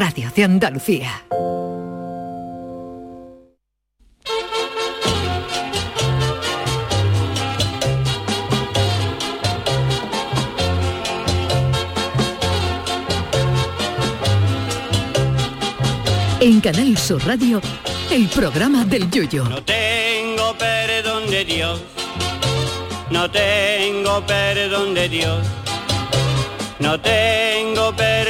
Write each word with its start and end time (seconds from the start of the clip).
Radio 0.00 0.32
de 0.34 0.44
Andalucía. 0.44 1.26
En 16.40 16.62
Canal 16.62 16.96
Sur 16.96 17.22
Radio, 17.26 17.60
el 18.10 18.26
programa 18.28 18.86
del 18.86 19.10
Yoyo. 19.10 19.44
No 19.44 19.62
tengo 19.62 20.56
perdón 20.56 21.30
de 21.30 21.44
Dios, 21.44 21.78
no 23.10 23.30
tengo 23.30 24.24
perdón 24.26 24.94
de 24.94 25.08
Dios, 25.10 25.46
no 26.78 26.98
tengo 26.98 27.94
perdón 27.94 28.29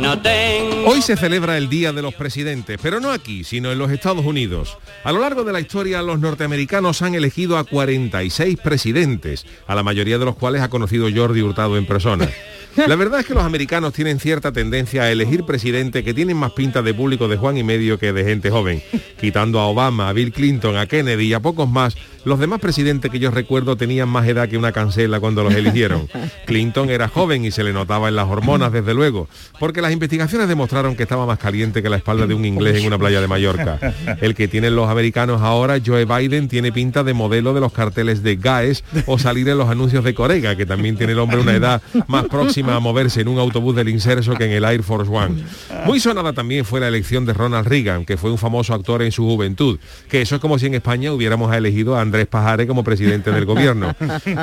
No 0.00 0.20
tengo 0.20 0.70
Hoy 0.86 1.02
se 1.02 1.14
celebra 1.14 1.58
el 1.58 1.68
Día 1.68 1.92
de 1.92 2.00
los 2.00 2.14
Presidentes, 2.14 2.78
pero 2.82 3.00
no 3.00 3.10
aquí, 3.10 3.44
sino 3.44 3.70
en 3.70 3.78
los 3.78 3.90
Estados 3.90 4.24
Unidos. 4.24 4.78
A 5.04 5.12
lo 5.12 5.20
largo 5.20 5.44
de 5.44 5.52
la 5.52 5.60
historia, 5.60 6.00
los 6.00 6.18
norteamericanos 6.18 7.02
han 7.02 7.14
elegido 7.14 7.58
a 7.58 7.64
46 7.64 8.56
presidentes, 8.58 9.44
a 9.66 9.74
la 9.74 9.82
mayoría 9.82 10.18
de 10.18 10.24
los 10.24 10.36
cuales 10.36 10.62
ha 10.62 10.70
conocido 10.70 11.08
Jordi 11.14 11.42
Hurtado 11.42 11.76
en 11.76 11.86
persona. 11.86 12.28
La 12.76 12.94
verdad 12.94 13.20
es 13.20 13.26
que 13.26 13.34
los 13.34 13.42
americanos 13.42 13.92
tienen 13.92 14.20
cierta 14.20 14.52
tendencia 14.52 15.02
a 15.02 15.10
elegir 15.10 15.44
presidentes 15.44 16.04
que 16.04 16.14
tienen 16.14 16.36
más 16.36 16.52
pinta 16.52 16.82
de 16.82 16.94
público 16.94 17.26
de 17.26 17.36
Juan 17.36 17.58
y 17.58 17.64
medio 17.64 17.98
que 17.98 18.12
de 18.12 18.24
gente 18.24 18.48
joven. 18.48 18.80
Quitando 19.20 19.58
a 19.58 19.66
Obama, 19.66 20.08
a 20.08 20.12
Bill 20.12 20.32
Clinton, 20.32 20.76
a 20.76 20.86
Kennedy 20.86 21.26
y 21.26 21.34
a 21.34 21.40
pocos 21.40 21.68
más, 21.68 21.96
los 22.24 22.38
demás 22.38 22.60
presidentes 22.60 23.10
que 23.10 23.18
yo 23.18 23.32
recuerdo 23.32 23.76
tenían 23.76 24.08
más 24.08 24.26
edad 24.28 24.48
que 24.48 24.56
una 24.56 24.70
cancela 24.70 25.18
cuando 25.18 25.42
los 25.42 25.54
eligieron. 25.54 26.08
Clinton 26.46 26.90
era 26.90 27.08
joven 27.08 27.44
y 27.44 27.50
se 27.50 27.64
le 27.64 27.72
notaba 27.72 28.08
en 28.08 28.16
las 28.16 28.28
hormonas, 28.28 28.72
desde 28.72 28.94
luego, 28.94 29.28
porque 29.58 29.82
las 29.82 29.89
investigaciones 29.92 30.48
demostraron 30.48 30.96
que 30.96 31.04
estaba 31.04 31.26
más 31.26 31.38
caliente 31.38 31.82
que 31.82 31.88
la 31.88 31.96
espalda 31.96 32.26
de 32.26 32.34
un 32.34 32.44
inglés 32.44 32.80
en 32.80 32.86
una 32.86 32.98
playa 32.98 33.20
de 33.20 33.28
Mallorca. 33.28 33.78
El 34.20 34.34
que 34.34 34.48
tienen 34.48 34.76
los 34.76 34.88
americanos 34.88 35.42
ahora, 35.42 35.78
Joe 35.84 36.04
Biden, 36.04 36.48
tiene 36.48 36.72
pinta 36.72 37.02
de 37.04 37.14
modelo 37.14 37.54
de 37.54 37.60
los 37.60 37.72
carteles 37.72 38.22
de 38.22 38.36
GAES 38.36 38.84
o 39.06 39.18
salir 39.18 39.48
en 39.48 39.58
los 39.58 39.68
anuncios 39.68 40.04
de 40.04 40.14
Corega, 40.14 40.56
que 40.56 40.66
también 40.66 40.96
tiene 40.96 41.12
el 41.12 41.18
hombre 41.18 41.40
una 41.40 41.54
edad 41.54 41.82
más 42.06 42.24
próxima 42.26 42.76
a 42.76 42.80
moverse 42.80 43.20
en 43.20 43.28
un 43.28 43.38
autobús 43.38 43.76
del 43.76 43.88
inserso 43.88 44.34
que 44.34 44.44
en 44.44 44.52
el 44.52 44.64
Air 44.64 44.82
Force 44.82 45.10
One. 45.10 45.42
Muy 45.86 46.00
sonada 46.00 46.32
también 46.32 46.64
fue 46.64 46.80
la 46.80 46.88
elección 46.88 47.24
de 47.26 47.32
Ronald 47.32 47.66
Reagan, 47.66 48.04
que 48.04 48.16
fue 48.16 48.30
un 48.30 48.38
famoso 48.38 48.74
actor 48.74 49.02
en 49.02 49.12
su 49.12 49.24
juventud, 49.24 49.78
que 50.08 50.20
eso 50.20 50.36
es 50.36 50.40
como 50.40 50.58
si 50.58 50.66
en 50.66 50.74
España 50.74 51.12
hubiéramos 51.12 51.54
elegido 51.54 51.96
a 51.96 52.00
Andrés 52.00 52.26
Pajares 52.26 52.66
como 52.66 52.84
presidente 52.84 53.30
del 53.30 53.44
gobierno. 53.44 53.94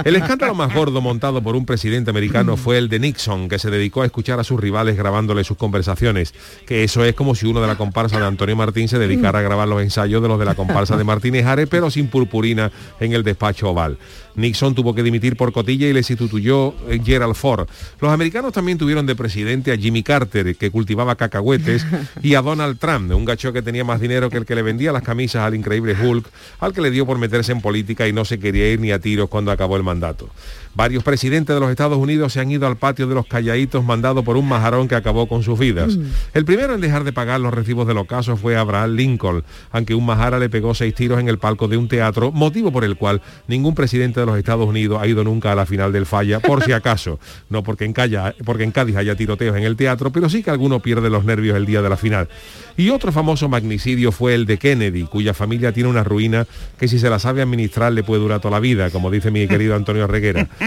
El 0.03 0.15
escándalo 0.15 0.55
más 0.55 0.73
gordo 0.73 1.01
montado 1.01 1.41
por 1.41 1.55
un 1.55 1.65
presidente 1.65 2.09
americano 2.09 2.57
fue 2.57 2.77
el 2.77 2.89
de 2.89 2.99
Nixon, 2.99 3.49
que 3.49 3.59
se 3.59 3.69
dedicó 3.69 4.01
a 4.01 4.05
escuchar 4.05 4.39
a 4.39 4.43
sus 4.43 4.59
rivales 4.59 4.97
grabándole 5.37 5.43
sus 5.43 5.57
conversaciones, 5.57 6.33
que 6.65 6.83
eso 6.83 7.03
es 7.03 7.13
como 7.13 7.35
si 7.35 7.45
uno 7.45 7.61
de 7.61 7.67
la 7.67 7.75
comparsa 7.75 8.19
de 8.19 8.25
Antonio 8.25 8.55
Martín 8.55 8.87
se 8.87 8.99
dedicara 8.99 9.39
a 9.39 9.41
grabar 9.41 9.67
los 9.67 9.81
ensayos 9.81 10.21
de 10.21 10.27
los 10.27 10.39
de 10.39 10.45
la 10.45 10.55
comparsa 10.55 10.97
de 10.97 11.03
Martínez 11.03 11.45
Ares, 11.45 11.67
pero 11.69 11.89
sin 11.89 12.07
purpurina 12.07 12.71
en 12.99 13.13
el 13.13 13.23
despacho 13.23 13.69
oval. 13.69 13.97
Nixon 14.35 14.75
tuvo 14.75 14.93
que 14.93 15.01
dimitir 15.01 15.35
por 15.35 15.51
cotilla 15.51 15.87
y 15.87 15.93
le 15.93 16.03
sustituyó 16.03 16.75
eh, 16.87 17.01
Gerald 17.03 17.33
Ford. 17.33 17.67
Los 17.99 18.11
americanos 18.11 18.53
también 18.53 18.77
tuvieron 18.77 19.05
de 19.07 19.15
presidente 19.15 19.71
a 19.71 19.77
Jimmy 19.77 20.03
Carter, 20.03 20.55
que 20.55 20.69
cultivaba 20.69 21.15
cacahuetes, 21.15 21.85
y 22.21 22.35
a 22.35 22.41
Donald 22.41 22.77
Trump, 22.77 23.11
un 23.11 23.25
gacho 23.25 23.51
que 23.51 23.63
tenía 23.63 23.83
más 23.83 23.99
dinero 23.99 24.29
que 24.29 24.37
el 24.37 24.45
que 24.45 24.53
le 24.53 24.61
vendía 24.61 24.91
las 24.91 25.01
camisas 25.01 25.41
al 25.41 25.55
increíble 25.55 25.95
Hulk, 25.99 26.27
al 26.59 26.73
que 26.73 26.81
le 26.81 26.91
dio 26.91 27.05
por 27.05 27.17
meterse 27.17 27.51
en 27.51 27.61
política 27.61 28.07
y 28.07 28.13
no 28.13 28.25
se 28.25 28.39
quería 28.39 28.71
ir 28.71 28.79
ni 28.79 28.91
a 28.91 28.99
tiros 28.99 29.27
cuando 29.27 29.51
acabó 29.51 29.75
el 29.75 29.83
mandato. 29.83 30.29
Varios 30.77 31.03
presidentes 31.03 31.55
de 31.55 31.59
los 31.59 31.71
Estados 31.71 31.97
Unidos 31.97 32.33
se 32.33 32.39
han 32.39 32.51
ido 32.51 32.67
al 32.67 32.77
patio 32.77 33.07
de 33.07 33.15
los 33.15 33.25
calladitos 33.25 33.83
mandado 33.83 34.23
por 34.23 34.37
un 34.37 34.47
majarón 34.47 34.87
que 34.87 34.93
acabó 34.93 35.25
con 35.27 35.41
sus 35.41 35.57
vidas. 35.57 35.97
El 36.35 36.45
primero 36.45 36.75
en 36.75 36.81
dejar 36.81 37.03
de 37.03 37.11
pagar 37.11 37.39
los 37.39 37.51
recibos 37.51 37.87
del 37.87 37.97
ocaso 37.97 38.37
fue 38.37 38.55
Abraham 38.55 38.91
Lincoln, 38.91 39.43
aunque 39.71 39.95
un 39.95 40.05
majara 40.05 40.37
le 40.37 40.49
pegó 40.51 40.75
seis 40.75 40.93
tiros 40.93 41.19
en 41.19 41.29
el 41.29 41.39
palco 41.39 41.67
de 41.67 41.77
un 41.77 41.87
teatro, 41.87 42.31
motivo 42.31 42.71
por 42.71 42.83
el 42.83 42.95
cual 42.95 43.23
ningún 43.47 43.73
presidente 43.73 44.19
de 44.19 44.27
los 44.27 44.37
Estados 44.37 44.67
Unidos 44.69 44.99
ha 45.01 45.07
ido 45.07 45.23
nunca 45.23 45.51
a 45.51 45.55
la 45.55 45.65
final 45.65 45.91
del 45.91 46.05
falla, 46.05 46.39
por 46.41 46.63
si 46.63 46.71
acaso. 46.73 47.19
No 47.49 47.63
porque 47.63 47.85
en, 47.85 47.93
Calla- 47.93 48.35
porque 48.45 48.63
en 48.63 48.71
Cádiz 48.71 48.97
haya 48.97 49.15
tiroteos 49.15 49.57
en 49.57 49.63
el 49.63 49.75
teatro, 49.77 50.11
pero 50.11 50.29
sí 50.29 50.43
que 50.43 50.51
alguno 50.51 50.79
pierde 50.79 51.09
los 51.09 51.25
nervios 51.25 51.57
el 51.57 51.65
día 51.65 51.81
de 51.81 51.89
la 51.89 51.97
final. 51.97 52.27
Y 52.75 52.89
otro 52.91 53.11
famoso 53.11 53.49
magnicidio 53.49 54.11
fue 54.11 54.35
el 54.35 54.45
de 54.45 54.59
Kennedy, 54.59 55.05
cuya 55.05 55.33
familia 55.33 55.71
tiene 55.71 55.89
una 55.89 56.03
ruina 56.03 56.45
que 56.77 56.87
si 56.87 56.99
se 56.99 57.09
la 57.09 57.17
sabe 57.17 57.41
administrar 57.41 57.93
le 57.93 58.03
puede 58.03 58.21
durar 58.21 58.41
toda 58.41 58.51
la 58.51 58.59
vida, 58.59 58.91
como 58.91 59.09
dice 59.09 59.31
mi 59.31 59.47
querido 59.47 59.75
Antonio 59.75 60.05
Reguera. 60.05 60.47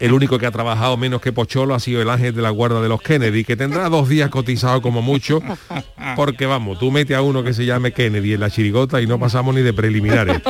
El 0.00 0.12
único 0.12 0.38
que 0.38 0.46
ha 0.46 0.50
trabajado 0.50 0.96
menos 0.96 1.20
que 1.20 1.32
Pocholo 1.32 1.74
ha 1.74 1.80
sido 1.80 2.02
el 2.02 2.10
ángel 2.10 2.34
de 2.34 2.42
la 2.42 2.50
guarda 2.50 2.80
de 2.80 2.88
los 2.88 3.00
Kennedy, 3.00 3.44
que 3.44 3.56
tendrá 3.56 3.88
dos 3.88 4.08
días 4.08 4.30
cotizado 4.30 4.82
como 4.82 5.02
mucho, 5.02 5.40
porque 6.16 6.46
vamos, 6.46 6.78
tú 6.78 6.90
mete 6.90 7.14
a 7.14 7.22
uno 7.22 7.42
que 7.42 7.54
se 7.54 7.64
llame 7.64 7.92
Kennedy 7.92 8.34
en 8.34 8.40
la 8.40 8.50
chirigota 8.50 9.00
y 9.00 9.06
no 9.06 9.18
pasamos 9.18 9.54
ni 9.54 9.62
de 9.62 9.72
preliminares. 9.72 10.40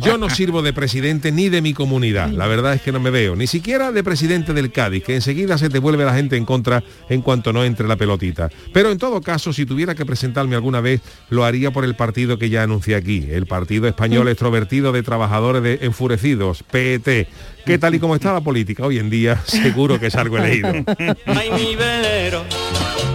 Yo 0.00 0.18
no 0.18 0.30
sirvo 0.30 0.62
de 0.62 0.72
presidente 0.72 1.32
ni 1.32 1.48
de 1.48 1.62
mi 1.62 1.74
comunidad, 1.74 2.30
la 2.30 2.46
verdad 2.46 2.74
es 2.74 2.82
que 2.82 2.92
no 2.92 3.00
me 3.00 3.10
veo, 3.10 3.36
ni 3.36 3.46
siquiera 3.46 3.92
de 3.92 4.04
presidente 4.04 4.52
del 4.54 4.72
Cádiz, 4.72 5.04
que 5.04 5.14
enseguida 5.14 5.58
se 5.58 5.68
te 5.68 5.78
vuelve 5.78 6.04
la 6.04 6.14
gente 6.14 6.36
en 6.36 6.44
contra 6.44 6.82
en 7.08 7.22
cuanto 7.22 7.52
no 7.52 7.64
entre 7.64 7.88
la 7.88 7.96
pelotita. 7.96 8.50
Pero 8.72 8.90
en 8.90 8.98
todo 8.98 9.20
caso, 9.20 9.52
si 9.52 9.66
tuviera 9.66 9.94
que 9.94 10.06
presentarme 10.06 10.56
alguna 10.56 10.80
vez, 10.80 11.00
lo 11.28 11.44
haría 11.44 11.70
por 11.70 11.84
el 11.84 11.94
partido 11.94 12.38
que 12.38 12.50
ya 12.50 12.62
anuncié 12.62 12.94
aquí, 12.94 13.26
el 13.30 13.46
Partido 13.46 13.88
Español 13.88 14.28
Extrovertido 14.28 14.92
de 14.92 15.02
Trabajadores 15.02 15.62
de 15.62 15.78
Enfurecidos, 15.82 16.62
PET, 16.62 17.19
que 17.66 17.78
tal 17.78 17.94
y 17.94 17.98
como 17.98 18.14
está 18.14 18.32
la 18.32 18.40
política 18.40 18.84
hoy 18.84 18.98
en 18.98 19.10
día, 19.10 19.40
seguro 19.46 19.98
que 19.98 20.10
salgo 20.10 20.38
elegido. 20.38 20.68
Ay, 21.26 21.50
mi 21.52 21.76
velero, 21.76 22.44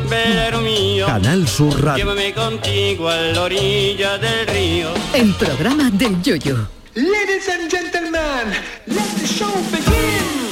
velero 0.10 0.62
mío. 0.62 1.06
Canal 1.08 1.48
Sur 1.48 1.84
Radio. 1.84 2.06
Llévame 2.06 2.34
contigo 2.34 3.10
a 3.10 3.18
la 3.18 3.42
orilla 3.42 4.18
del 4.18 4.48
río. 4.48 4.90
El 5.14 5.34
programa 5.34 5.90
del 5.92 6.22
Yoyo. 6.22 6.68
Ladies 6.96 7.50
and 7.50 7.70
gentlemen, 7.70 8.54
let 8.86 9.04
the 9.20 9.28
show 9.28 9.52
begin. 9.70 10.45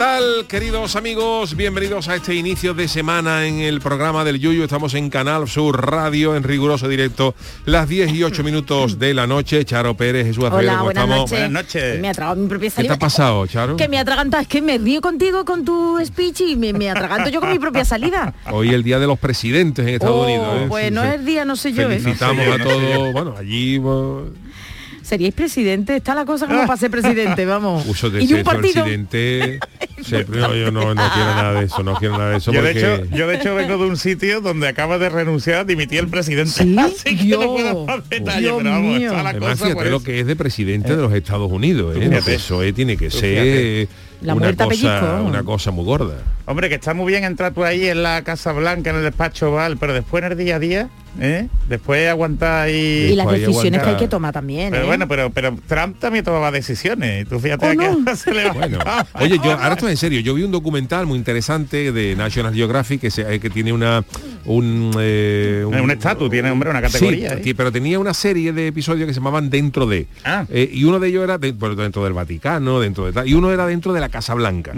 Hola, 0.00 0.18
¿qué 0.18 0.22
tal, 0.22 0.46
queridos 0.46 0.94
amigos? 0.94 1.56
Bienvenidos 1.56 2.06
a 2.08 2.14
este 2.14 2.32
inicio 2.36 2.72
de 2.72 2.86
semana 2.86 3.46
en 3.46 3.58
el 3.58 3.80
programa 3.80 4.22
del 4.24 4.38
Yuyu. 4.38 4.62
Estamos 4.62 4.94
en 4.94 5.10
Canal 5.10 5.48
Sur 5.48 5.84
Radio, 5.90 6.36
en 6.36 6.44
riguroso 6.44 6.86
directo, 6.86 7.34
las 7.64 7.88
10 7.88 8.12
y 8.12 8.22
8 8.22 8.44
minutos 8.44 9.00
de 9.00 9.12
la 9.12 9.26
noche. 9.26 9.64
Charo 9.64 9.94
Pérez, 9.96 10.26
Jesús 10.26 10.44
Acevedo, 10.44 10.58
Hola, 10.60 10.72
¿cómo 10.74 10.84
buenas 10.84 11.02
estamos? 11.04 11.18
noches. 11.18 11.30
Buenas 11.40 11.50
noches. 11.64 12.00
Me 12.00 12.08
ha 12.10 12.14
tragado 12.14 12.36
mi 12.40 12.48
propia 12.48 12.66
¿Qué 12.68 12.70
te 12.70 12.76
saliva. 12.76 12.94
ha 12.94 12.98
pasado, 12.98 13.46
Charo? 13.48 13.76
Que 13.76 13.88
me 13.88 13.98
atraganta, 13.98 14.40
es 14.40 14.46
que 14.46 14.62
me 14.62 14.78
río 14.78 15.00
contigo 15.00 15.44
con 15.44 15.64
tu 15.64 15.98
speech 16.04 16.42
y 16.42 16.54
me, 16.56 16.72
me 16.72 16.90
atraganto 16.90 17.28
yo 17.30 17.40
con 17.40 17.50
mi 17.50 17.58
propia 17.58 17.84
salida. 17.84 18.34
Hoy 18.52 18.68
el 18.72 18.84
Día 18.84 19.00
de 19.00 19.06
los 19.08 19.18
Presidentes 19.18 19.84
en 19.86 19.94
Estados 19.94 20.16
Oh, 20.16 20.24
Unidos. 20.26 20.54
¿eh? 20.62 20.66
pues 20.68 20.84
Sí, 20.88 20.94
no 20.94 21.02
sí. 21.02 21.08
es 21.14 21.24
día, 21.24 21.44
no 21.44 21.56
sé 21.56 21.72
yo. 21.72 21.90
¿eh? 21.90 21.98
Felicitamos 21.98 22.36
No 22.36 22.42
sé 22.44 22.48
yo, 22.48 22.54
a 22.54 22.58
no 22.58 22.64
sé 22.70 22.94
todos. 22.94 23.12
Bueno, 23.12 23.34
allí... 23.36 23.78
bueno, 23.78 24.22
Seríais 25.08 25.32
presidente, 25.32 25.96
está 25.96 26.14
la 26.14 26.26
cosa 26.26 26.46
como 26.46 26.66
para 26.66 26.76
ser 26.76 26.90
presidente, 26.90 27.46
vamos. 27.46 27.86
Uso 27.88 28.10
de 28.10 28.22
y 28.22 28.26
ser 28.28 28.36
un 28.38 28.44
partido. 28.44 28.84
presidente. 28.84 29.58
No, 30.28 30.54
yo 30.54 30.70
no, 30.70 30.94
no 30.94 31.10
quiero 31.12 31.34
nada 31.34 31.58
de 31.58 31.66
eso, 31.66 31.82
no 31.82 31.94
quiero 31.96 32.16
nada 32.16 32.30
de 32.30 32.36
eso 32.38 32.52
Yo 32.52 32.62
de, 32.62 32.72
porque... 32.72 32.94
hecho, 32.94 33.16
yo 33.16 33.26
de 33.26 33.34
hecho 33.36 33.54
vengo 33.56 33.78
de 33.78 33.90
un 33.90 33.96
sitio 33.96 34.40
donde 34.40 34.68
acaba 34.68 34.96
de 34.96 35.08
renunciar, 35.08 35.66
dimití 35.66 35.98
el 35.98 36.06
presidente. 36.06 36.52
Sí, 36.52 36.76
Así 36.78 37.16
que 37.16 37.24
Dios, 37.24 37.44
no 37.44 37.52
puedo 37.52 37.84
detalles, 38.08 38.52
pero 38.56 38.70
vamos, 38.70 38.96
mío. 38.96 39.10
está 39.10 39.22
la 39.24 39.30
Además, 39.30 39.58
cosa 39.58 39.84
lo 39.84 40.00
que 40.00 40.20
es 40.20 40.26
de 40.26 40.36
presidente 40.36 40.94
de 40.94 41.02
los 41.02 41.12
Estados 41.12 41.50
Unidos, 41.50 41.96
¿eh? 41.96 42.08
Fíjate. 42.08 42.34
Eso 42.36 42.62
eh, 42.62 42.72
tiene 42.72 42.96
que 42.96 43.10
ser 43.10 43.42
fíjate. 43.42 43.88
La 44.22 44.34
una, 44.34 44.52
cosa, 44.54 44.68
pellizco. 44.68 45.22
una 45.24 45.42
cosa 45.42 45.70
muy 45.72 45.84
gorda. 45.84 46.16
Hombre, 46.46 46.68
que 46.68 46.76
está 46.76 46.94
muy 46.94 47.10
bien 47.10 47.24
entrar 47.24 47.52
tú 47.52 47.64
ahí 47.64 47.86
en 47.88 48.02
la 48.04 48.22
Casa 48.22 48.52
Blanca, 48.52 48.90
en 48.90 48.96
el 48.96 49.02
despacho 49.02 49.50
Oval, 49.50 49.78
pero 49.78 49.92
después 49.94 50.22
en 50.24 50.32
el 50.32 50.38
día 50.38 50.56
a 50.56 50.58
día, 50.60 50.88
¿eh? 51.20 51.48
Después 51.68 52.08
aguantar 52.08 52.66
ahí... 52.66 53.10
Y 53.12 53.16
las 53.16 53.30
decisiones 53.30 53.82
que 53.82 53.90
hay 53.90 53.96
que 53.96 54.08
tomar 54.08 54.32
también. 54.32 54.70
Pero 54.70 54.84
¿eh? 54.84 54.86
bueno, 54.86 55.06
pero, 55.08 55.30
pero 55.30 55.56
Trump 55.66 55.98
también 55.98 56.24
tomaba 56.24 56.50
decisiones. 56.50 57.28
Tú 57.28 57.38
fíjate 57.40 57.68
le 57.76 58.50
Bueno, 58.50 58.78
oye, 59.14 59.38
yo 59.42 59.52
ahora 59.52 59.74
estoy 59.74 59.90
en 59.92 59.96
serio. 59.96 60.20
Yo 60.20 60.34
vi 60.34 60.42
un 60.42 60.50
documental 60.52 61.06
muy 61.06 61.18
interesante 61.18 61.92
de 61.92 62.16
National 62.16 62.54
Geographic 62.54 63.00
que, 63.00 63.10
se- 63.10 63.34
eh, 63.34 63.40
que 63.40 63.50
tiene 63.50 63.72
una 63.72 64.04
un, 64.44 64.92
eh, 64.98 65.64
Un 65.66 65.90
estatus, 65.90 66.30
tiene, 66.30 66.50
hombre, 66.50 66.70
una 66.70 66.80
categoría. 66.80 67.38
Sí, 67.42 67.50
¿eh? 67.50 67.54
pero 67.54 67.70
tenía 67.70 67.98
una 67.98 68.14
serie 68.14 68.52
de 68.52 68.68
episodios 68.68 69.06
que 69.06 69.12
se 69.12 69.20
llamaban 69.20 69.50
Dentro 69.50 69.86
de. 69.86 70.06
Ah. 70.24 70.46
Eh, 70.48 70.70
y 70.72 70.84
uno 70.84 70.98
de 71.00 71.08
ellos 71.08 71.24
era 71.24 71.36
de- 71.38 71.52
bueno, 71.52 71.74
dentro 71.74 72.02
del 72.04 72.12
Vaticano, 72.14 72.80
dentro 72.80 73.04
de 73.06 73.12
tal, 73.12 73.28
y 73.28 73.34
uno 73.34 73.50
era 73.52 73.66
dentro 73.66 73.92
de 73.92 74.00
la 74.00 74.08
Casa 74.08 74.34
Blanca. 74.34 74.72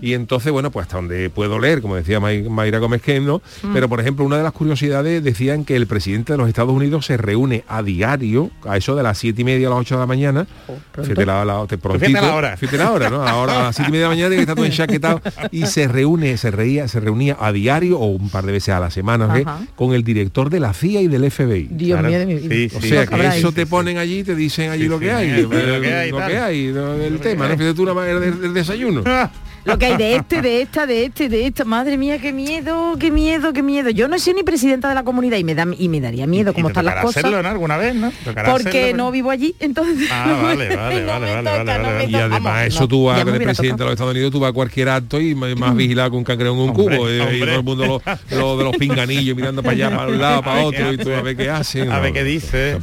Y 0.00 0.12
entonces, 0.14 0.52
bueno, 0.52 0.70
pues 0.70 0.84
hasta 0.84 0.96
donde 0.98 1.28
puedo 1.30 1.58
leer, 1.58 1.80
como 1.82 1.96
decía 1.96 2.20
May- 2.20 2.48
Mayra 2.48 2.78
Gómez 2.78 3.02
que 3.02 3.18
no, 3.20 3.42
pero 3.72 3.88
por 3.88 4.00
ejemplo, 4.00 4.24
una 4.24 4.36
de 4.36 4.42
las 4.44 4.52
curiosidades 4.52 5.22
decían 5.24 5.64
que 5.64 5.74
el 5.76 5.85
presidente 5.86 6.32
de 6.32 6.38
los 6.38 6.48
Estados 6.48 6.72
Unidos 6.72 7.06
se 7.06 7.16
reúne 7.16 7.64
a 7.68 7.82
diario, 7.82 8.50
a 8.66 8.76
eso 8.76 8.94
de 8.96 9.02
las 9.02 9.18
siete 9.18 9.42
y 9.42 9.44
media 9.44 9.66
a 9.68 9.70
las 9.70 9.80
8 9.80 9.94
de 9.96 10.00
la 10.00 10.06
mañana. 10.06 10.46
fíjate 10.94 11.26
la, 11.26 11.44
la- 11.44 11.66
te- 11.66 11.78
prontito, 11.78 12.06
fíjate 12.06 12.26
la 12.26 12.34
hora. 12.34 12.56
fíjate 12.56 12.78
la 12.78 12.92
hora, 12.92 13.10
¿no? 13.10 13.22
Ahora 13.26 13.60
a 13.60 13.62
las 13.64 13.76
siete 13.76 13.88
y 13.90 13.92
media 13.92 14.08
de 14.08 14.08
la 14.08 14.14
mañana 14.16 14.34
que 14.34 14.40
estar 14.40 14.56
todo 14.56 14.64
enchaquetado 14.64 15.20
y 15.50 15.66
se 15.66 15.88
reúne, 15.88 16.36
se 16.36 16.50
reía, 16.50 16.88
se 16.88 17.00
reunía 17.00 17.36
a 17.40 17.52
diario 17.52 17.98
o 17.98 18.06
un 18.06 18.30
par 18.30 18.44
de 18.46 18.52
veces 18.52 18.74
a 18.74 18.80
la 18.80 18.90
semana 18.90 19.38
¿eh? 19.38 19.44
Con 19.74 19.92
el 19.94 20.02
director 20.04 20.50
de 20.50 20.60
la 20.60 20.72
CIA 20.72 21.02
y 21.02 21.08
del 21.08 21.30
FBI. 21.30 21.68
Dios 21.70 21.98
Claro. 22.00 22.08
mío 22.08 22.18
de 22.18 22.26
mi 22.26 22.34
vida. 22.34 22.54
Sí, 22.70 22.76
O 22.76 22.80
sí, 22.80 22.88
sea, 22.88 23.06
sí, 23.06 23.14
que 23.14 23.26
eso 23.38 23.52
te 23.52 23.66
ponen 23.66 23.98
allí, 23.98 24.22
te 24.24 24.34
dicen 24.34 24.70
allí 24.70 24.88
lo 24.88 24.98
que 24.98 25.06
sí, 25.06 25.10
hay, 25.12 25.42
lo 25.42 25.50
que 25.50 25.56
hay 25.94 26.10
lo 26.10 26.18
que 26.26 26.38
hay, 26.38 26.66
el 26.66 27.18
tema, 27.20 27.48
¿no? 27.48 27.54
Fíjate 27.56 27.74
tú 27.74 27.82
una 27.82 27.94
manera 27.94 28.20
del 28.20 28.52
desayuno. 28.54 29.02
Lo 29.66 29.78
que 29.78 29.86
hay 29.86 29.96
de 29.96 30.16
este, 30.16 30.40
de 30.42 30.62
esta, 30.62 30.86
de 30.86 31.04
este, 31.04 31.28
de 31.28 31.46
esta. 31.46 31.64
Madre 31.64 31.98
mía, 31.98 32.18
qué 32.18 32.32
miedo, 32.32 32.96
qué 32.98 33.10
miedo, 33.10 33.52
qué 33.52 33.62
miedo. 33.62 33.90
Yo 33.90 34.08
no 34.08 34.18
soy 34.18 34.34
ni 34.34 34.42
presidenta 34.42 34.88
de 34.88 34.94
la 34.94 35.02
comunidad 35.02 35.36
y 35.36 35.44
me 35.44 35.54
da 35.54 35.66
y 35.76 35.88
me 35.88 36.00
daría 36.00 36.26
miedo 36.26 36.54
cómo 36.54 36.68
están 36.68 36.84
las 36.84 37.02
cosas. 37.02 37.24
hacerlo, 37.24 37.42
¿no? 37.42 37.48
Alguna 37.48 37.76
vez, 37.76 37.94
¿no? 37.94 38.12
Porque 38.24 38.40
hacerlo, 38.40 38.96
no 38.96 39.10
vivo 39.10 39.30
allí, 39.30 39.54
entonces. 39.60 40.08
Ah, 40.10 40.40
vale, 40.42 40.74
vale, 40.76 41.00
no 41.00 41.06
vale, 41.08 41.34
vale, 41.34 41.50
toca, 41.50 41.64
vale, 41.64 41.78
no 41.78 41.84
vale. 41.94 42.04
Y 42.10 42.14
además 42.14 42.42
Vamos, 42.42 42.60
eso 42.62 42.80
no, 42.80 42.88
tú 42.88 43.04
vas 43.04 43.16
de 43.16 43.22
hubiera 43.30 43.44
presidente 43.44 43.78
de 43.78 43.84
los 43.84 43.92
Estados 43.92 44.12
Unidos, 44.12 44.30
tú 44.32 44.40
vas 44.40 44.50
a 44.50 44.52
cualquier 44.52 44.88
acto 44.88 45.20
y 45.20 45.34
más 45.34 45.74
vigilado 45.76 46.10
que 46.12 46.16
un 46.16 46.24
cangrejo 46.24 46.54
en 46.54 46.60
un 46.60 46.68
Hombre, 46.70 46.96
cubo. 46.96 47.10
y- 47.10 47.36
Y, 47.36 47.40
todo 47.40 47.54
el 47.54 47.62
mundo 47.62 47.86
lo, 47.86 48.36
lo 48.38 48.56
de 48.58 48.64
los 48.64 48.76
pinganillos 48.76 49.36
mirando 49.36 49.62
para 49.62 49.72
allá, 49.74 49.90
para 49.96 50.08
un 50.08 50.18
lado, 50.18 50.42
para 50.42 50.60
A 50.60 50.64
otro, 50.64 50.92
y 50.92 50.96
tú 50.98 51.10
a 51.12 51.22
ver 51.22 51.36
qué 51.36 51.50
hacen. 51.50 51.90
A 51.90 51.98
ver 52.00 52.12
qué 52.12 52.22
dice. 52.24 52.72
¿eh? 52.72 52.78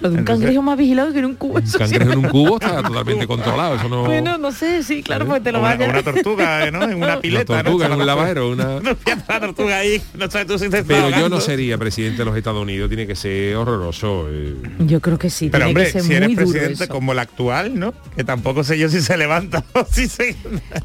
Lo 0.00 0.08
de 0.08 0.14
un 0.14 0.18
Entonces- 0.20 0.24
cangrejo 0.24 0.62
más 0.62 0.78
vigilado 0.78 1.12
que 1.12 1.18
en 1.18 1.24
un 1.26 1.34
cubo. 1.34 1.56
Un 1.56 1.62
cangrejo 1.70 2.12
en 2.12 2.18
un 2.18 2.28
cubo 2.28 2.54
está 2.60 2.82
totalmente 2.82 3.26
controlado. 3.26 3.76
Eso 3.76 3.88
no. 3.88 4.04
Bueno, 4.04 4.38
no 4.38 4.50
sé, 4.52 4.82
sí, 4.82 5.02
claro, 5.02 5.26
pues 5.26 5.42
te 5.42 5.52
lo 5.52 5.60
una, 5.60 5.68
vayas. 5.76 5.89
Una 5.90 6.02
tortuga, 6.02 6.66
¿eh, 6.66 6.72
¿no? 6.72 6.82
En 6.84 6.94
una 6.94 7.06
una 7.06 7.20
pileta. 7.20 7.56
¿no? 7.56 7.62
tortuga 7.64 7.86
en 7.86 7.92
un 7.92 8.06
lavadero, 8.06 8.50
una. 8.50 8.80
No 8.80 8.94
piensa 8.96 9.24
la 9.28 9.40
tortuga 9.40 9.78
ahí, 9.78 10.00
no 10.14 10.30
sabes 10.30 10.46
tú 10.46 10.58
si 10.58 10.68
te 10.68 10.82
Pero 10.84 11.10
yo 11.10 11.28
no 11.28 11.40
sería 11.40 11.76
presidente 11.78 12.18
de 12.18 12.24
los 12.24 12.36
Estados 12.36 12.62
Unidos, 12.62 12.88
tiene 12.88 13.06
que 13.06 13.14
ser 13.14 13.56
horroroso. 13.56 14.26
eh. 14.30 14.54
Yo 14.80 15.00
creo 15.00 15.18
que 15.18 15.30
sí, 15.30 15.48
Pero 15.50 15.66
tiene 15.66 15.68
hombre, 15.70 15.84
que 15.84 15.90
ser 15.92 16.02
si 16.02 16.14
eres 16.14 16.28
muy 16.28 16.36
presidente 16.36 16.84
eso. 16.84 16.92
como 16.92 17.12
el 17.12 17.18
actual, 17.18 17.78
¿no? 17.78 17.92
Que 18.16 18.24
tampoco 18.24 18.64
sé 18.64 18.78
yo 18.78 18.88
si 18.88 19.00
se 19.00 19.16
levanta 19.16 19.64
o 19.74 19.84
si 19.90 20.08
se... 20.08 20.36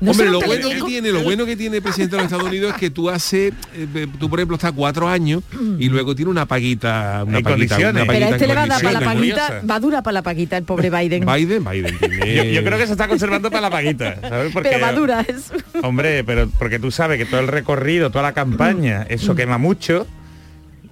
No 0.01 0.11
Hombre, 0.11 0.29
lo 0.29 0.41
bueno 0.41 0.69
que 0.69 0.81
tiene, 0.83 1.11
lo 1.11 1.23
bueno 1.23 1.45
que 1.45 1.55
tiene 1.55 1.77
el 1.77 1.83
presidente 1.83 2.15
de 2.15 2.23
los 2.23 2.31
Estados 2.31 2.47
Unidos 2.49 2.73
es 2.73 2.79
que 2.79 2.89
tú 2.89 3.09
haces, 3.09 3.53
eh, 3.75 4.07
tú 4.19 4.29
por 4.29 4.39
ejemplo 4.39 4.55
estás 4.55 4.71
cuatro 4.73 5.07
años 5.07 5.43
y 5.79 5.89
luego 5.89 6.15
tiene 6.15 6.31
una 6.31 6.45
paguita, 6.45 7.23
una 7.25 7.37
En 7.39 7.43
paguita, 7.43 7.75
condiciones. 7.75 8.03
una 8.03 8.11
Pero 8.13 8.25
paguita 8.25 8.29
este 8.35 8.43
en 8.45 8.49
le 8.49 8.55
va 8.55 8.63
a 8.63 8.67
dar 8.67 8.81
para 8.81 8.91
la 8.99 9.05
paguita, 9.05 9.45
curiosa. 9.47 9.67
va 9.67 9.79
dura 9.79 10.01
para 10.03 10.13
la 10.13 10.21
paguita 10.21 10.57
el 10.57 10.63
pobre 10.63 10.89
Biden. 10.89 11.25
Biden, 11.25 11.63
Biden 11.63 11.97
tiene. 11.99 12.35
Yo, 12.35 12.43
yo 12.43 12.63
creo 12.63 12.77
que 12.77 12.85
se 12.85 12.91
está 12.93 13.07
conservando 13.07 13.49
para 13.49 13.61
la 13.61 13.69
paguita, 13.69 14.19
¿sabes? 14.21 14.51
Porque, 14.53 14.69
Pero 14.69 14.81
va 14.81 14.91
dura 14.95 15.21
eso. 15.21 15.53
Hombre, 15.83 16.23
pero 16.23 16.49
porque 16.57 16.79
tú 16.79 16.89
sabes 16.91 17.17
que 17.17 17.25
todo 17.25 17.39
el 17.41 17.47
recorrido, 17.47 18.09
toda 18.09 18.23
la 18.23 18.33
campaña, 18.33 19.05
eso 19.09 19.33
Mm. 19.33 19.37
quema 19.37 19.57
mucho. 19.57 20.07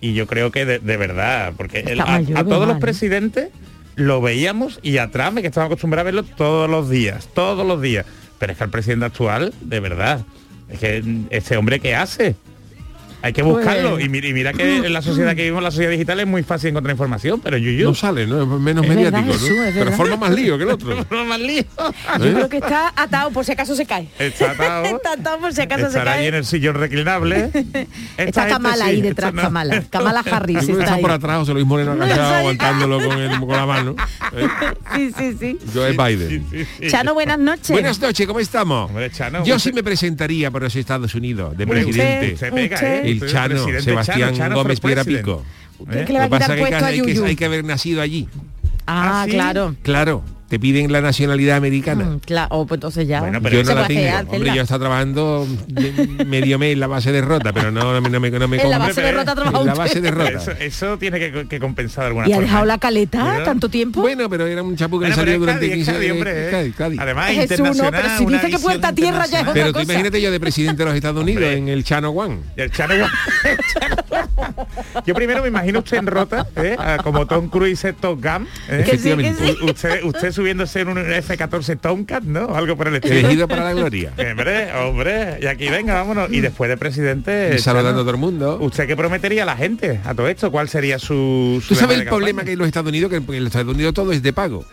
Y 0.01 0.13
yo 0.13 0.27
creo 0.27 0.51
que 0.51 0.65
de, 0.65 0.79
de 0.79 0.97
verdad, 0.97 1.53
porque 1.55 1.79
el- 1.79 2.01
a, 2.01 2.15
a 2.15 2.43
todos 2.43 2.67
los 2.67 2.77
presidentes 2.79 3.49
lo 3.95 4.21
veíamos 4.21 4.79
y 4.83 4.97
atrás 4.97 5.31
me 5.31 5.41
que 5.41 5.47
estaba 5.47 5.67
acostumbrado 5.67 6.01
a 6.01 6.11
verlo 6.11 6.23
todos 6.23 6.69
los 6.69 6.89
días, 6.89 7.29
todos 7.33 7.65
los 7.65 7.81
días. 7.81 8.05
Pero 8.39 8.51
es 8.51 8.57
que 8.57 8.63
el 8.65 8.69
presidente 8.69 9.05
actual, 9.05 9.53
de 9.61 9.79
verdad, 9.79 10.21
es 10.69 10.79
que 10.79 11.03
este 11.29 11.55
hombre 11.57 11.79
qué 11.79 11.95
hace. 11.95 12.35
Hay 13.23 13.31
que 13.33 13.41
Pues- 13.41 13.55
buscarlo. 13.55 13.99
Y, 14.01 14.09
mira, 14.09 14.27
y 14.27 14.33
mira 14.33 14.51
que 14.53 14.77
en 14.77 14.91
la 14.93 15.01
sociedad 15.01 15.29
que 15.33 15.43
vivimos, 15.43 15.63
la 15.63 15.71
sociedad 15.71 15.91
digital, 15.91 16.19
es 16.19 16.27
muy 16.27 16.43
fácil 16.43 16.71
encontrar 16.71 16.93
información, 16.93 17.39
pero 17.41 17.57
yo, 17.57 17.71
yo 17.71 17.87
No 17.87 17.95
sale, 17.95 18.27
¿no? 18.27 18.45
Menos 18.59 18.83
Es 18.83 18.89
mediático, 18.89 19.27
verdad, 19.27 19.47
¿no? 19.49 19.71
Pero 19.73 19.91
forma 19.93 20.17
más 20.17 20.31
lío 20.31 20.57
que 20.57 20.65
el 20.65 20.69
otro. 20.71 21.05
no 21.09 21.25
más 21.25 21.39
lío. 21.39 21.63
Yo 22.19 22.33
creo 22.33 22.49
que 22.49 22.57
está 22.57 22.91
atado 22.95 23.31
por 23.31 23.45
si 23.45 23.53
acaso 23.53 23.75
se 23.77 23.85
cae. 23.85 24.09
Está 24.19 24.51
atado. 24.51 24.85
Está 24.85 25.13
atado 25.13 25.39
por 25.39 25.53
si 25.53 25.61
acaso 25.61 25.83
se 25.83 25.87
Estará 25.87 26.11
ahí 26.13 26.17
cae. 26.19 26.27
en 26.27 26.35
el 26.35 26.45
sillón 26.45 26.75
reclinable. 26.75 27.45
Esta 28.17 28.23
Está 28.25 28.47
Kamala 28.47 28.85
ahí 28.85 29.01
detrás, 29.01 29.33
no. 29.33 29.41
Kamala. 29.41 29.83
Kamala 29.89 30.19
Harris 30.29 30.57
está 30.57 30.73
está 30.83 30.93
ahí. 30.95 31.01
por 31.01 31.11
atrás, 31.11 31.37
José 31.39 31.53
Luis 31.53 31.65
Moreno 31.65 31.93
agachado, 31.93 32.33
aguantándolo 32.35 32.97
con, 33.07 33.17
el- 33.19 33.39
con 33.39 33.49
la 33.49 33.65
mano. 33.65 33.95
¿eh? 34.33 34.47
Sí, 34.95 35.11
sí, 35.17 35.37
sí. 35.39 35.57
Yo 35.73 35.87
es 35.87 35.95
Biden. 35.95 36.45
Chano, 36.89 37.13
buenas 37.13 37.39
noches. 37.39 37.69
Buenas 37.69 38.01
noches, 38.01 38.27
¿cómo 38.27 38.41
estamos? 38.41 38.89
Hombre, 38.89 39.09
Chano, 39.11 39.45
Yo 39.45 39.55
usted- 39.55 39.69
sí 39.71 39.73
me 39.73 39.81
presentaría 39.83 40.51
por 40.51 40.61
los 40.61 40.75
Estados 40.75 41.15
Unidos, 41.15 41.55
de 41.57 41.65
presidente. 41.65 42.33
usted- 42.33 42.47
se 42.47 42.51
pega, 42.51 42.75
Usted- 42.75 43.05
¿eh? 43.05 43.12
El 43.21 43.31
Chano, 43.31 43.65
Sebastián 43.81 44.19
Chano, 44.19 44.37
Chano 44.37 44.55
Gómez 44.55 44.79
president. 44.79 45.07
Pierapico. 45.07 45.45
¿Usted 45.79 46.05
que 46.05 46.13
le 46.13 46.19
va 46.19 46.25
a 46.25 46.27
Lo 46.29 46.35
que 46.35 46.39
pasa 46.39 46.55
quitar 46.55 46.57
es 46.57 46.63
que 46.63 46.69
puesto 46.69 46.85
a 46.85 46.87
hay, 46.87 47.01
que 47.01 47.13
Yuyu? 47.13 47.25
hay 47.25 47.35
que 47.35 47.45
haber 47.45 47.65
nacido 47.65 48.01
allí. 48.01 48.27
Ah, 48.85 49.21
¿Ah, 49.21 49.25
sí? 49.25 49.31
claro. 49.31 49.75
Claro, 49.81 50.23
te 50.53 50.59
piden 50.59 50.91
la 50.91 51.01
nacionalidad 51.01 51.57
americana. 51.57 52.05
Mm, 52.05 52.19
claro, 52.19 52.47
oh, 52.51 52.67
pues 52.67 52.77
entonces 52.77 53.07
ya. 53.07 53.21
Bueno, 53.21 53.41
pero 53.41 53.57
yo 53.57 53.63
no 53.63 53.73
la 53.81 53.87
tengo. 53.87 54.01
hacer, 54.01 54.13
Hombre, 54.21 54.35
hacerla. 54.37 54.53
yo 54.53 54.61
he 54.61 54.63
estado 54.63 54.79
trabajando 54.81 55.47
medio 56.27 56.59
mes 56.59 56.73
en 56.73 56.79
la 56.79 56.85
base 56.85 57.11
de 57.11 57.21
rota, 57.21 57.51
pero 57.53 57.71
no, 57.71 57.91
no, 57.91 58.01
me- 58.01 58.09
no 58.11 58.19
me, 58.19 58.29
no 58.29 58.47
me 58.47 58.61
En 58.61 58.69
la 58.69 58.77
compro. 58.77 58.87
base 58.95 59.01
de 59.01 59.11
rota 59.13 59.31
ha 59.31 59.35
trabajado 59.35 59.61
En 59.61 59.65
la 59.65 59.73
usted. 59.73 59.83
base 59.83 60.01
de 60.01 60.11
Pero 60.13 60.23
rota. 60.29 60.37
Eso, 60.37 60.51
eso 60.59 60.97
tiene 60.99 61.17
que, 61.19 61.47
que 61.47 61.59
compensar 61.59 62.03
de 62.03 62.07
alguna 62.09 62.29
¿Y 62.29 62.33
ha 62.33 62.39
dejado 62.39 62.65
¿eh? 62.65 62.67
la 62.67 62.77
caleta 62.77 63.41
tanto 63.43 63.67
tiempo? 63.67 64.01
Bueno, 64.01 64.29
pero 64.29 64.45
era 64.45 64.61
un 64.61 64.75
chapu 64.75 64.97
que 64.99 65.05
Bueno, 65.05 65.15
salió 65.15 65.39
durante 65.39 65.67
Cádiz, 65.69 65.71
es 65.71 65.85
15 65.87 65.91
Cádiz, 65.93 66.11
hombre, 66.11 66.31
¿eh? 66.51 66.73
Además, 66.99 67.33
no, 67.35 67.41
internacional, 67.41 67.91
pero 68.03 68.17
si 68.17 68.23
una 68.25 68.31
dice 68.37 68.41
que 68.41 68.47
visión 68.57 68.61
Puerta 68.61 68.93
Tierra 68.93 69.25
ya 69.25 69.39
es 69.39 69.47
internacional. 69.47 69.53
Pero 69.55 69.65
otra 69.69 69.71
tú 69.81 69.85
cosa. 69.87 69.93
imagínate 69.93 70.21
yo 70.21 70.31
de 70.31 70.39
presidente 70.39 70.77
de 70.77 70.85
los 70.85 70.95
Estados 70.95 71.23
Unidos 71.23 71.43
Hombre. 71.43 71.57
en 71.57 71.67
el 71.69 71.83
Chano 71.83 72.09
One. 72.11 72.37
El 72.57 72.69
Chano 72.69 72.93
igual- 72.95 73.11
Yo 75.05 75.13
primero 75.15 75.41
me 75.41 75.47
imagino 75.49 75.79
usted 75.79 75.97
en 75.97 76.07
rota, 76.07 76.47
¿eh? 76.55 76.75
Ah, 76.77 76.97
como 77.03 77.25
Tom 77.25 77.49
Cruise 77.49 77.85
Top 77.99 78.21
Gun. 78.23 78.47
¿eh? 78.69 78.83
Que 78.89 78.97
sí, 78.97 79.15
que 79.15 79.21
Efectivamente. 79.21 79.45
sí. 79.45 79.57
U- 79.61 79.65
usted, 79.71 80.03
usted 80.03 80.31
subiéndose 80.31 80.81
en 80.81 80.87
un 80.89 80.97
F-14 80.97 81.79
Tomcat, 81.79 82.23
¿no? 82.23 82.55
Algo 82.55 82.75
por 82.75 82.87
el 82.87 82.95
estilo. 82.95 83.15
Elegido 83.15 83.47
para 83.47 83.63
la 83.65 83.73
gloria. 83.73 84.11
Hombre, 84.33 84.73
hombre, 84.73 85.37
y 85.41 85.45
aquí 85.47 85.69
venga, 85.69 85.95
vámonos. 85.95 86.31
Y 86.31 86.41
después 86.41 86.69
de 86.69 86.77
presidente. 86.77 87.53
Y 87.55 87.59
saludando 87.59 88.01
a 88.01 88.03
todo 88.03 88.11
el 88.11 88.17
mundo. 88.17 88.57
¿Usted 88.61 88.87
qué 88.87 88.95
prometería 88.95 89.43
a 89.43 89.45
la 89.45 89.55
gente 89.55 89.99
a 90.05 90.13
todo 90.13 90.27
esto? 90.27 90.51
¿Cuál 90.51 90.69
sería 90.69 90.99
su, 90.99 91.59
su 91.61 91.69
¿Tú 91.73 91.75
sabes 91.75 91.99
el 91.99 92.05
problema 92.05 92.43
que 92.43 92.49
hay 92.49 92.53
en 92.53 92.59
los 92.59 92.67
Estados 92.67 92.89
Unidos? 92.89 93.09
Que 93.09 93.17
en 93.17 93.25
los 93.25 93.47
Estados 93.47 93.73
Unidos 93.73 93.93
todo 93.93 94.11
es 94.11 94.21
de 94.23 94.33
pago. 94.33 94.65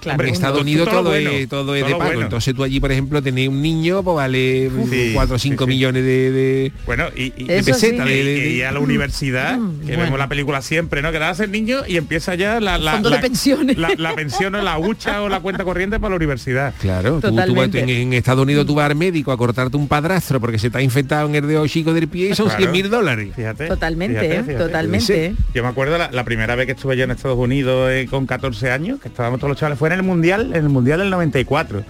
Claro. 0.00 0.22
en 0.22 0.28
Estados 0.30 0.54
todo- 0.56 0.62
Unidos 0.62 0.88
todo 0.88 1.00
todo, 1.00 1.10
bueno, 1.10 1.30
es, 1.30 1.48
todo 1.48 1.74
es 1.74 1.80
todo 1.82 1.88
de 1.88 1.94
pago. 1.94 2.04
bueno. 2.10 2.22
Entonces 2.22 2.54
tú 2.54 2.62
allí, 2.64 2.80
por 2.80 2.92
ejemplo, 2.92 3.22
tenés 3.22 3.48
un 3.48 3.60
niño, 3.62 4.02
pues 4.02 4.14
vale 4.16 4.70
Sí, 4.90 5.10
4 5.14 5.36
o 5.36 5.38
5 5.38 5.64
sí, 5.64 5.70
sí. 5.70 5.74
millones 5.76 6.04
de, 6.04 6.30
de- 6.30 6.72
Bueno, 6.86 7.04
y, 7.16 7.32
y- 7.36 7.44
de 7.44 7.62
sí. 7.62 7.90
de- 7.92 8.50
y 8.56 8.62
a 8.62 8.72
la 8.72 8.80
universidad, 8.80 9.56
Mm, 9.58 9.80
que 9.80 9.86
bueno. 9.86 10.02
vemos 10.04 10.18
la 10.18 10.28
película 10.28 10.62
siempre, 10.62 11.02
¿no? 11.02 11.10
Que 11.12 11.18
hace 11.18 11.44
el 11.44 11.52
niño 11.52 11.80
y 11.86 11.96
empieza 11.96 12.34
ya 12.34 12.60
la, 12.60 12.78
la, 12.78 12.92
Fondo 12.92 13.10
la- 13.10 13.16
de 13.16 13.22
pensiones. 13.22 13.76
La, 13.78 13.90
la 13.96 14.14
pensión 14.14 14.54
o 14.54 14.62
la 14.62 14.78
hucha 14.78 15.22
o 15.22 15.28
la 15.28 15.40
cuenta 15.40 15.64
corriente 15.64 15.98
para 15.98 16.10
la 16.10 16.16
universidad. 16.16 16.74
Claro, 16.80 17.20
tú, 17.20 17.28
en, 17.62 17.88
en 17.88 18.12
Estados 18.12 18.42
Unidos 18.42 18.66
tú 18.66 18.74
vas 18.74 18.88
al 18.90 18.96
médico 18.96 19.32
a 19.32 19.36
cortarte 19.36 19.76
un 19.76 19.88
padrastro 19.88 20.40
porque 20.40 20.58
se 20.58 20.70
te 20.70 20.78
ha 20.78 20.82
infectado 20.82 21.28
en 21.28 21.34
el 21.34 21.46
dedo 21.46 21.66
chico 21.66 21.92
del 21.92 22.08
pie 22.08 22.30
y 22.30 22.34
son 22.34 22.46
Claro. 22.46 22.60
100 22.60 22.72
mil 22.72 22.90
dólares. 22.90 23.28
Fíjate. 23.36 23.66
Totalmente, 23.66 24.20
fíjate, 24.20 24.36
¿eh? 24.38 24.42
fíjate. 24.44 24.64
totalmente. 24.64 25.34
Yo 25.54 25.62
me 25.62 25.68
acuerdo 25.68 25.98
la, 25.98 26.10
la 26.10 26.24
primera 26.24 26.54
vez 26.54 26.66
que 26.66 26.72
estuve 26.72 26.96
yo 26.96 27.04
en 27.04 27.10
Estados 27.10 27.38
Unidos 27.38 27.90
eh, 27.90 28.06
con 28.10 28.26
14 28.26 28.70
años, 28.70 29.00
que 29.00 29.08
estábamos 29.08 29.38
todos 29.40 29.50
los 29.50 29.58
chavales, 29.58 29.78
fue 29.88 29.94
en 29.94 30.00
el 30.00 30.06
Mundial, 30.06 30.50
en 30.54 30.64
el 30.64 30.68
Mundial 30.68 30.98
del 31.00 31.10
94. 31.10 31.82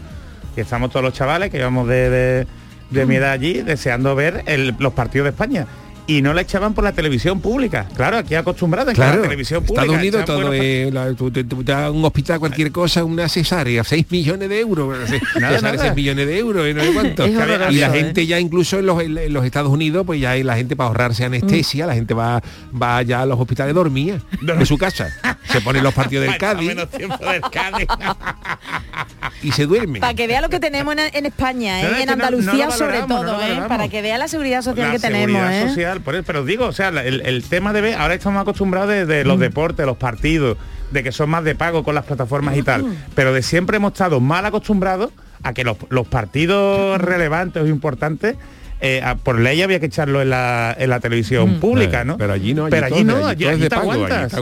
Que 0.55 0.61
estamos 0.63 0.91
todos 0.91 1.03
los 1.05 1.13
chavales 1.13 1.51
que 1.51 1.59
íbamos 1.59 1.89
de, 1.89 2.11
de- 2.11 2.47
de 2.91 3.05
mi 3.07 3.17
edad 3.17 3.33
allí 3.33 3.61
deseando 3.63 4.15
ver 4.15 4.43
el- 4.47 4.75
los 4.79 4.93
partidos 4.95 5.25
de 5.27 5.31
España. 5.31 5.67
Y 6.09 6.23
no 6.23 6.33
la 6.33 6.41
echaban 6.41 6.73
por 6.73 6.83
la 6.85 6.93
televisión 6.93 7.41
pública. 7.41 7.87
Claro, 7.95 8.17
aquí 8.17 8.35
acostumbrados 8.35 8.89
a 8.89 8.93
que 8.95 8.97
Claro, 8.97 9.17
la 9.19 9.23
televisión 9.25 9.63
pública. 9.63 9.83
Estados 9.83 10.01
Unidos 10.01 10.25
todo 10.25 10.37
buenos 10.49 10.55
es, 10.65 10.95
la- 10.95 11.13
tú, 11.13 11.31
te- 11.31 11.45
tú 11.45 11.63
te 11.63 11.71
das 11.73 11.83
a 11.83 11.91
un 11.91 12.03
hospital 12.03 12.39
cualquier 12.41 12.73
cosa, 12.73 13.05
una 13.05 13.29
cesárea, 13.29 13.85
6 13.85 14.07
millones 14.11 14.49
de 14.49 14.59
euros, 14.59 14.99
Nada, 15.41 15.61
nada. 15.61 15.77
6 15.79 15.95
millones 15.95 16.27
de 16.27 16.39
euros 16.39 16.67
y 16.67 16.73
no 16.73 16.83
sé 16.83 16.93
cuánto. 16.95 17.27
Y 17.27 17.33
la 17.77 17.89
¿eh? 17.89 17.91
gente 18.01 18.27
ya 18.27 18.41
incluso 18.41 18.79
en 18.79 18.87
los, 18.87 19.03
en 19.03 19.33
los 19.35 19.45
Estados 19.45 19.71
Unidos, 19.71 20.07
pues 20.07 20.19
ya 20.19 20.31
hay 20.31 20.43
la 20.43 20.57
gente 20.57 20.77
para 20.77 20.89
ahorrarse 20.89 21.25
anestesia, 21.27 21.85
Mm. 21.85 21.89
la 21.89 21.95
gente 21.95 22.15
va, 22.15 22.43
va 22.81 23.03
ya 23.03 23.21
a 23.21 23.27
los 23.27 23.39
hospitales 23.39 23.75
dormía 23.75 24.19
de 24.41 24.65
su 24.67 24.79
casa. 24.79 25.09
Se 25.53 25.61
ponen 25.61 25.83
los 25.85 25.93
partidos 25.93 26.25
del 26.27 26.39
Cádiz 26.39 26.69
menos 26.69 26.89
tiempo 26.89 27.19
del 27.19 27.43
Cádiz. 27.53 27.87
y 29.43 29.53
se 29.53 29.67
duerme. 29.67 30.01
Para 30.01 30.15
que 30.15 30.27
vea 30.27 30.41
lo 30.41 30.49
que 30.49 30.59
tenemos 30.59 30.95
en, 30.97 31.01
en 31.15 31.27
España, 31.27 31.83
¿eh? 31.83 31.89
No, 31.91 31.97
en 31.99 32.11
Andalucía 32.11 32.67
no 32.67 32.73
sobre 32.73 33.03
todo, 33.03 33.41
¿eh? 33.43 33.61
para 33.69 33.89
que 33.89 34.01
vea 34.03 34.17
la 34.19 34.27
seguridad 34.29 34.63
social 34.63 34.87
la 34.89 34.93
que 34.95 34.99
tenemos. 34.99 35.43
Social, 35.99 36.05
por 36.05 36.15
eso, 36.15 36.25
pero 36.27 36.45
digo, 36.45 36.67
o 36.67 36.73
sea, 36.73 36.89
el, 36.89 37.21
el 37.27 37.45
tema 37.45 37.73
de 37.73 37.81
ver, 37.81 37.95
ahora 37.97 38.15
estamos 38.15 38.41
acostumbrados 38.41 38.89
de, 38.91 39.07
de 39.07 39.25
Mm. 39.25 39.29
los 39.29 39.39
deportes, 39.41 39.85
los 39.87 39.97
partidos, 39.97 40.57
de 40.91 41.03
que 41.03 41.13
son 41.13 41.29
más 41.31 41.45
de 41.45 41.55
pago 41.55 41.83
con 41.85 41.95
las 41.95 42.05
plataformas 42.05 42.57
y 42.57 42.63
Mm. 42.63 42.65
tal, 42.65 42.97
pero 43.15 43.33
de 43.33 43.43
siempre 43.43 43.77
hemos 43.77 43.93
estado 43.93 44.21
mal 44.21 44.45
acostumbrados 44.47 45.11
a 45.43 45.53
que 45.53 45.63
los, 45.65 45.77
los 45.91 46.07
partidos 46.09 47.01
relevantes 47.01 47.63
o 47.63 47.67
importantes 47.67 48.37
eh, 48.81 49.01
a- 49.05 49.17
por 49.17 49.39
ley 49.41 49.61
había 49.63 49.81
que 49.81 49.87
echarlo 49.87 50.23
en 50.23 50.31
la, 50.31 50.75
en 50.79 50.91
la 50.91 51.01
televisión 51.01 51.55
pública, 51.61 52.05
¿no? 52.05 52.17
Pero 52.19 52.33
allí 52.33 52.55
no, 52.55 52.65
allí 52.67 52.71
Pero 52.71 52.87
allí 52.87 53.05
todo- 53.05 53.21
no, 53.21 53.27
allí 53.27 53.45
te 53.69 53.75
aguantas, 53.75 54.33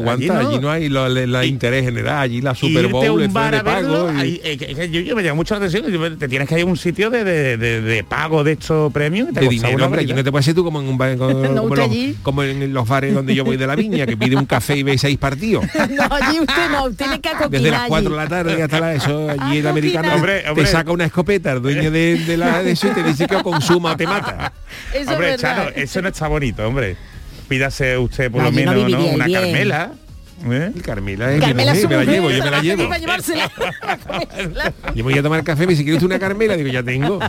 no 0.61 0.71
hay 0.71 0.89
lo- 0.89 1.09
la, 1.09 1.27
la 1.27 1.45
y- 1.45 1.49
interés 1.49 1.85
general, 1.85 2.19
allí 2.19 2.41
la 2.41 2.55
Super 2.55 2.89
Bowl 2.89 3.21
un 3.23 3.33
bar 3.33 3.53
de 3.53 3.59
a 3.59 3.63
verlo, 3.63 4.07
pago. 4.07 4.25
y- 4.25 4.41
eh, 4.45 4.57
que- 4.59 4.91
yo, 4.91 5.01
yo 5.01 5.17
me 5.17 5.23
llama 5.23 5.37
mucho 5.37 5.55
la 5.59 5.65
atención, 5.67 5.91
yo- 5.91 6.17
te 6.19 6.29
tienes 6.29 6.49
que 6.49 6.57
ir 6.59 6.63
a 6.63 6.67
un 6.67 6.77
sitio 6.77 7.11
de, 7.11 7.25
de, 7.25 7.57
de- 7.57 7.81
de 7.81 8.05
pago 8.05 8.45
de 8.45 8.53
estos 8.53 8.93
premios. 8.93 9.33
de 9.33 9.49
dinero, 9.49 9.85
hombre, 9.87 10.01
allí 10.03 10.13
no 10.13 10.23
te 10.25 10.31
puedes 10.31 10.55
tú 10.55 10.65
como 10.65 10.81
en 10.81 10.89
un 10.89 10.99
bar, 10.99 11.17
como, 11.19 11.31
No, 11.31 11.49
como 11.49 11.63
usted 11.65 11.77
los, 11.83 11.91
allí. 11.91 12.17
como 12.23 12.43
en 12.43 12.73
los 12.73 12.89
bares 12.89 13.15
donde 13.15 13.35
yo 13.35 13.45
voy 13.45 13.57
de 13.57 13.67
la 13.67 13.75
viña, 13.77 14.07
que 14.07 14.17
pide 14.17 14.37
un 14.37 14.47
café 14.47 14.77
y 14.77 14.83
ve 14.83 14.97
seis 14.99 15.17
partidos. 15.19 15.65
No, 15.97 16.03
allí 16.11 16.41
usted 16.41 16.71
no, 16.71 16.91
tiene 16.91 17.21
que 17.21 17.29
acoquinar 17.29 17.51
Desde 17.51 17.71
las 17.71 17.89
4 17.89 18.11
de 18.11 18.17
la 18.17 18.29
tarde 18.29 18.63
hasta 18.63 18.81
la, 18.81 18.95
eso, 18.95 19.29
allí 19.39 19.59
el 19.59 19.67
americano 19.67 20.11
te 20.55 20.67
saca 20.67 20.91
una 20.93 21.05
escopeta, 21.07 21.53
el 21.53 21.63
dueño 21.63 21.91
de, 21.91 22.37
la 22.37 22.63
de 22.63 22.73
eso 22.73 22.89
y 22.89 22.91
te 22.91 23.03
dice 23.03 23.27
que 23.27 23.37
o 23.37 23.43
consuma 23.43 23.93
o 23.93 23.97
te 24.27 24.33
mata. 24.37 24.53
Eso 24.95 25.11
Hombre, 25.13 25.35
es. 25.35 25.41
Chano, 25.41 25.71
eso 25.75 26.03
no 26.03 26.09
está 26.09 26.29
bonito, 26.29 26.67
hombre. 26.67 26.97
Pídase 27.49 27.97
usted 27.99 28.31
por 28.31 28.41
No, 28.43 28.47
lo 28.47 28.51
no 28.51 28.57
menos 28.57 28.75
¿no? 28.75 28.85
viviría 28.87 29.15
una 29.15 29.27
bien. 29.27 29.41
Carmela. 29.41 29.93
¿eh? 30.51 30.73
Carmela, 30.85 31.29
mi 31.29 31.41
Carmela 31.41 31.75
su 31.75 31.89
me 31.89 31.97
la 31.97 32.05
llevo, 32.05 32.31
yo 32.31 32.45
me 32.45 32.51
la 32.51 32.61
llevo. 32.61 32.83
Yo 34.95 35.05
voy 35.05 35.19
a 35.19 35.23
tomar 35.23 35.43
café, 35.45 35.67
me 35.67 35.73
dice, 35.73 35.85
¿quieres 35.85 36.03
una 36.03 36.19
Carmela? 36.19 36.57
Digo, 36.57 36.69
ya 36.69 36.83
tengo. 36.83 37.19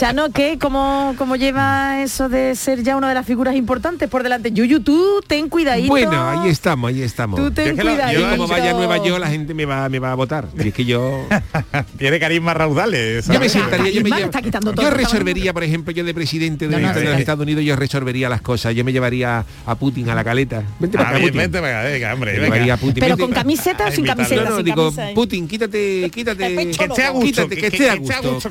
Chano, 0.00 0.30
¿qué? 0.32 0.56
¿Cómo, 0.58 1.14
¿Cómo 1.18 1.36
lleva 1.36 2.00
eso 2.02 2.30
de 2.30 2.54
ser 2.54 2.82
ya 2.82 2.96
una 2.96 3.10
de 3.10 3.14
las 3.14 3.26
figuras 3.26 3.54
importantes 3.54 4.08
por 4.08 4.22
delante? 4.22 4.50
Yuyu, 4.50 4.80
tú 4.80 5.20
ten 5.26 5.50
cuidadito. 5.50 5.88
Bueno, 5.88 6.26
ahí 6.26 6.48
estamos, 6.48 6.88
ahí 6.88 7.02
estamos. 7.02 7.38
Tú 7.38 7.50
ten 7.50 7.76
Yo 7.76 7.82
cuidadito. 7.82 8.18
Yo 8.18 8.30
como 8.30 8.46
vaya 8.48 8.70
a 8.70 8.72
Nueva 8.72 8.96
York 8.96 9.20
la 9.20 9.28
gente 9.28 9.52
me 9.52 9.66
va, 9.66 9.86
me 9.90 9.98
va 9.98 10.12
a 10.12 10.14
votar. 10.14 10.48
Y 10.58 10.68
es 10.68 10.72
que 10.72 10.86
yo... 10.86 11.26
Tiene 11.98 12.18
carisma 12.18 12.54
raudales. 12.54 13.26
Yo 13.26 13.38
me 13.38 13.50
sentaría, 13.50 13.90
yo 13.90 14.00
me 14.02 14.08
llevo- 14.08 14.24
está 14.24 14.40
quitando 14.40 14.72
todo 14.72 14.86
yo 14.86 14.90
resolvería, 14.90 15.52
por 15.52 15.64
ejemplo, 15.64 15.92
yo 15.92 16.02
de 16.02 16.14
presidente 16.14 16.66
de, 16.66 16.80
No, 16.80 16.88
no, 16.88 16.94
de 16.94 17.00
sí. 17.02 17.06
los 17.06 17.18
Estados 17.18 17.42
Unidos, 17.42 17.62
yo 17.62 17.76
resolvería 17.76 18.30
las 18.30 18.40
cosas. 18.40 18.74
Yo 18.74 18.82
me 18.86 18.94
llevaría 18.94 19.44
a 19.66 19.74
Putin 19.74 20.08
a 20.08 20.14
la 20.14 20.24
caleta. 20.24 20.62
Vente 20.78 20.96
para 20.96 21.10
Ah, 21.10 21.12
acá, 21.12 21.18
bien, 21.18 21.28
Putin. 21.34 21.42
vente, 21.42 21.60
venga, 21.60 21.82
venga, 21.82 22.14
hombre, 22.14 22.32
Me 22.32 22.38
venga. 22.38 22.54
llevaría 22.54 22.72
a 22.72 22.76
Putin. 22.78 22.94
¿Pero 23.00 23.16
Vente. 23.16 23.22
con 23.22 23.32
camiseta 23.34 23.84
o 23.84 23.88
a 23.88 23.90
sin 23.90 24.06
camiseta? 24.06 24.44
No, 24.44 24.48
no, 24.48 24.56
sin 24.56 24.64
digo, 24.64 24.82
camisa, 24.84 25.10
¿eh? 25.10 25.14
Putin, 25.14 25.46
quítate, 25.46 26.10
quítate, 26.10 26.54
Que 26.54 26.70
esté 26.70 27.02
a 27.04 27.10
gusto, 27.10 27.26
quítate, 27.26 27.56
que- 27.58 27.66
esté 27.66 27.90
a 27.90 27.96
que 27.98 28.02
esté 28.02 28.14
a 28.14 28.20
gusto. 28.22 28.50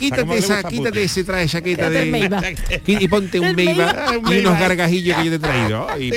Quítate- 0.00 0.38
esa, 0.38 0.62
quítate 0.88 1.04
ese 1.04 1.24
traje 1.24 1.46
chaqueta 1.46 1.90
de 1.90 2.08
y, 2.86 3.08
ponte 3.08 3.40
un 3.40 3.54
Meiba 3.54 3.94
y 4.30 4.38
unos 4.40 4.58
gargajillos 4.58 5.16
que 5.18 5.24
yo 5.24 5.30
te 5.30 5.36
he 5.36 5.38
traído. 5.38 5.86
Y, 5.98 6.10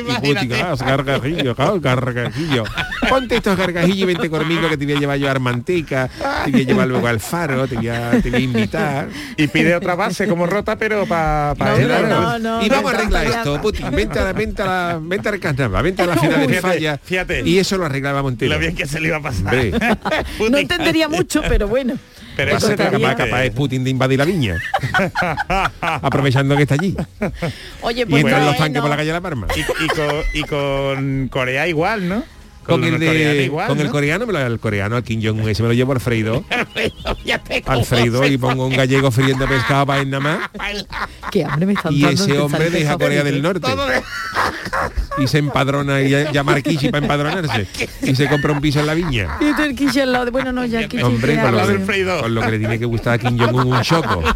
gargajillos, 0.84 1.82
gargajillos. 1.82 2.70
Ponte 3.10 3.38
estos 3.38 3.58
gargajillos 3.58 3.98
y 3.98 4.06
vente 4.06 4.30
conmigo 4.30 4.70
que 4.70 4.78
te 4.78 4.86
voy 4.86 4.94
a 4.94 5.00
llevar 5.00 5.18
yo 5.18 5.28
a 5.28 5.32
Armanteca, 5.32 6.10
te 6.46 6.52
voy 6.52 6.62
a 6.62 6.66
llevar 6.66 6.88
luego 6.88 7.08
al 7.08 7.20
faro, 7.20 7.68
te 7.68 7.76
voy 7.76 7.90
a, 7.90 8.12
te 8.22 8.30
voy 8.30 8.42
a 8.42 8.44
invitar. 8.44 9.10
Y 9.38 9.48
pide 9.48 9.76
otra 9.76 9.96
base 9.96 10.28
como 10.28 10.46
rota, 10.46 10.78
pero 10.78 11.06
para 11.06 11.54
hombre, 11.54 11.88
¿no? 11.88 12.08
no, 12.08 12.40
no, 12.40 12.66
y 12.66 12.70
vamos 12.70 12.94
a 12.94 12.96
arreglar 12.96 13.26
esto, 13.26 13.62
Putin, 13.62 13.90
vente 13.92 14.20
a 14.20 14.26
la, 14.26 14.34
vente 14.34 14.62
a 14.62 14.66
la, 14.66 15.00
vente 15.02 15.30
al 15.30 15.40
carnaval, 15.40 15.84
vente 15.84 16.02
a 16.04 16.06
la 16.08 16.18
final 16.18 16.48
de 16.48 16.62
falla 16.62 17.00
fíjate. 17.04 17.42
y 17.44 17.58
eso 17.58 17.78
lo 17.78 17.86
arreglábamos 17.86 18.34
entero. 18.34 18.54
Lo 18.54 18.60
bien 18.60 18.76
que 18.76 18.86
se 18.86 19.00
le 19.00 19.08
iba 19.08 19.18
a 19.18 19.22
pasar. 19.22 19.56
No 20.50 20.58
entendería 20.58 21.08
mucho, 21.08 21.42
pero 21.48 21.68
bueno. 21.68 21.98
Pero 22.46 22.58
eso 22.58 22.76
capaz, 22.76 23.16
capaz 23.16 23.44
es 23.46 23.52
Putin 23.52 23.84
de 23.84 23.90
invadir 23.90 24.20
la 24.20 24.26
viña, 24.26 24.58
aprovechando 25.82 26.56
que 26.56 26.64
está 26.64 26.76
allí. 26.76 26.96
Oye, 27.82 28.02
Y 28.02 28.06
pues 28.06 28.22
entran 28.24 28.40
los 28.46 28.50
bueno. 28.52 28.64
tanques 28.64 28.82
por 28.82 28.90
la 28.90 28.96
calle 28.98 29.08
de 29.08 29.14
La 29.14 29.22
Palma. 29.22 29.48
y, 29.56 29.60
y 29.86 29.88
con, 29.88 30.16
y 30.34 30.44
con 30.44 31.28
Corea 31.30 31.68
igual, 31.68 32.08
¿no? 32.08 32.24
Con, 32.66 32.84
el 32.84 33.00
de, 33.00 33.44
igual, 33.46 33.68
con 33.68 33.80
el 33.80 33.88
¿no? 33.88 33.92
coreano, 33.92 34.26
me 34.28 34.34
lo- 34.34 34.40
el 34.46 34.60
coreano, 34.60 34.96
al 34.96 35.04
Kim 35.04 35.20
Jong-un, 35.24 35.50
ese 35.50 35.64
me 35.64 35.70
lo 35.70 35.74
llevo 35.74 35.94
Alfredo. 35.94 36.44
Alfredo 37.66 38.26
y 38.28 38.38
pongo 38.38 38.68
un 38.68 38.76
gallego 38.76 39.12
friendo 39.12 39.48
pescado 39.48 39.86
para 39.88 40.02
él 40.02 40.10
nada 40.10 40.22
más. 40.22 40.50
Qué 41.32 41.44
hambre 41.44 41.66
me 41.66 41.74
está 41.74 41.90
Y 41.92 42.02
dando 42.02 42.24
ese 42.24 42.38
hombre 42.40 42.70
deja. 42.70 42.98
Corea 42.98 43.24
del 43.24 43.42
Norte. 43.42 43.68
Y 45.18 45.28
se 45.28 45.40
empadrona 45.40 46.02
y 46.02 46.10
llama 46.32 46.54
al 46.54 46.64
Kishi 46.64 46.90
para 46.90 47.04
empadronarse. 47.04 47.68
Y 48.04 48.16
se 48.16 48.28
compra 48.30 48.52
un 48.52 48.62
piso 48.62 48.80
en 48.80 48.88
la 48.88 48.94
viña. 48.94 49.38
Y 49.40 49.54
tú 49.54 49.62
el 49.64 50.00
al 50.02 50.12
lado 50.14 50.26
de... 50.26 50.32
Bueno, 50.32 50.52
no, 50.52 50.66
ya 50.66 50.88
quiche 50.88 51.04
Hombre, 51.04 51.36
con 51.40 51.52
lo, 51.52 52.42
con 52.42 52.46
que 52.46 52.52
le 52.52 52.60
tiene 52.60 52.80
que 52.80 52.86
gustar 52.86 53.14
a 53.14 53.18
Kim 53.18 53.38
Jong-un 53.38 53.74
un 53.74 53.82
choco. 53.82 54.24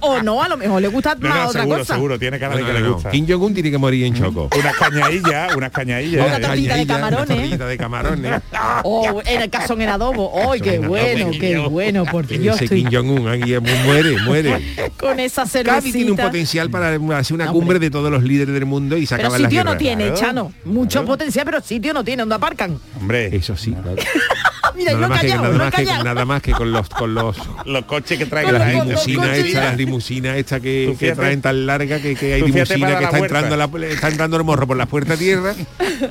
O 0.00 0.22
no, 0.22 0.42
a 0.42 0.48
lo 0.48 0.56
mejor 0.56 0.80
le 0.82 0.88
gusta 0.88 1.14
No, 1.18 1.28
más 1.28 1.38
no, 1.38 1.48
otra 1.48 1.60
seguro, 1.62 1.78
cosa. 1.80 1.94
seguro, 1.94 2.18
tiene 2.18 2.38
cara 2.38 2.52
No, 2.54 2.58
de 2.60 2.64
que 2.66 2.72
no, 2.72 2.78
le 2.78 2.84
no. 2.84 2.94
gusta. 2.94 3.10
Kim 3.10 3.26
Jong-un 3.28 3.54
tiene 3.54 3.70
que 3.70 3.78
morir 3.78 4.04
en 4.04 4.14
choco. 4.14 4.48
Unas 4.56 4.76
cañadillas, 4.76 5.54
unas 5.56 5.70
cañadillas. 5.72 6.15
Una 6.24 6.36
¿eh? 6.36 6.40
tortilla 6.40 6.76
de 6.76 6.86
camarones. 6.86 7.28
una 7.28 7.36
tortilla 7.38 7.66
de 7.66 7.78
camarones. 7.78 8.42
O 8.84 9.22
en 9.24 9.42
el 9.42 9.50
caso 9.50 9.74
en 9.74 9.88
adobo. 9.88 10.50
¡Ay, 10.52 10.60
qué 10.60 10.78
bueno, 10.78 11.30
qué 11.38 11.58
bueno! 11.58 12.04
Por 12.04 12.26
Dios, 12.26 12.56
Ese 12.56 12.64
estoy 12.64 12.84
Kim 12.84 12.92
Jong-un 12.92 13.28
aquí 13.28 13.54
muere, 13.86 14.18
muere. 14.22 14.76
con 14.98 15.18
esa 15.18 15.42
Cádiz 15.44 15.92
tiene 15.92 16.10
un 16.10 16.16
cervecita. 16.16 16.22
potencial 16.24 16.70
para 16.70 17.18
hacer 17.18 17.34
una 17.34 17.46
cumbre 17.48 17.78
de 17.78 17.90
todos 17.90 18.10
los 18.10 18.22
líderes 18.22 18.54
del 18.54 18.66
mundo 18.66 18.96
y 18.96 19.06
se 19.06 19.16
Pero 19.16 19.28
acaban 19.28 19.42
las 19.42 19.50
sitio 19.50 19.64
no 19.64 19.76
tiene, 19.76 20.14
Chano. 20.14 20.52
Mucho 20.64 21.04
potencial, 21.04 21.44
pero 21.44 21.60
sitio 21.60 21.92
no 21.94 22.04
tiene. 22.04 22.22
¿Dónde 22.22 22.34
aparcan? 22.34 22.78
Hombre, 23.00 23.34
Eso 23.34 23.56
sí, 23.56 23.72
claro. 23.72 23.96
Mira, 24.76 24.92
nada, 24.92 25.08
más 25.08 25.20
que, 25.20 25.28
nada, 25.28 25.48
no 25.48 25.58
más 25.58 25.70
que, 25.70 25.84
callado. 25.84 26.04
nada 26.04 26.24
más 26.24 26.42
que 26.42 26.52
con 26.52 26.70
los 26.70 26.88
con 26.88 27.14
los 27.14 27.36
los 27.64 27.84
coches 27.86 28.18
que 28.18 28.26
traen 28.26 28.52
las 28.52 28.74
limusinas 28.74 29.50
las 29.52 29.76
limusinas 29.76 30.36
estas 30.36 30.60
que, 30.60 30.94
que 30.98 31.12
traen 31.14 31.40
tan 31.40 31.66
largas 31.66 32.02
que, 32.02 32.14
que 32.14 32.34
hay 32.34 32.42
limusina 32.42 32.98
que 32.98 33.04
está 33.04 33.18
entrando 33.18 33.56
la, 33.56 33.70
está 33.88 34.08
entrando 34.08 34.36
el 34.36 34.44
morro 34.44 34.66
por 34.66 34.76
la 34.76 34.86
puerta 34.86 35.16
tierra 35.16 35.54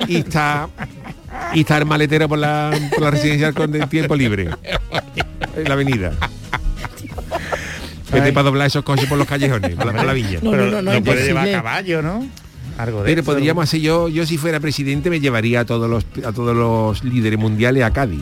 y 0.07 0.17
está 0.17 0.67
y 1.53 1.61
está 1.61 1.77
el 1.77 1.85
maletero 1.85 2.27
por 2.27 2.39
la, 2.39 2.77
por 2.91 3.01
la 3.01 3.11
residencial 3.11 3.53
con 3.53 3.73
el 3.75 3.87
tiempo 3.87 4.15
libre 4.15 4.49
en 5.55 5.63
la 5.63 5.73
avenida. 5.73 6.13
Vete 8.11 8.33
para 8.33 8.43
doblar 8.45 8.67
esos 8.67 8.83
coches 8.83 9.07
por 9.07 9.17
los 9.17 9.27
callejones, 9.27 9.75
por 9.75 9.87
la, 9.87 9.93
por 9.93 10.05
la 10.05 10.13
viña. 10.13 10.39
No, 10.41 10.51
pero 10.51 10.67
no, 10.67 10.81
no, 10.81 10.93
no 10.93 11.03
puede 11.03 11.25
llevar 11.25 11.51
caballo, 11.51 12.01
¿no? 12.01 12.25
Algo 12.77 13.03
de 13.03 13.05
Pero 13.09 13.21
eso. 13.21 13.31
podríamos 13.31 13.63
hacer 13.63 13.79
yo, 13.79 14.09
yo 14.09 14.25
si 14.25 14.37
fuera 14.37 14.59
presidente 14.59 15.09
me 15.09 15.19
llevaría 15.19 15.61
a 15.61 15.65
todos 15.65 15.89
los 15.89 16.05
a 16.25 16.33
todos 16.33 16.55
los 16.55 17.03
líderes 17.03 17.39
mundiales 17.39 17.83
a 17.83 17.91
Cádiz. 17.91 18.21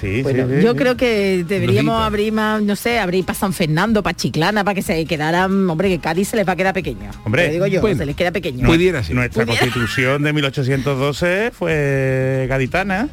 Sí, 0.00 0.22
Bueno, 0.22 0.48
sí, 0.48 0.54
sí, 0.58 0.62
yo 0.64 0.76
creo 0.76 0.96
que 0.96 1.44
deberíamos 1.46 2.00
abrir 2.02 2.32
más, 2.32 2.62
no 2.62 2.76
sé, 2.76 2.98
abrir 2.98 3.24
para 3.24 3.38
San 3.38 3.52
Fernando, 3.52 4.02
para 4.02 4.16
Chiclana, 4.16 4.64
para 4.64 4.74
que 4.74 4.82
se 4.82 5.04
quedaran, 5.06 5.68
hombre, 5.70 5.88
que 5.88 5.98
Cádiz 5.98 6.28
se 6.28 6.36
les 6.36 6.46
va 6.48 6.52
a 6.52 6.56
quedar 6.56 6.74
pequeño. 6.74 7.10
Hombre, 7.24 7.46
Te 7.46 7.52
digo 7.52 7.66
yo, 7.66 7.80
bueno. 7.80 7.98
se 7.98 8.06
les 8.06 8.16
queda 8.16 8.30
pequeño. 8.32 8.66
Pudiera 8.66 9.02
ser. 9.02 9.14
Nuestra 9.14 9.44
Pudiera. 9.44 9.60
constitución 9.64 10.22
de 10.22 10.32
1812 10.32 11.50
fue 11.52 12.46
gaditana 12.48 13.08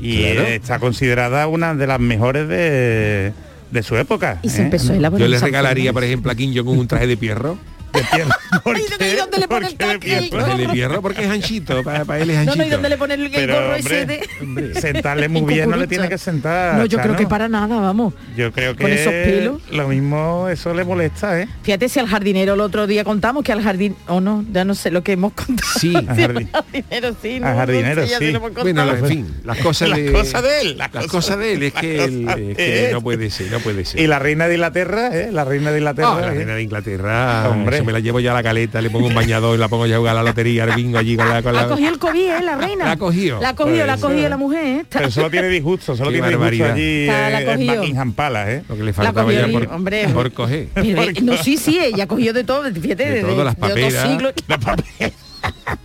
y 0.00 0.22
Claro. 0.22 0.42
está 0.48 0.78
considerada 0.78 1.46
una 1.48 1.74
de 1.74 1.86
las 1.86 1.98
mejores 2.00 2.48
de, 2.48 3.32
de 3.70 3.82
su 3.82 3.96
época. 3.96 4.38
Y 4.42 4.48
se 4.48 4.60
¿eh? 4.60 4.64
empezó 4.64 4.92
a 4.92 4.96
elaborar 4.96 5.26
Yo 5.26 5.28
le 5.30 5.38
regalaría, 5.38 5.92
por 5.92 6.04
ejemplo, 6.04 6.30
a 6.30 6.34
Kim 6.34 6.54
Jong-un 6.54 6.78
un 6.78 6.86
traje 6.88 7.06
de 7.06 7.16
pierro. 7.16 7.58
De 7.92 8.00
pierro. 8.14 8.30
¿Por 8.62 8.76
qué? 8.76 9.12
¿y 9.12 9.16
dónde 9.16 9.38
le 9.38 9.48
pone 9.48 9.66
el. 9.68 9.72
El? 9.72 10.30
Traje 10.30 10.56
de 10.58 10.68
pierro 10.68 11.02
porque 11.02 11.24
es 11.24 11.30
anchito, 11.30 11.82
para, 11.82 12.04
para 12.04 12.20
él 12.22 12.30
es 12.30 12.36
No, 12.36 12.52
anchito. 12.52 12.56
no, 12.58 12.64
¿y 12.66 12.70
dónde 12.70 12.88
le 12.88 12.96
pone 12.98 13.14
el, 13.14 13.22
el 13.26 13.30
Pero, 13.32 13.54
gorro 13.54 13.74
ese 13.74 14.00
hombre, 14.00 14.70
de...? 14.72 14.80
Sentarle 14.80 15.28
muy 15.28 15.40
En 15.40 15.46
bien 15.46 15.70
no 15.70 15.76
le 15.76 15.86
tiene 15.86 16.08
que 16.08 16.18
sentar. 16.18 16.76
No, 16.76 16.86
yo 16.86 16.98
creo 16.98 17.16
que 17.16 17.26
para 17.26 17.48
nada, 17.48 17.80
vamos. 17.80 18.14
Yo 18.36 18.52
creo 18.52 18.76
que 18.76 18.82
con 18.82 18.92
esos 18.92 19.12
pelos. 19.12 19.62
lo 19.70 19.88
mismo 19.88 20.48
eso 20.48 20.72
le 20.74 20.84
molesta, 20.84 21.40
¿eh? 21.40 21.48
Fíjate 21.62 21.88
si 21.88 21.98
al 22.00 22.06
jardinero 22.08 22.54
el 22.54 22.60
otro 22.60 22.86
día 22.86 23.04
contamos 23.04 23.42
que 23.44 23.52
al 23.52 23.62
jardín... 23.62 23.96
O 24.06 24.20
no, 24.20 24.44
ya 24.52 24.64
no 24.64 24.74
sé 24.74 24.90
lo 24.90 25.02
que 25.02 25.12
hemos 25.12 25.32
contado. 25.32 25.68
Sí, 25.78 25.94
al 25.96 26.04
Sí, 26.04 26.08
al 26.10 26.16
jardín. 26.16 26.48
jardinero 26.52 27.16
sí. 27.22 27.40
no, 27.40 27.46
Al 27.46 27.56
jardinero, 27.56 28.02
no 28.02 28.06
sí. 28.08 28.14
si 28.18 28.32
lo 28.32 28.40
Bueno, 28.40 28.92
en 28.94 29.06
fin, 29.06 29.34
las 29.44 29.58
cosas 29.58 29.88
Las 29.90 29.98
de 29.98 30.12
cosas 30.12 30.42
de 30.42 30.60
él, 30.60 30.78
las 30.78 30.94
las 30.94 31.04
cosas- 31.06 31.10
cosas 31.10 31.38
de 31.38 31.52
él 31.54 31.62
es 31.64 31.74
las 31.74 31.80
que, 31.82 32.04
él- 32.04 32.54
es 32.56 32.92
no 32.92 33.00
puede 33.02 33.30
ser, 33.30 33.50
no 33.50 33.60
puede 33.60 33.84
ser. 33.84 34.00
Y 34.00 34.06
la 34.06 34.18
reina 34.18 34.46
de 34.48 34.54
Inglaterra, 34.54 35.08
¿eh? 35.12 35.30
La 35.32 35.44
reina 35.44 35.70
de 35.72 35.78
Inglaterra. 35.78 36.08
Ah, 36.16 36.20
la 36.20 36.32
¿eh? 36.32 36.34
reina 36.36 36.54
de 36.54 36.62
Inglaterra, 36.62 37.48
Hombre. 37.48 37.77
Me 37.82 37.92
la 37.92 38.00
llevo 38.00 38.20
ya 38.20 38.32
a 38.32 38.34
la 38.34 38.42
caleta, 38.42 38.80
le 38.80 38.90
pongo 38.90 39.06
un 39.08 39.14
bañador 39.14 39.56
y 39.56 39.58
la 39.60 39.68
pongo 39.68 39.86
ya 39.86 39.96
a 39.96 39.98
jugar 39.98 40.16
a 40.16 40.22
la 40.22 40.28
lotería, 40.30 40.64
al 40.64 40.74
bingo 40.74 40.98
allí 40.98 41.16
con 41.16 41.28
la, 41.28 41.42
con 41.42 41.52
la- 41.54 41.62
Ha 41.62 41.68
cogido 41.68 41.88
el 41.90 41.98
COVID, 41.98 42.20
¿eh? 42.30 42.42
La 42.42 42.56
reina. 42.56 42.84
La 42.84 42.92
ha 42.92 42.96
cogido. 42.96 43.40
La 43.40 43.48
ha 43.50 43.54
cogido, 43.54 43.76
Pues 43.76 43.86
la 43.86 43.92
ha 43.94 43.98
cogido 43.98 44.20
eso. 44.20 44.28
la 44.28 44.36
mujer, 44.36 44.64
¿eh? 44.66 44.84
Pero 44.88 45.10
solo 45.10 45.30
tiene 45.30 45.48
disgusto, 45.48 45.96
solo 45.96 46.10
Qué 46.10 46.16
tiene 46.20 46.28
disgusto 46.28 46.64
allí 46.64 47.06
la 47.06 47.40
eh, 47.40 47.52
en 47.52 47.94
cogió. 47.96 48.12
Palace, 48.14 48.54
¿eh? 48.56 48.62
lo 48.68 48.74
que 48.76 48.80
le 48.82 48.86
La 48.86 48.92
faltaba 48.94 49.24
cogió 49.24 49.46
ya 49.46 49.52
por, 49.52 49.66
hombre. 49.74 50.08
por 50.08 50.32
coger. 50.32 50.68
Eh, 50.76 51.14
no, 51.22 51.36
sí, 51.36 51.56
sí, 51.56 51.78
ella 51.78 52.04
ha 52.04 52.06
cogido 52.06 52.32
de 52.32 52.44
todo, 52.44 52.64
fíjate, 52.72 53.04
De 53.04 53.10
de, 53.10 53.20
todo, 53.22 53.44
las 53.44 53.56
de 53.56 53.62
otros 53.66 53.92
paperas. 53.92 55.12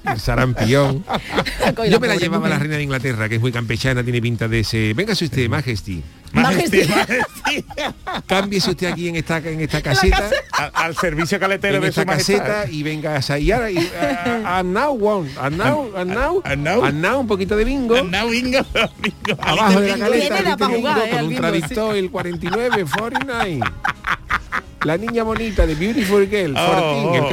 El 0.05 0.19
sarampión. 0.19 1.03
Yo 1.89 1.99
me 1.99 2.07
la 2.07 2.15
llevaba 2.15 2.47
a 2.47 2.49
la 2.49 2.59
reina 2.59 2.77
de 2.77 2.83
Inglaterra, 2.83 3.29
que 3.29 3.35
es 3.35 3.41
muy 3.41 3.51
campechana, 3.51 4.03
tiene 4.03 4.21
pinta 4.21 4.47
de 4.47 4.59
ese. 4.59 4.93
Véngase 4.93 5.25
usted, 5.25 5.49
Majesty. 5.49 6.03
Majesty. 6.33 6.83
Majesty. 6.87 7.65
Cámbiese 8.25 8.71
usted 8.71 8.87
aquí 8.91 9.07
en 9.09 9.15
esta 9.17 9.37
en 9.37 9.61
esta 9.61 9.81
caseta. 9.81 10.29
Al, 10.51 10.71
al 10.73 10.95
servicio 10.95 11.39
caletero 11.39 11.75
En 11.75 11.81
de 11.83 11.89
esta 11.89 12.01
su 12.01 12.07
caseta 12.07 12.65
y 12.69 12.83
venga 12.83 13.15
a 13.15 13.39
y 13.39 13.51
ahora 13.51 13.71
y, 13.71 13.77
uh, 13.77 14.45
and 14.45 14.73
now 14.73 14.91
one 14.93 15.29
and 15.39 15.57
now 15.57 15.91
and 15.95 16.13
now 16.13 16.41
And 16.43 16.63
now. 16.63 16.83
and 16.85 17.01
now 17.01 17.19
un 17.19 17.27
poquito 17.27 17.55
de 17.55 17.63
bingo 17.65 17.97
And 17.97 18.11
now 18.11 18.29
bingo, 18.29 18.59
bingo. 19.01 19.41
abajo 19.41 19.79
de 19.79 19.89
la 19.89 19.97
caleta 19.97 20.67
bingo 20.67 20.77
jugar, 20.79 21.07
eh, 21.07 21.09
con 21.11 21.19
un 21.23 21.29
bingo, 21.29 21.41
tradictor 21.41 21.95
el 21.95 22.09
49 22.11 22.85
49 22.97 23.59
la 24.85 24.97
niña 24.97 25.23
bonita 25.23 25.65
de 25.65 25.75
Beautiful 25.75 26.27
Girl, 26.29 26.53
Oh, 26.57 27.11
14, 27.13 27.17
el 27.17 27.23
oh, 27.23 27.29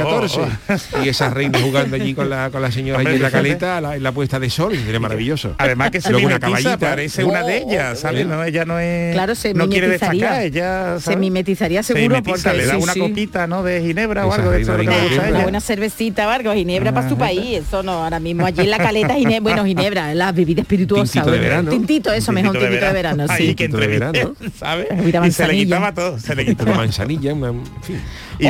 14. 0.67 0.99
Y 1.05 1.09
esa 1.09 1.29
reina 1.29 1.59
jugando 1.59 1.95
allí 1.95 2.13
con 2.13 2.29
la, 2.29 2.49
con 2.49 2.61
la 2.61 2.71
señora 2.71 2.97
Hombre, 2.99 3.11
allí 3.13 3.17
en 3.17 3.23
la 3.23 3.31
caleta, 3.31 3.81
la- 3.81 3.95
en 3.95 4.03
la 4.03 4.11
puesta 4.11 4.39
de 4.39 4.49
sol, 4.49 4.75
sería 4.75 4.99
maravilloso. 4.99 5.55
Además 5.57 5.91
que 5.91 6.01
se 6.01 6.11
Luego 6.11 6.27
una 6.27 6.39
caballita. 6.39 6.77
parece 6.77 7.23
una 7.23 7.43
de 7.43 7.57
ellas, 7.59 7.99
¿sabes? 7.99 8.25
No, 8.25 8.43
ella 8.43 8.65
no 8.65 8.79
es 8.79 9.13
Claro, 9.13 9.35
se 9.35 9.53
no 9.53 9.67
quiere 9.69 9.87
mimetizaría. 9.87 10.31
destacar, 10.31 10.43
ella 10.45 10.95
Se 10.99 11.03
¿sabes? 11.05 11.19
mimetizaría 11.19 11.83
Se 11.83 11.93
seguro 11.93 12.15
mimetiza, 12.15 12.49
porque 12.51 12.57
le 12.61 12.65
da 12.67 12.75
sí, 12.77 12.83
una 12.83 12.93
sí. 12.93 12.99
copita, 12.99 13.47
¿no? 13.47 13.63
De 13.63 13.81
ginebra 13.81 14.25
o 14.25 14.33
algo 14.33 14.51
de 14.51 14.61
Inglaterra. 14.61 14.95
Una 15.19 15.27
ella. 15.29 15.43
buena 15.43 15.61
cervecita 15.61 16.27
o 16.27 16.29
algo, 16.29 16.53
ginebra 16.53 16.93
para 16.93 17.09
su 17.09 17.17
país, 17.17 17.59
eso 17.67 17.83
no, 17.83 17.91
ahora 18.03 18.19
mismo 18.19 18.45
allí 18.45 18.61
en 18.61 18.69
la 18.71 18.77
caleta, 18.77 19.13
ginebra, 19.15 19.39
bueno, 19.41 19.65
ginebra, 19.65 20.13
la 20.15 20.31
bebida 20.31 20.61
espirituosa. 20.61 21.11
Tintito 21.11 21.31
de 21.31 21.39
verano. 21.39 21.69
Tintito, 21.71 22.11
eso, 22.13 22.31
mejor 22.31 22.57
tintito 22.57 22.85
de 22.85 22.93
verano, 22.93 23.25
Ahí 23.29 23.47
sí. 23.49 23.55
que 23.55 23.65
entrevisté, 23.65 23.99
verano. 24.11 24.35
¿sabes? 24.57 24.87
Y 25.27 25.31
se 25.31 25.47
le 25.47 25.53
quitaba 25.55 25.93
todo, 25.93 26.19
se 26.19 26.35
le 26.35 26.45
quitaba. 26.45 26.75
manzanilla, 26.75 27.33
en 27.47 27.63
fin. 27.81 28.01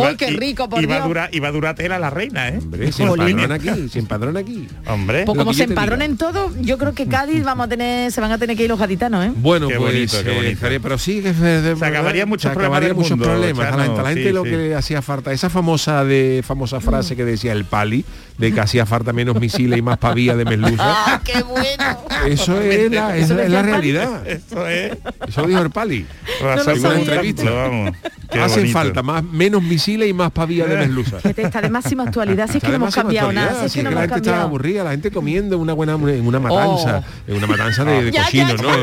¡Ay, 0.04 0.16
qué 0.16 0.32
rico, 0.32 0.70
por 0.70 0.82
y 0.82 0.86
va 0.86 0.96
a 0.96 0.98
Dios! 0.98 1.08
durar 1.08 1.30
va 1.44 1.48
a 1.48 1.52
durar 1.52 1.76
tela 1.76 2.00
la 2.00 2.10
reina, 2.10 2.50
¿eh? 2.50 2.58
Hombre, 2.58 2.92
se 2.92 3.04
empadrona 3.04 3.56
aquí, 3.56 3.90
se 3.90 4.00
empadrona 4.00 4.40
aquí. 4.40 4.68
Hombre. 4.88 5.24
Pues 5.26 5.38
como 5.38 5.54
se 5.54 5.64
empadronen 5.64 6.18
todo, 6.18 6.52
yo 6.62 6.78
creo 6.78 6.94
que 6.94 7.08
Cádiz 7.08 7.44
vamos 7.44 7.66
a 7.66 7.70
tener, 7.70 8.12
se 8.12 8.22
van 8.22 8.32
a 8.32 8.38
tener 8.38 8.56
que 8.56 8.64
ir 8.64 8.70
los 8.70 8.80
gaditanos, 8.80 9.26
¿eh? 9.26 9.32
Bueno, 9.36 9.68
Qué 9.68 9.76
pues 9.76 9.92
bonito, 9.94 10.18
qué 10.24 10.32
eh, 10.32 10.56
bonito. 10.56 10.84
pero 10.84 10.98
sí 10.98 11.22
que 11.22 11.34
se, 11.34 11.76
acabarían 11.86 12.30
muchos 12.30 12.56
del 12.56 12.96
muchos 12.96 13.12
mundo, 13.12 13.26
problemas. 13.26 13.68
a 13.68 13.78
la 13.78 13.84
gente, 13.84 14.00
a 14.00 14.04
la 14.04 14.10
Chano, 14.10 14.16
gente 14.16 14.30
sí, 14.30 14.34
lo 14.34 14.44
sí. 14.44 14.50
que 14.50 14.58
le 14.58 14.76
hacía 14.76 15.02
falta, 15.02 15.32
esa 15.32 15.50
famosa 15.50 16.04
de 16.04 16.44
famosa 16.46 16.80
frase 16.80 17.16
que 17.16 17.26
decía 17.26 17.52
el 17.54 17.66
pali, 17.66 18.06
de 18.42 18.52
que 18.52 18.60
hacía 18.60 18.86
falta 18.86 19.14
menos 19.14 19.40
misiles 19.40 19.78
y 19.78 19.82
más 19.82 19.98
pavía 20.00 20.36
de 20.36 20.44
merluza. 20.46 20.84
¡Ah, 20.86 21.22
qué 21.24 21.44
bueno! 21.44 21.98
Eso 22.28 22.60
es 22.60 22.92
la, 22.92 23.16
es 23.16 23.26
Eso 23.26 23.36
la- 23.36 23.44
es 23.44 23.50
la 23.52 23.62
realidad. 23.62 24.28
Eso 24.28 24.68
es. 24.68 24.98
Eso 25.28 25.48
dijo 25.48 25.62
el 25.62 25.70
pali. 25.70 26.06
Razón 26.42 26.78
en 26.78 26.86
una 26.86 26.96
entrevista. 26.96 27.50
vamos. 27.52 27.96
Qué 28.32 28.40
Hacen 28.40 28.60
bonito. 28.62 28.80
falta 28.80 29.04
más 29.04 29.24
menos 29.24 29.62
misiles 29.62 30.10
y 30.10 30.14
más 30.14 30.32
pavía 30.32 30.66
de 30.66 30.78
merluza. 30.78 31.18
Está 31.24 31.62
de 31.62 31.70
máxima 31.70 32.04
actualidad, 32.04 32.50
si 32.50 32.58
es 32.58 32.64
que 32.64 32.70
no 32.70 32.76
hemos 32.76 32.96
cambiado 32.96 33.32
nada, 33.32 33.60
si 33.62 33.66
es 33.66 33.74
que 33.74 33.84
no 33.84 33.92
la 33.92 34.02
gente 34.02 34.16
está 34.16 34.26
cambiado. 34.32 34.48
aburrida, 34.48 34.84
la 34.86 34.92
gente 34.92 35.12
comiendo 35.12 35.56
en 35.56 35.62
una 35.62 35.74
buena 35.74 35.94
en 35.94 36.26
una 36.26 36.40
matanza, 36.40 37.04
en 37.28 37.36
una 37.36 37.48
matanza 37.48 37.84
de, 37.84 38.06
de 38.06 38.12
cochino, 38.12 38.54
¿no? 38.56 38.64
no, 38.64 38.78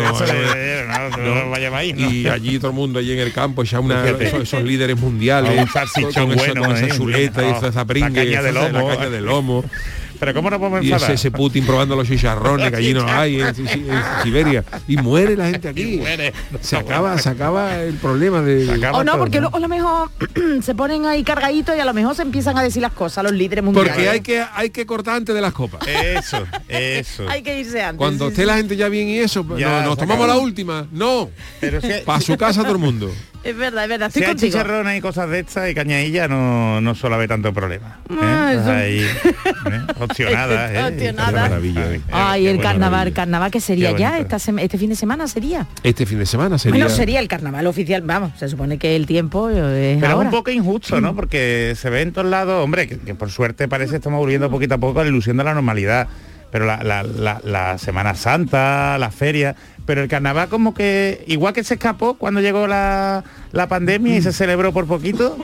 no, 1.17 1.35
no 1.35 1.57
¿no? 1.57 1.83
y 1.83 2.29
allí 2.29 2.59
todo 2.59 2.71
el 2.71 2.77
mundo 2.77 2.99
allí 2.99 3.13
en 3.13 3.19
el 3.21 3.33
campo 3.33 3.63
ya 3.65 3.81
una 3.81 4.07
esos, 4.07 4.43
esos 4.43 4.63
líderes 4.63 4.99
mundiales 4.99 5.67
con, 6.15 6.33
esa 6.33 6.87
¿eh? 6.87 6.89
chuleta 6.95 7.43
y 7.43 7.47
Oh, 7.59 7.67
esa 7.67 7.85
pringue 7.85 8.25
la 8.25 8.41
caña 8.41 8.43
de 9.11 9.21
lomo 9.21 9.48
Pero 10.21 10.35
¿cómo 10.35 10.51
nos 10.51 10.59
podemos 10.59 10.83
y 10.85 10.87
enfadar? 10.91 11.13
ese, 11.15 11.29
ese 11.29 11.31
Putin 11.31 11.65
probando 11.65 11.95
los 11.95 12.09
chicharrones 12.09 12.71
que 12.71 12.77
allí 12.77 12.93
no 12.93 13.07
hay 13.07 13.41
en, 13.41 13.55
Si- 13.55 13.63
en 13.63 14.03
Siberia 14.25 14.65
y 14.89 14.97
muere 14.97 15.37
la 15.37 15.47
gente 15.49 15.69
aquí 15.69 15.95
Y 15.95 15.97
muere. 15.99 16.33
se 16.61 16.77
acaba 16.77 17.17
se 17.19 17.29
acaba 17.29 17.77
el 17.81 17.95
problema 17.95 18.43
de 18.43 18.69
O 18.93 19.05
no, 19.05 19.13
todo, 19.13 19.21
porque 19.21 19.41
lo- 19.41 19.55
a 19.55 19.61
lo 19.61 19.69
mejor 19.69 20.11
se 20.63 20.75
ponen 20.75 21.07
ahí 21.07 21.23
cargaditos 21.23 21.77
y 21.77 21.81
a 21.81 21.85
lo 21.85 21.95
mejor 21.95 22.17
se 22.17 22.23
empiezan 22.23 22.59
a 22.59 22.63
decir 22.65 22.83
las 22.83 22.93
cosas 22.95 23.23
los 23.23 23.33
líderes 23.33 23.63
mundiales. 23.65 23.93
porque 23.93 24.09
hay 24.09 24.21
que 24.21 24.45
hay 24.55 24.71
que 24.71 24.85
cortar 24.87 25.15
antes 25.15 25.35
de 25.37 25.41
las 25.41 25.53
copas 25.53 25.87
Eso, 25.87 26.45
eso. 26.67 27.29
Hay 27.29 27.43
que 27.43 27.61
irse 27.61 27.81
antes. 27.81 27.99
cuando 27.99 28.25
sí, 28.27 28.31
esté 28.33 28.43
sí. 28.43 28.47
la 28.49 28.57
gente 28.57 28.77
ya 28.77 28.89
bien 28.89 29.07
y 29.09 29.19
eso 29.19 29.45
pues, 29.45 29.61
Ya, 29.61 29.83
no, 29.83 29.87
nos 29.91 29.99
tomamos 29.99 30.25
acabó. 30.25 30.39
la 30.41 30.45
última 30.45 30.87
no 30.91 31.31
para 32.05 32.21
su 32.21 32.37
casa 32.37 32.63
todo 32.63 32.73
el 32.73 32.79
mundo 32.79 33.13
Es 33.45 33.57
verdad, 33.57 33.85
es 33.85 33.89
verdad, 33.89 34.07
si 34.11 34.19
estoy 34.19 34.23
hay 34.25 34.29
contigo. 34.31 34.51
chicharrones 34.53 34.99
y 34.99 35.01
cosas 35.01 35.31
de 35.31 35.39
estas 35.39 35.71
y 35.71 35.75
cañadilla 35.75 36.27
no, 36.29 36.81
no 36.81 36.95
suele 36.95 37.15
haber 37.17 37.29
tanto 37.29 37.53
problema. 37.55 37.99
Ahí, 38.11 38.99
¿eh? 39.01 39.81
Opcionada. 40.01 40.69
Ay, 42.13 42.47
el 42.49 42.61
carnaval, 42.61 43.13
carnaval 43.13 43.51
que 43.51 43.61
sería 43.61 43.97
ya 43.97 44.19
esta 44.19 44.37
este 44.37 44.77
fin 44.79 44.91
de 44.91 44.97
semana 44.97 45.29
sería. 45.29 45.67
este 45.83 46.05
fin 46.05 46.19
de 46.19 46.27
semana 46.27 46.59
sería 46.59 46.85
Bueno, 46.85 46.95
sería 46.95 47.21
el 47.21 47.29
carnaval 47.29 47.67
oficial, 47.67 48.03
vamos, 48.03 48.33
se 48.39 48.49
supone 48.49 48.79
que 48.79 48.97
el 48.97 49.07
tiempo 49.07 49.49
eh, 49.51 49.95
es 49.95 50.01
Pero 50.01 50.13
ahora. 50.15 50.29
es 50.29 50.35
un 50.35 50.39
poco 50.39 50.51
injusto, 50.51 51.01
¿no? 51.01 51.15
Porque 51.15 51.75
se 51.77 51.91
ve 51.91 52.03
en 52.03 52.13
todos 52.13 52.29
lados, 52.29 52.63
hombre, 52.63 52.89
que, 52.89 52.99
que 52.99 53.15
por 53.15 53.31
suerte 53.31 53.69
parece 53.69 53.91
que 53.93 53.97
estamos 53.97 54.19
volviendo 54.19 54.51
poquito 54.51 54.75
a 54.75 54.79
poco 54.79 55.01
a 55.01 55.05
la 55.05 55.09
ilusión 55.11 55.37
de 55.37 55.45
la 55.45 55.55
normalidad. 55.55 56.09
Pero 56.51 56.65
la, 56.65 56.83
la- 56.83 57.03
la- 57.03 57.41
la 57.45 57.77
Semana 57.77 58.15
Santa, 58.15 58.97
la 58.99 59.11
feria, 59.11 59.55
pero 59.89 60.03
el 60.03 60.09
carnaval 60.09 60.51
como 60.51 60.75
que, 60.75 61.25
igual 61.29 61.55
que 61.55 61.65
se 61.65 61.73
escapó 61.73 62.19
cuando 62.19 62.43
llegó 62.43 62.67
la, 62.67 63.25
la 63.53 63.69
pandemia 63.69 64.17
y 64.17 64.23
se 64.23 64.33
celebró 64.33 64.73
por 64.73 64.87
poquito, 64.87 65.37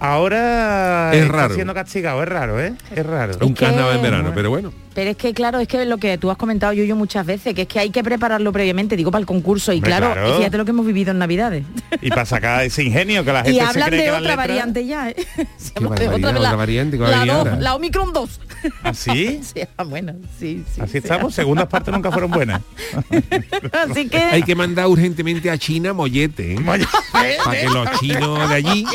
ahora 0.00 1.10
Es 1.12 1.22
está 1.22 1.32
raro. 1.36 1.54
siendo 1.54 1.74
castigado, 1.74 2.22
es 2.22 2.28
raro, 2.28 2.60
¿eh? 2.60 2.74
Es 2.94 3.06
raro. 3.06 3.34
un 3.40 3.52
Es 3.52 3.58
carnaval 3.58 3.96
en 3.96 4.02
verano 4.02 4.32
pero 4.34 4.50
bueno 4.50 4.72
Pero 4.94 5.10
es 5.10 5.16
que 5.16 5.32
claro, 5.34 5.58
es 5.60 5.68
que 5.68 5.84
lo 5.84 5.98
que 5.98 6.18
tú 6.18 6.30
has 6.30 6.36
comentado 6.36 6.72
yo 6.72 6.84
yo 6.84 6.96
muchas 6.96 7.24
veces, 7.26 7.54
que 7.54 7.62
es 7.62 7.68
que 7.68 7.78
hay 7.80 7.90
que 7.90 8.02
prepararlo 8.02 8.52
previamente, 8.52 8.96
digo 8.96 9.10
para 9.10 9.20
el 9.20 9.26
concurso 9.26 9.72
y 9.72 9.76
Hombre, 9.76 9.90
claro, 9.90 10.12
claro. 10.12 10.36
fíjate 10.36 10.56
lo 10.58 10.64
que 10.64 10.70
hemos 10.70 10.86
vivido 10.86 11.10
en 11.12 11.18
Navidades. 11.18 11.64
Y 12.00 12.08
para 12.10 12.26
sacar 12.26 12.64
ese 12.64 12.82
ingenio 12.82 13.24
que 13.24 13.32
la 13.32 13.44
gente 13.44 13.62
Y 13.62 13.66
se 13.66 13.80
cree 13.80 13.90
de 13.98 14.04
que 14.04 14.10
otra 14.10 14.36
variante 14.36 14.86
ya, 14.86 15.10
¿eh? 15.10 15.16
Qué 15.74 15.80
barbaridad, 15.84 16.36
otra 16.36 16.56
variante 16.56 16.98
la, 16.98 17.24
dos, 17.24 17.30
ahora. 17.30 17.56
la 17.56 17.74
Omicron 17.74 18.12
2. 18.12 18.40
¿Así? 18.82 19.40
Sí, 19.54 19.60
ah, 19.76 19.84
bueno, 19.84 20.14
sí, 20.38 20.64
sí. 20.74 20.80
Así 20.80 20.92
sí. 20.92 20.98
estamos, 20.98 21.34
segundas 21.34 21.66
partes 21.66 21.92
nunca 21.92 22.10
fueron 22.10 22.30
buenas. 22.30 22.62
Así 23.72 24.08
que 24.08 24.16
hay 24.18 24.42
que 24.42 24.54
mandar 24.54 24.86
urgentemente 24.86 25.50
a 25.50 25.58
China 25.58 25.92
mollete 25.92 26.54
¿eh? 26.54 26.56
Para 27.44 27.60
que 27.60 27.66
los 27.68 27.90
chinos 28.00 28.48
de 28.48 28.54
allí 28.54 28.86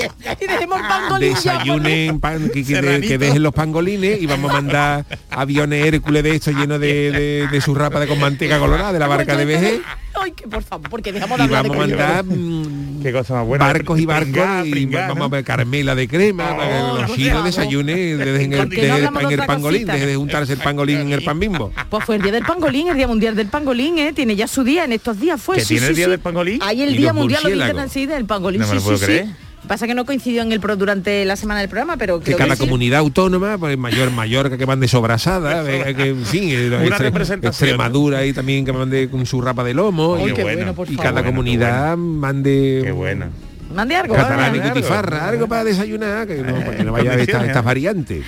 y 1.18 1.20
desayunen 1.20 2.20
pan- 2.20 2.50
que, 2.50 3.18
dejen 3.18 3.44
los 3.44 3.54
pangolines 3.54 4.22
y 4.22 4.26
vamos 4.26 4.52
a 4.52 4.54
mandar 4.56 5.06
aviones 5.30 5.86
Hércules 5.86 6.24
de 6.24 6.36
estos 6.36 6.54
llenos 6.56 6.80
de, 6.80 7.12
de, 7.12 7.48
de 7.48 7.62
su 7.62 7.76
rapa 7.76 8.00
de 8.00 8.08
con 8.08 8.20
manteca 8.20 8.60
colorada 8.60 8.92
de 8.94 9.00
la 9.00 9.08
barca 9.08 9.36
de 9.36 9.46
VG 9.46 9.82
Ay, 10.22 10.32
que 10.32 10.48
por 10.48 10.64
favor, 10.64 10.90
porque 10.90 11.12
dejamos 11.14 11.38
de 11.38 11.44
y 11.44 11.46
hablar 11.46 11.64
de 11.64 11.70
vamos 11.70 11.84
a 11.84 11.88
coño. 11.88 11.98
mandar 11.98 12.26
mm, 12.26 13.02
Qué 13.04 13.12
cosa 13.14 13.34
más 13.36 13.46
buena. 13.48 13.66
barcos 13.66 14.00
y 14.00 14.06
barcos 14.06 14.32
Pringar, 14.34 14.68
y 14.68 14.72
pringar, 14.72 15.02
vamos 15.10 15.18
a 15.18 15.20
¿no? 15.26 15.30
ver 15.30 15.44
carmela 15.44 15.96
de 15.96 16.08
crema 16.08 16.50
Oh, 16.54 16.58
para 16.58 16.70
que 16.70 17.02
los 17.02 17.10
no 17.10 17.16
chinos 17.16 17.44
desayunen 17.46 18.18
dejen 18.18 18.54
el, 18.54 18.60
¿Por 18.60 18.70
qué 18.70 18.76
no 18.88 18.96
dejen 18.96 19.04
el, 19.08 19.14
pan- 19.14 19.28
de 19.30 19.34
el 19.36 19.42
pangolín 19.46 19.86
dejen 19.88 20.08
de 20.08 20.16
juntarse 20.16 20.54
el 20.54 20.60
pangolín 20.60 20.98
en 21.00 21.12
el 21.14 21.24
pan 21.24 21.40
bimbo 21.40 21.72
Pues 21.90 22.04
fue 22.06 22.18
el 22.18 22.22
día 22.22 22.32
del 22.32 22.44
pangolín, 22.44 22.88
el 22.90 22.98
día 22.98 23.08
mundial 23.08 23.36
del 23.36 23.48
pangolín, 23.48 23.98
¿eh? 24.00 24.12
Tiene 24.14 24.36
ya 24.36 24.48
su 24.48 24.64
día 24.64 24.84
en 24.86 24.92
estos 24.94 25.20
días, 25.20 25.42
fue. 25.42 25.56
¿Que 25.58 25.62
sí, 25.62 25.68
tiene 25.76 25.86
sí, 25.86 25.90
el 25.92 25.96
día 25.96 26.06
sí. 26.06 26.12
del 26.12 26.20
pangolín? 26.20 26.60
Hay 26.62 26.82
el 26.82 26.96
día 26.98 27.14
mundial 27.14 27.42
murciélagos. 27.44 27.70
internet, 27.72 27.92
sí, 27.94 28.06
del 28.06 28.26
pangolín, 28.26 28.62
No 28.62 28.68
me 28.68 28.72
sí, 28.72 28.78
lo 28.78 28.84
puedo 28.84 28.98
sí, 28.98 29.06
creer. 29.06 29.26
sí. 29.26 29.32
Pasa 29.70 29.86
que 29.86 29.94
no 29.94 30.04
coincidió 30.04 30.42
en 30.42 30.52
el 30.52 30.60
pro 30.60 30.76
durante 30.76 31.24
la 31.26 31.36
semana 31.36 31.60
del 31.60 31.70
programa, 31.70 31.96
pero 31.96 32.18
que 32.18 32.26
creo 32.34 32.40
cada 32.40 32.56
sí. 32.56 32.60
comunidad 32.60 33.02
autónoma, 33.02 33.56
pues 33.60 33.78
mayor 33.78 34.10
Mallorca 34.10 34.58
que 34.58 34.66
mande 34.66 34.88
sobrasada, 34.88 35.64
eh, 35.72 35.94
que 35.94 36.08
en 36.08 36.26
fin, 36.26 36.50
eh, 36.50 36.86
Una 36.88 36.98
representación. 36.98 37.70
Extremadura 37.70 38.26
y 38.26 38.34
también 38.34 38.66
que 38.66 38.74
mande 38.74 39.12
con 39.12 39.28
su 39.28 39.40
rapa 39.40 39.64
de 39.64 39.76
lomo 39.76 40.16
Ay, 40.16 40.32
y, 40.32 40.34
qué 40.34 40.42
bueno. 40.42 40.62
y 40.64 40.74
favor. 40.74 40.88
cada 40.98 41.12
bueno, 41.12 41.28
comunidad 41.28 41.96
mande 41.98 42.82
Qué 42.84 42.92
bueno. 42.92 43.28
Mande 43.72 43.96
algo. 43.96 44.16
catalán 44.16 44.56
y 44.56 44.60
cutifarra, 44.60 45.28
algo 45.28 45.48
para 45.48 45.64
desayunar, 45.66 46.26
que 46.26 46.38
no, 46.38 46.56
para 46.62 46.76
que 46.76 46.84
no 46.84 46.92
vaya 46.92 47.16
de 47.16 47.22
estas, 47.22 47.48
¿eh? 47.48 47.62
variantes. 47.62 48.26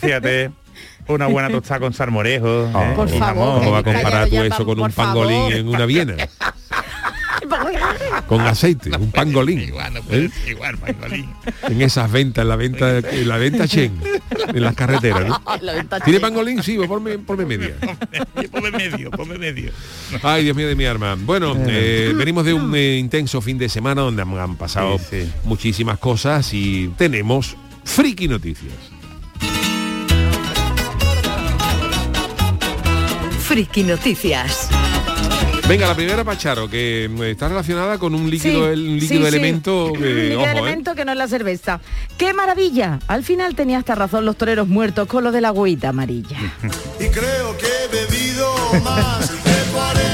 Fíjate, 0.00 0.52
una 1.06 1.26
buena 1.26 1.50
tostada 1.50 1.80
con 1.80 1.92
salmorejo. 1.92 2.70
Oh, 2.72 2.82
¿eh? 2.82 2.92
por 2.96 3.10
favor. 3.10 3.58
¿Cómo 3.58 3.72
va 3.72 3.78
a 3.80 3.82
comparar 3.82 4.26
tú 4.30 4.36
eso 4.36 4.64
con 4.64 4.80
un 4.80 4.90
pangolín 4.90 5.36
favor. 5.36 5.52
en 5.52 5.68
una 5.68 5.84
viena? 5.84 6.14
Con 8.26 8.40
aceite, 8.42 8.90
un 8.96 9.10
pangolín. 9.10 9.60
Igual, 9.60 9.94
no 9.94 10.02
puede 10.02 10.26
¿eh? 10.26 10.30
igual, 10.48 10.78
pangolín. 10.78 11.28
En 11.62 11.82
esas 11.82 12.10
ventas, 12.10 12.42
en 12.42 12.48
la 12.48 12.56
venta, 12.56 12.98
en 12.98 13.28
la 13.28 13.36
venta 13.36 13.68
Chen, 13.68 13.92
en 14.48 14.62
las 14.62 14.74
carreteras, 14.74 15.26
¿no? 15.26 15.42
La 15.60 15.84
¿Tiene 16.00 16.20
pangolín? 16.20 16.62
Sí, 16.62 16.76
pues 16.76 16.88
ponme, 16.88 17.18
ponme 17.18 17.44
media. 17.44 17.74
Ponme 18.52 18.70
medio, 18.70 19.10
ponme 19.10 19.38
medio. 19.38 19.72
Ay, 20.22 20.44
Dios 20.44 20.56
mío 20.56 20.68
de 20.68 20.74
mi 20.74 20.84
arma. 20.84 21.16
Bueno, 21.18 21.56
eh, 21.66 22.12
venimos 22.14 22.44
de 22.44 22.52
un 22.52 22.74
eh, 22.74 22.98
intenso 22.98 23.40
fin 23.40 23.56
de 23.56 23.68
semana 23.68 24.02
donde 24.02 24.22
han, 24.22 24.36
han 24.38 24.56
pasado 24.56 24.98
Sí, 24.98 25.22
sí. 25.22 25.32
muchísimas 25.44 25.98
cosas 25.98 26.52
y 26.52 26.88
tenemos 26.98 27.56
friki 27.84 28.28
noticias. 28.28 28.72
Friki 33.52 33.82
Noticias. 33.82 34.70
Venga, 35.72 35.88
la 35.88 35.94
primera 35.94 36.22
Pacharo, 36.22 36.68
que 36.68 37.06
eh, 37.06 37.30
está 37.30 37.48
relacionada 37.48 37.96
con 37.98 38.14
un 38.14 38.28
líquido, 38.30 38.66
Sí, 38.66 38.72
el- 38.74 38.88
un 38.88 38.94
sí, 39.00 39.00
líquido 39.00 39.22
sí. 39.22 39.26
elemento. 39.28 39.86
Un 39.92 39.98
que, 39.98 40.04
líquido 40.14 40.40
ojo, 40.40 40.48
¿eh? 40.48 40.52
elemento 40.52 40.94
que 40.94 41.04
no 41.06 41.12
es 41.12 41.18
la 41.18 41.28
cerveza. 41.28 41.80
¡Qué 42.18 42.34
maravilla! 42.34 42.98
Al 43.08 43.24
final 43.24 43.54
tenía 43.54 43.78
hasta 43.78 43.94
razón 43.94 44.26
los 44.26 44.36
toreros 44.36 44.68
muertos 44.68 45.08
con 45.08 45.24
lo 45.24 45.32
de 45.32 45.40
la 45.40 45.48
agüita 45.48 45.88
amarilla. 45.88 46.36
y 47.00 47.08
creo 47.08 47.56
que 47.56 47.66
he 47.66 47.88
bebido 47.88 48.54
más 48.84 49.30
de 49.30 49.36
40. 49.38 49.41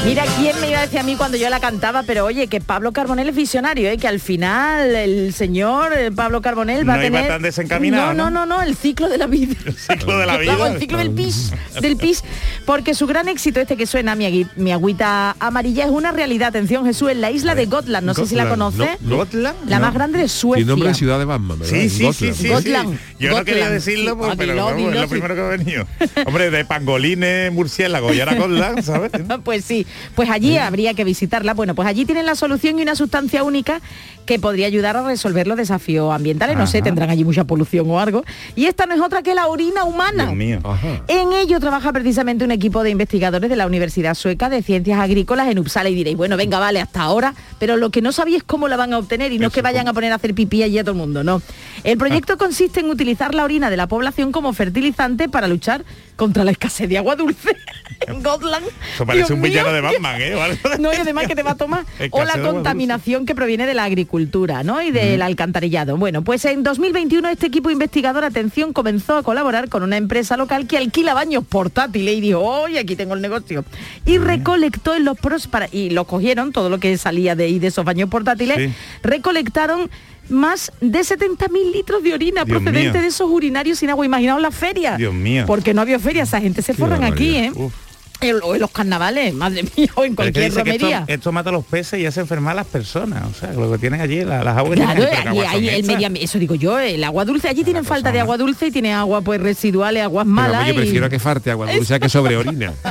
Mira, 0.08 0.24
¿quién 0.38 0.58
me 0.58 0.70
iba 0.70 0.78
a 0.78 0.82
decir 0.82 0.98
a 1.00 1.02
mí 1.02 1.16
cuando 1.16 1.36
yo 1.36 1.50
la 1.50 1.60
cantaba? 1.60 2.02
Pero 2.02 2.24
oye, 2.24 2.46
que 2.46 2.62
Pablo 2.62 2.92
Carbonell 2.92 3.28
es 3.28 3.36
visionario, 3.36 3.90
¿eh? 3.90 3.98
que 3.98 4.08
al 4.08 4.20
final 4.20 4.96
el 4.96 5.34
señor 5.34 5.92
eh, 5.92 6.10
Pablo 6.10 6.40
Carbonell 6.40 6.88
va 6.88 6.94
No 6.96 7.00
a 7.02 7.06
iba 7.06 7.16
tener... 7.18 7.30
tan 7.30 7.42
desencaminado, 7.42 8.14
no, 8.14 8.30
¿no? 8.30 8.30
no, 8.30 8.46
no, 8.46 8.56
no, 8.56 8.62
el 8.62 8.74
ciclo 8.74 9.10
de 9.10 9.18
la 9.18 9.26
vida. 9.26 9.54
El 9.66 9.74
ciclo 9.74 10.18
de 10.18 10.24
la 10.24 10.38
Vamos, 10.38 10.56
vida. 10.56 10.68
el 10.72 10.78
ciclo 10.80 10.98
del 10.98 11.10
pis, 11.10 11.52
del 11.82 11.96
pis, 11.98 12.22
porque 12.64 12.94
su 12.94 13.06
gran 13.06 13.28
éxito 13.28 13.60
este 13.60 13.76
que 13.76 13.86
suena, 13.86 14.14
mi, 14.14 14.24
agui- 14.24 14.48
mi 14.56 14.72
agüita 14.72 15.36
amarilla, 15.40 15.84
es 15.84 15.90
una 15.90 16.10
realidad. 16.10 16.48
Atención, 16.48 16.86
Jesús, 16.86 17.10
en 17.10 17.20
la 17.20 17.30
isla 17.30 17.54
de 17.54 17.66
Gotland, 17.66 18.06
no 18.06 18.14
sé 18.14 18.26
si 18.26 18.34
la 18.34 18.44
Gotland, 18.44 18.76
conoce. 18.78 18.98
no, 19.02 19.16
¿Gotland? 19.16 19.56
La 19.68 19.78
No. 19.78 19.84
más 19.86 19.94
grande 19.94 20.18
de 20.20 20.28
Suecia. 20.28 20.56
Tiene 20.64 20.70
nombre 20.70 20.88
de 20.88 20.94
ciudad 20.94 21.18
de 21.18 21.24
Batman, 21.26 21.58
¿verdad? 21.58 21.74
Sí, 21.74 21.90
sí, 21.90 21.96
sí, 21.98 22.04
Gotland. 22.04 22.34
sí, 22.34 22.42
sí. 22.42 22.48
Gotland, 22.48 22.98
Yo 23.18 23.30
no 23.30 23.44
quería 23.44 23.64
Gotland, 23.64 23.72
decirlo, 23.74 24.10
sí. 24.12 24.16
pues, 24.18 24.30
Ah, 24.30 24.34
pero 24.38 24.56
vamos, 24.56 24.88
es 24.88 24.94
lo 24.96 25.02
sí. 25.02 25.08
primero 25.08 25.34
que 25.34 25.40
ha 25.42 25.48
venido. 25.48 25.86
Hombre, 26.26 26.50
de 26.50 26.64
pangolines, 26.64 27.52
murciélago 27.52 28.14
y 28.14 28.20
ahora 28.20 28.34
Gotland, 28.36 28.82
¿sabes? 28.82 29.12
Pues 29.44 29.64
sí, 29.64 29.86
Pues 30.14 30.30
allí 30.30 30.58
habría 30.58 30.94
que 30.94 31.04
visitarla. 31.04 31.54
Bueno, 31.54 31.74
pues 31.74 31.88
allí 31.88 32.04
tienen 32.04 32.26
la 32.26 32.34
solución 32.34 32.78
y 32.78 32.82
una 32.82 32.94
sustancia 32.94 33.42
única 33.42 33.80
que 34.26 34.38
podría 34.38 34.66
ayudar 34.66 34.94
a 34.96 35.02
resolver 35.02 35.46
los 35.46 35.56
desafíos 35.56 36.14
ambientales. 36.14 36.56
No 36.56 36.66
sé, 36.66 36.82
tendrán 36.82 37.08
allí 37.08 37.24
mucha 37.24 37.44
polución 37.44 37.90
o 37.90 37.98
algo. 37.98 38.24
Y 38.56 38.66
esta 38.66 38.84
no 38.84 38.94
es 38.94 39.00
otra 39.00 39.22
que 39.22 39.34
la 39.34 39.46
orina 39.46 39.84
humana. 39.84 40.24
Dios 40.24 40.36
mío. 40.36 40.60
Ajá. 40.64 41.02
En 41.08 41.32
ello 41.32 41.58
trabaja 41.60 41.92
precisamente 41.92 42.44
un 42.44 42.50
equipo 42.50 42.82
de 42.82 42.90
investigadores 42.90 43.48
de 43.48 43.56
la 43.56 43.66
Universidad 43.66 44.14
Sueca 44.14 44.50
de 44.50 44.62
Ciencias 44.62 45.00
Agrícolas 45.00 45.48
en 45.48 45.58
Uppsala 45.58 45.88
y 45.88 45.94
diréis, 45.94 46.16
bueno, 46.16 46.36
venga, 46.36 46.58
vale, 46.58 46.80
hasta 46.80 47.02
ahora, 47.02 47.34
pero 47.58 47.78
lo 47.78 47.90
que 47.90 48.02
no 48.02 48.12
sabéis 48.12 48.38
es 48.38 48.42
cómo 48.42 48.68
la 48.68 48.76
van 48.76 48.92
a 48.92 48.98
obtener 48.98 49.32
y 49.32 49.38
no 49.38 49.48
es 49.48 49.52
que 49.52 49.62
vayan 49.62 49.88
a 49.88 49.94
poner 49.94 50.12
a 50.12 50.16
hacer 50.16 50.34
pipí 50.34 50.62
allí 50.62 50.78
a 50.78 50.82
todo 50.82 50.92
el 50.92 50.98
mundo, 50.98 51.24
no. 51.24 51.40
El 51.84 51.96
proyecto 51.96 52.36
consiste 52.36 52.80
en 52.80 52.90
utilizar 52.90 53.34
la 53.34 53.44
orina 53.44 53.70
de 53.70 53.76
la 53.76 53.86
población 53.86 54.32
como 54.32 54.52
fertilizante 54.52 55.28
para 55.28 55.48
luchar 55.48 55.84
contra 56.18 56.42
la 56.44 56.50
escasez 56.50 56.88
de 56.88 56.98
agua 56.98 57.14
dulce 57.14 57.56
en 58.08 58.22
Gotland. 58.22 58.66
Eso 58.94 59.06
parece 59.06 59.28
Dios 59.28 59.30
un 59.30 59.40
villano 59.40 59.72
de 59.72 59.80
Batman, 59.80 60.20
¿eh? 60.20 60.34
No, 60.80 60.92
y 60.92 60.96
además 60.96 61.28
que 61.28 61.36
te 61.36 61.42
va 61.44 61.52
a 61.52 61.56
tomar. 61.56 61.84
O 62.10 62.24
la 62.24 62.40
contaminación 62.42 63.24
que 63.24 63.34
proviene 63.34 63.66
de 63.66 63.74
la 63.74 63.84
agricultura, 63.84 64.64
¿no? 64.64 64.82
Y 64.82 64.90
del 64.90 65.22
alcantarillado. 65.22 65.96
Bueno, 65.96 66.22
pues 66.22 66.44
en 66.44 66.62
2021 66.64 67.28
este 67.28 67.46
equipo 67.46 67.70
investigador, 67.70 68.24
atención, 68.24 68.72
comenzó 68.72 69.16
a 69.16 69.22
colaborar 69.22 69.68
con 69.68 69.82
una 69.84 69.96
empresa 69.96 70.36
local 70.36 70.66
que 70.66 70.76
alquila 70.76 71.14
baños 71.14 71.44
portátiles 71.48 72.16
y 72.16 72.20
dijo, 72.20 72.40
oye, 72.40 72.80
aquí 72.80 72.96
tengo 72.96 73.14
el 73.14 73.20
negocio. 73.20 73.64
Y 74.04 74.18
recolectó 74.18 74.94
en 74.96 75.04
los 75.04 75.16
pros 75.18 75.46
para, 75.46 75.68
y 75.70 75.90
lo 75.90 76.04
cogieron, 76.04 76.52
todo 76.52 76.68
lo 76.68 76.78
que 76.80 76.98
salía 76.98 77.36
de 77.36 77.44
ahí 77.44 77.58
de 77.60 77.68
esos 77.68 77.84
baños 77.84 78.08
portátiles, 78.10 78.56
Sí. 78.58 78.72
recolectaron 79.02 79.88
más 80.30 80.72
de 80.80 81.00
70.000 81.00 81.72
litros 81.72 82.02
de 82.02 82.14
orina 82.14 82.44
Dios 82.44 82.58
procedente 82.62 82.92
mío. 82.92 83.02
de 83.02 83.06
esos 83.08 83.30
urinarios 83.30 83.78
sin 83.78 83.90
agua. 83.90 84.04
Imaginaos 84.04 84.40
la 84.40 84.50
feria. 84.50 84.96
Dios 84.96 85.14
mío. 85.14 85.44
Porque 85.46 85.74
no 85.74 85.80
había 85.82 85.98
feria, 85.98 86.22
esa 86.22 86.40
gente 86.40 86.62
se 86.62 86.74
forran 86.74 87.04
aquí, 87.04 87.36
¿eh? 87.36 87.52
Uf. 87.54 87.72
En- 88.20 88.36
o 88.42 88.54
en 88.54 88.60
los 88.60 88.70
carnavales, 88.70 89.32
madre 89.34 89.62
mía, 89.76 89.88
o 89.94 90.04
en 90.04 90.16
Pero 90.16 90.32
cualquier 90.32 90.52
romería. 90.54 90.98
esto, 91.00 91.12
esto 91.12 91.32
mata 91.32 91.50
a 91.50 91.52
los 91.52 91.64
peces 91.64 92.00
y 92.00 92.06
hace 92.06 92.20
enfermar 92.20 92.52
a 92.52 92.56
las 92.56 92.66
personas. 92.66 93.22
O 93.30 93.34
sea, 93.38 93.52
lo 93.52 93.70
que 93.72 93.78
tienen 93.78 94.00
allí, 94.00 94.24
la- 94.24 94.42
las 94.42 94.56
aguas 94.56 94.74
Claro, 94.78 95.04
pero 95.08 95.32
¿qué 95.34 95.46
allí 95.46 95.68
hay 95.68 95.80
el 95.80 95.86
ambi- 95.88 96.22
eso 96.22 96.38
digo 96.38 96.54
yo, 96.56 96.78
el 96.78 97.02
agua 97.04 97.24
dulce, 97.24 97.48
allí 97.48 97.62
tienen 97.64 97.84
falta 97.84 98.10
de 98.12 98.20
agua 98.20 98.36
dulce 98.36 98.66
y 98.66 98.70
tiene 98.72 98.92
agua 98.92 99.20
pues 99.20 99.40
residuales, 99.40 100.02
aguas 100.02 100.24
Pero, 100.24 100.34
malas. 100.34 100.52
vamos, 100.60 100.68
yo 100.68 100.74
prefiero 100.74 101.08
que 101.08 101.18
farte 101.18 101.50
agua 101.50 101.72
dulce 101.72 101.94
a 101.94 101.98
que 102.00 102.08
sobre 102.08 102.36
orina. 102.36 102.72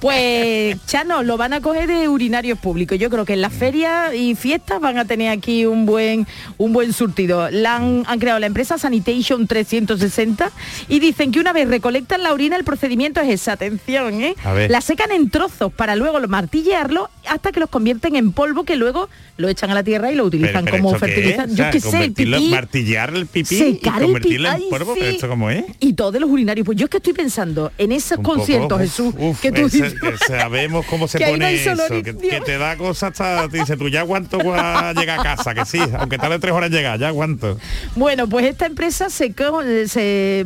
Pues, 0.00 0.76
Chano, 0.86 1.22
lo 1.22 1.36
van 1.36 1.52
a 1.52 1.60
coger 1.60 1.88
de 1.88 2.08
urinarios 2.08 2.58
públicos. 2.58 2.98
Yo 2.98 3.10
creo 3.10 3.24
que 3.24 3.32
en 3.34 3.40
las 3.40 3.52
ferias 3.52 4.14
y 4.14 4.34
fiestas 4.34 4.80
van 4.80 4.98
a 4.98 5.04
tener 5.04 5.30
aquí 5.30 5.66
un 5.66 5.86
buen, 5.86 6.26
un 6.58 6.72
buen 6.72 6.92
surtido. 6.92 7.50
La 7.50 7.76
han, 7.76 8.04
han 8.06 8.18
creado 8.18 8.38
la 8.38 8.46
empresa 8.46 8.78
Sanitation 8.78 9.46
360 9.46 10.50
y 10.88 11.00
dicen 11.00 11.32
que 11.32 11.40
una 11.40 11.52
vez 11.52 11.68
recolectan 11.68 12.22
la 12.22 12.32
orina, 12.32 12.56
el 12.56 12.64
procedimiento 12.64 13.20
es 13.20 13.28
atención, 13.52 14.22
¿eh? 14.22 14.34
La 14.68 14.80
secan 14.80 15.10
en 15.12 15.30
trozos 15.30 15.72
para 15.72 15.96
luego 15.96 16.18
lo- 16.20 16.28
martillearlo 16.28 17.10
hasta 17.28 17.52
que 17.52 17.60
los 17.60 17.68
convierten 17.68 18.16
en 18.16 18.32
polvo 18.32 18.64
que 18.64 18.76
luego 18.76 19.08
lo 19.36 19.48
echan 19.48 19.70
a 19.70 19.74
la 19.74 19.82
tierra 19.84 20.10
y 20.10 20.14
lo 20.16 20.24
utilizan 20.24 20.64
pero 20.64 20.78
como 20.78 20.98
fertilizante. 20.98 21.54
Yo 21.54 21.64
qué 21.70 21.80
sé, 21.80 22.04
el 22.04 22.12
pipí. 22.12 22.48
Martillar 22.50 23.14
el 23.14 23.26
pipí 23.26 23.54
y 23.54 23.58
secar 23.58 23.98
el 24.00 24.04
convertirlo 24.06 24.50
pipí. 24.50 24.62
en 24.64 24.70
polvo, 24.70 24.94
pero 24.94 25.06
esto 25.06 25.28
cómo 25.28 25.50
es. 25.50 25.64
Y 25.80 25.92
todos 25.92 26.12
de 26.12 26.20
los 26.20 26.30
urinarios. 26.30 26.64
Pues 26.64 26.76
yo 26.78 26.84
es 26.84 26.90
que 26.90 26.96
estoy 26.98 27.12
pensando 27.12 27.70
en 27.78 27.92
esos 27.92 28.18
Un 28.18 28.24
poco, 28.24 28.36
conciertos, 28.38 28.72
uf, 28.72 28.80
Jesús, 28.80 29.14
uf, 29.18 29.40
que 29.40 29.52
tú 29.52 29.66
ese- 29.66 29.82
dices. 29.82 30.00
que 30.00 30.16
sabemos 30.26 30.84
cómo 30.86 31.06
se 31.06 31.18
no 31.24 31.26
pone 31.28 31.54
eso, 31.54 31.72
que, 32.02 32.40
te 32.44 32.58
da 32.58 32.76
cosas 32.76 33.10
hasta 33.20 33.48
te 33.48 33.58
dice 33.58 33.76
tú 33.76 33.88
ya 33.88 34.00
aguanto 34.00 34.38
a 34.54 34.92
llegar 34.94 35.20
a 35.20 35.22
casa, 35.36 35.54
que 35.54 35.64
sí, 35.64 35.78
aunque 35.98 36.18
tarde 36.18 36.38
tres 36.38 36.52
horas 36.52 36.70
llegar, 36.70 36.98
ya 36.98 37.08
aguanto. 37.08 37.58
Bueno, 37.94 38.28
pues 38.28 38.46
esta 38.46 38.66
empresa 38.66 39.08
se, 39.10 39.32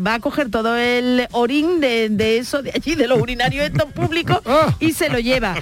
va 0.06 0.14
a 0.14 0.20
coger 0.20 0.50
todo 0.50 0.76
el 0.76 1.26
orín 1.32 1.80
de, 1.80 2.08
de 2.10 2.38
eso, 2.38 2.62
de 2.62 2.70
allí, 2.74 2.91
de 2.94 3.06
los 3.08 3.20
urinarios 3.20 3.66
estos 3.66 3.90
públicos, 3.92 4.40
y 4.80 4.92
se 4.92 5.08
lo 5.08 5.18
lleva. 5.18 5.54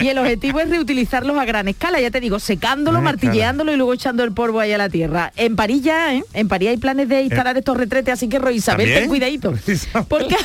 Y 0.00 0.08
el 0.08 0.18
objetivo 0.18 0.60
es 0.60 0.68
reutilizarlos 0.70 1.36
a 1.38 1.44
gran 1.44 1.68
escala, 1.68 2.00
ya 2.00 2.10
te 2.10 2.20
digo, 2.20 2.38
secándolo, 2.38 2.98
Ah, 2.98 3.02
martilleándolo 3.02 3.72
y 3.72 3.76
luego 3.76 3.94
echando 3.94 4.24
el 4.24 4.32
polvo 4.32 4.60
ahí 4.60 4.72
a 4.72 4.78
la 4.78 4.88
tierra. 4.88 5.32
En 5.36 5.56
París 5.56 5.82
ya, 5.82 6.14
¿eh? 6.14 6.24
En 6.34 6.48
París 6.48 6.70
hay 6.70 6.76
planes 6.78 7.08
de 7.08 7.22
instalar 7.22 7.56
estos 7.56 7.76
retretes, 7.76 8.14
así 8.14 8.28
que 8.28 8.38
Roy 8.38 8.56
Isabel, 8.56 8.92
ten 8.92 9.08
cuidadito. 9.08 9.54
Porque, 10.08 10.36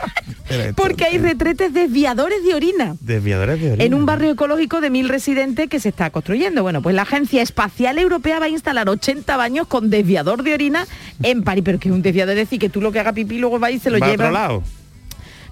porque 0.76 1.04
hay 1.04 1.18
retretes 1.18 1.72
desviadores 1.72 2.44
de 2.44 2.54
orina. 2.54 2.96
Desviadores 3.00 3.60
de 3.60 3.72
orina. 3.72 3.84
en 3.84 3.94
un 3.94 4.06
barrio 4.06 4.30
ecológico 4.30 4.80
de 4.80 4.90
mil 4.90 5.08
residentes 5.08 5.68
que 5.68 5.80
se 5.80 5.88
está 5.88 6.10
construyendo. 6.10 6.62
Bueno, 6.62 6.82
pues 6.82 6.94
la 6.94 7.02
Agencia 7.02 7.42
Espacial 7.42 7.98
Europea 7.98 8.38
va 8.38 8.46
a 8.46 8.48
instalar 8.48 8.88
80 8.88 9.36
baños 9.36 9.66
con 9.66 9.90
desviador 9.90 10.42
de 10.42 10.54
orina 10.54 10.86
en 11.22 11.42
París, 11.42 11.62
pero 11.64 11.78
que 11.78 11.88
es 11.88 11.94
un 11.94 12.02
desviador, 12.02 12.32
es 12.36 12.44
decir, 12.48 12.58
que 12.58 12.68
tú 12.68 12.80
lo 12.80 12.92
que 12.92 13.00
haga 13.00 13.12
pipí 13.12 13.38
luego 13.38 13.58
va 13.58 13.70
y 13.70 13.78
se 13.78 13.90
lo 13.90 13.98
Va 13.98 14.06
a 14.06 14.10
lleva. 14.10 14.24
otro 14.24 14.32
lado. 14.34 14.62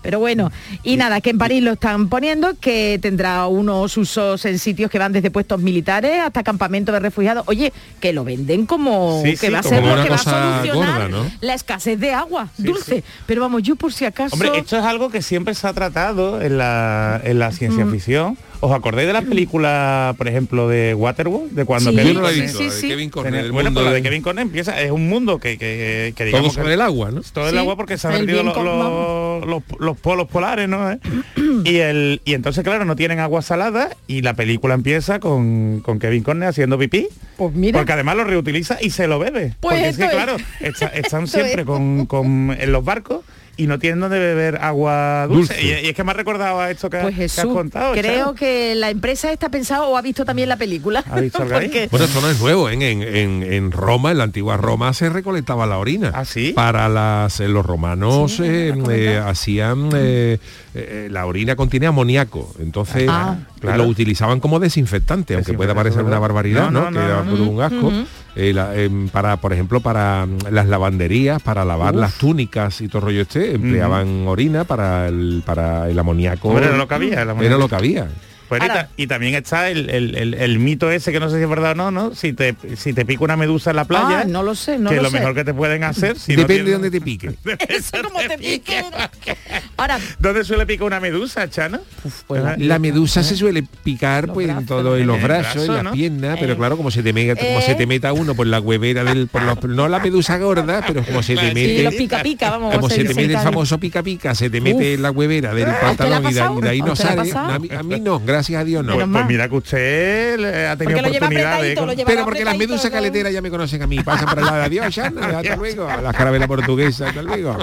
Pero 0.05 0.19
bueno, 0.19 0.53
y 0.83 0.99
nada, 0.99 1.23
que 1.23 1.31
en 1.31 1.39
París 1.39 1.63
lo 1.63 1.73
están 1.73 2.11
poniendo, 2.11 2.53
que 2.61 2.99
tendrá 3.01 3.47
unos 3.47 3.97
usos 3.97 4.45
en 4.45 4.59
sitios 4.59 4.91
que 4.91 4.99
van 4.99 5.13
desde 5.13 5.31
puestos 5.31 5.59
militares 5.63 6.21
hasta 6.23 6.43
campamentos 6.43 6.93
de 6.93 7.01
refugiados. 7.01 7.43
Oye, 7.47 7.73
que 8.01 8.13
lo 8.13 8.23
venden 8.23 8.67
como 8.67 9.23
Sí, 9.25 9.31
que 9.31 9.47
sí, 9.47 9.49
va 9.49 9.61
a 9.61 9.63
ser 9.63 9.83
lo 9.83 10.03
que 10.03 10.11
va 10.11 10.17
a 10.17 10.19
solucionar 10.19 10.75
gorda, 10.75 11.09
¿no? 11.09 11.31
la 11.41 11.55
escasez 11.55 11.99
de 11.99 12.13
agua 12.13 12.49
Sí, 12.55 12.65
dulce. 12.65 13.03
Pero 13.25 13.41
vamos, 13.41 13.63
yo 13.63 13.77
por 13.77 13.95
si 13.95 14.05
acaso... 14.05 14.35
Hombre, 14.35 14.51
esto 14.59 14.77
es 14.77 14.85
algo 14.85 15.09
que 15.09 15.23
siempre 15.23 15.55
se 15.55 15.67
ha 15.67 15.73
tratado 15.73 16.43
en 16.43 16.59
la, 16.59 17.19
en 17.25 17.39
la 17.39 17.51
ciencia 17.51 17.87
ficción. 17.87 18.37
¿Os 18.61 18.73
acordáis 18.73 19.07
de 19.07 19.13
la 19.13 19.23
película, 19.23 20.15
por 20.17 20.27
ejemplo, 20.29 20.69
de 20.69 20.95
Waterworld? 20.95 21.51
De 21.53 21.65
cuando 21.65 21.91
Sí, 21.91 21.97
Kevin 21.97 22.19
sí, 22.49 22.71
sí, 22.71 22.89
del 22.89 23.53
bueno, 23.53 23.71
mundo 23.71 23.81
pues 23.81 23.85
la 23.85 23.91
de 23.91 23.97
de- 23.97 24.03
Kevin 24.03 24.23
Conner 24.23 24.43
empieza, 24.43 24.81
es 24.81 24.91
un 24.91 25.09
mundo 25.09 25.39
que, 25.39 25.59
que, 25.59 26.15
que 26.17 26.31
todo 26.31 26.51
sobre 26.51 26.69
que- 26.69 26.75
el 26.75 26.81
agua, 26.81 27.11
¿no? 27.11 27.21
todo 27.33 27.49
el 27.49 27.59
agua 27.59 27.77
porque 27.77 27.99
se 27.99 28.09
han 28.09 28.15
perdido 28.15 28.43
los, 28.43 28.57
los, 28.57 29.47
los- 29.47 29.63
los 29.81 29.99
polos 29.99 30.29
polares, 30.29 30.69
¿no? 30.69 30.91
¿Eh? 30.91 30.99
y 31.65 31.77
el 31.77 32.23
y 32.25 32.35
entonces 32.35 32.65
claro 32.65 32.85
no 32.85 32.97
tienen 32.97 33.21
agua 33.21 33.43
salada 33.43 33.91
y 34.07 34.23
la 34.23 34.35
película 34.35 34.75
empieza 34.75 35.21
con, 35.21 35.81
con 35.81 35.99
Kevin 35.99 36.23
Conner 36.23 36.49
haciendo 36.49 36.79
pipí. 36.79 37.09
Pues 37.37 37.53
mira. 37.55 37.79
Porque 37.79 37.93
además 37.93 38.17
lo 38.17 38.25
reutiliza 38.25 38.79
y 38.81 38.91
se 38.91 39.07
lo 39.07 39.19
bebe. 39.19 39.55
Pues 39.61 39.75
porque 39.77 39.89
es 39.89 39.97
que 39.97 40.05
es. 40.05 40.11
claro, 40.11 40.37
está- 40.61 40.87
están 40.89 41.27
siempre 41.29 41.63
es. 41.63 41.67
con, 41.67 42.07
con- 42.07 42.57
en 42.59 42.73
los 42.73 42.85
barcos 42.85 43.21
y 43.57 43.67
no 43.67 43.79
tienen 43.79 44.01
donde 44.01 44.19
beber 44.19 44.57
agua 44.63 45.27
dulce. 45.29 45.55
Dulce. 45.55 45.81
Y, 45.83 45.87
y 45.87 45.89
es 45.91 45.95
que 45.95 46.03
me 46.05 46.11
ha 46.11 46.15
recordado 46.15 46.61
a 46.61 46.71
esto 46.71 46.91
que, 46.91 46.99
Pues 46.99 47.15
que 47.17 47.25
has 47.25 47.45
contado. 47.47 47.93
creo 47.93 48.19
Charo. 48.25 48.35
que 48.35 48.75
la 48.75 48.91
empresa 48.91 49.31
está 49.33 49.49
pensado 49.49 49.89
o 49.89 49.97
ha 49.97 50.03
visto 50.03 50.25
también 50.25 50.49
la 50.49 50.57
película. 50.57 51.03
Porque- 51.33 51.89
Bueno, 51.91 52.07
esto 52.07 52.21
no 52.21 52.29
es 52.31 52.41
nuevo, 52.41 52.69
¿eh? 52.69 52.75
en, 52.75 52.83
en, 52.83 53.43
en 53.53 53.71
Roma, 53.73 54.11
en 54.11 54.19
la 54.19 54.25
antigua 54.25 54.57
Roma, 54.57 54.93
se 54.93 55.09
recolectaba 55.09 55.67
la 55.67 55.79
orina. 55.79 56.11
¿Ah, 56.15 56.25
sí? 56.25 56.53
Para 56.55 56.89
las, 56.89 57.41
eh, 57.41 57.49
los 57.49 57.65
romanos 57.65 58.33
Sí, 58.37 58.43
eh, 58.45 58.75
eh, 58.91 59.23
hacían, 59.25 59.91
eh, 59.95 60.39
eh, 60.75 61.09
la 61.11 61.27
orina 61.27 61.55
contiene 61.57 61.87
amoníaco, 61.87 62.53
entonces 62.59 63.07
Ah. 63.09 63.37
Claro. 63.61 63.85
lo 63.85 63.89
utilizaban 63.89 64.41
como 64.41 64.59
desinfectante, 64.61 65.35
aunque 65.35 65.55
pueda 65.55 65.75
parecer 65.75 66.03
una 66.03 66.19
barbaridad, 66.19 66.71
No, 66.71 66.83
¿no? 66.83 66.91
no, 66.91 67.01
que 67.01 67.07
no, 67.07 67.07
era 67.07 67.23
no. 67.23 67.31
por 67.31 67.41
un 67.41 67.63
asco. 67.63 67.93
Eh, 68.37 68.53
la- 68.53 68.75
em, 68.75 69.09
para, 69.09 69.37
por 69.37 69.53
ejemplo, 69.53 69.81
para 69.81 70.27
mm, 70.27 70.49
las 70.51 70.67
lavanderías, 70.67 71.41
para 71.43 71.65
lavar 71.65 71.95
Uf. 71.95 72.01
las 72.01 72.15
túnicas 72.15 72.81
y 72.81 72.89
todo 72.89 73.03
rollo 73.03 73.23
este, 73.23 73.55
empleaban 73.55 74.27
orina 74.27 74.65
para 74.65 75.07
el, 75.09 75.43
para 75.47 75.89
el 75.89 75.99
amoníaco. 75.99 76.49
Hombre, 76.49 76.67
era 76.67 76.77
lo 76.77 76.89
que 76.89 76.95
había, 76.95 77.23
el 77.23 77.31
amoníaco. 77.31 77.45
Era 77.55 77.59
lo 77.59 77.69
que 77.69 77.75
había. 77.77 78.09
Pues 78.49 78.61
y, 78.61 78.63
Ahora- 78.69 78.75
ta- 78.87 78.91
y 78.97 79.07
también 79.07 79.35
está 79.35 79.71
el, 79.71 79.89
el- 79.91 80.15
el- 80.17 80.35
el 80.35 80.59
mito 80.59 80.91
ese 80.91 81.13
que 81.13 81.21
no 81.21 81.31
sé 81.31 81.37
si 81.39 81.43
es 81.43 81.49
verdad 81.49 81.73
o 81.73 81.75
no, 81.75 81.91
¿no? 81.91 82.15
Si 82.15 82.33
te, 82.33 82.55
si 82.77 82.93
te 82.93 83.05
pica 83.05 83.25
una 83.25 83.37
medusa 83.37 83.71
en 83.71 83.77
la 83.77 83.85
playa, 83.85 84.21
Ah, 84.21 84.25
no 84.27 84.43
lo 84.43 84.55
sé, 84.55 84.79
no 84.79 84.91
que 84.91 84.97
lo 84.97 85.03
lo 85.05 85.11
sé. 85.11 85.19
mejor 85.19 85.35
que 85.35 85.45
te 85.45 85.55
pueden 85.55 85.83
hacer. 85.85 86.19
Si 86.19 86.33
no 86.37 86.43
Depende 86.43 86.65
de 86.65 86.73
dónde 86.73 86.91
te 86.91 87.01
pique. 87.01 87.35
Eso 87.69 88.03
como 88.03 88.21
te 88.21 88.37
pique. 88.39 88.83
Ahora, 89.77 89.99
¿Dónde 90.19 90.45
suele 90.45 90.67
picar 90.67 90.87
una 90.87 91.01
medusa, 91.01 91.49
Chana? 91.49 91.81
pues 92.27 92.43
la- 92.43 92.57
La 92.59 92.79
medusa 92.79 93.23
se 93.23 93.37
suele 93.37 93.65
picar 93.83 94.33
pues 94.33 94.49
en 94.49 94.67
todo 94.67 94.97
en 94.97 95.07
los 95.07 95.21
brazos, 95.23 95.55
brazo, 95.55 95.65
en 95.67 95.75
las 95.75 95.85
¿no? 95.85 95.93
piernas, 95.93 96.37
pero 96.39 96.53
Eh. 96.53 96.57
claro, 96.57 96.77
como 96.77 96.91
se 96.91 97.03
te 97.03 97.13
meta, 97.13 97.35
como 97.37 97.59
Eh. 97.59 97.63
se 97.65 97.75
te 97.75 97.87
meta 97.87 98.13
uno 98.13 98.35
por 98.35 98.47
la 98.47 98.61
huevera 98.61 99.05
del 99.05 99.29
por 99.29 99.43
los- 99.43 99.63
no 99.65 99.89
la 99.89 99.99
medusa 100.01 100.39
gorda, 100.39 100.83
pero 100.87 101.05
como 101.05 101.23
se 101.23 101.35
te 101.35 101.41
Sí, 101.41 101.49
sí, 101.49 101.55
mete 101.55 101.83
los 101.85 101.95
pica 101.95 102.23
pica, 102.23 102.51
vamos. 102.51 102.75
como 102.75 102.89
se 102.89 102.97
se 102.97 103.05
te 103.05 103.15
mete 103.15 103.33
el 103.35 103.39
famoso 103.41 103.79
pica 103.79 104.03
pica, 104.03 104.35
se 104.35 104.51
te 104.51 104.61
mete 104.61 104.95
en 104.95 105.03
la 105.03 105.11
huevera 105.11 105.55
del 105.55 105.69
¿A 105.71 105.91
usted 105.91 106.05
le 106.09 106.15
ha 106.15 106.21
pantalón 106.21 106.59
y 106.59 106.61
de, 106.63 106.69
ahí 106.71 106.81
¿A 106.81 106.85
no 106.85 106.97
sale. 106.97 107.17
pasado? 107.17 107.53
A 107.53 107.59
mí, 107.59 107.69
a 107.77 107.83
mí 107.83 108.01
no, 108.01 108.21
gracias 108.21 108.44
a 108.53 108.65
Dios 108.65 108.85
no. 108.85 108.95
Pues, 108.95 109.07
pues 109.11 109.27
mira 109.27 109.49
que 109.49 109.55
usted 109.57 110.67
ha 110.69 110.77
tenido 110.77 110.99
Porque 110.99 111.03
lo 111.03 111.09
lleva 111.13 111.27
oportunidad 111.27 111.51
de... 111.51 111.55
apretadito, 111.57 111.87
lo 111.87 111.93
lleva 111.95 112.11
Pero 112.11 112.25
porque 112.25 112.45
las 112.45 112.57
medusas 112.59 112.85
¿no? 112.87 112.91
caleteras 112.93 113.33
ya 113.33 113.41
me 113.43 113.51
conocen 113.51 113.83
a 113.83 113.87
mí, 113.87 113.99
pasan 114.01 114.29
por 114.29 114.39
el 114.39 114.45
lado 114.45 114.57
de 114.59 114.63
adiós, 114.65 114.95
Shana, 114.95 115.39
hasta 115.39 115.57
luego, 115.65 115.87
las 116.03 116.15
carabelas 116.17 116.49
portuguesas, 116.49 117.09
hasta 117.09 117.23
luego. 117.23 117.57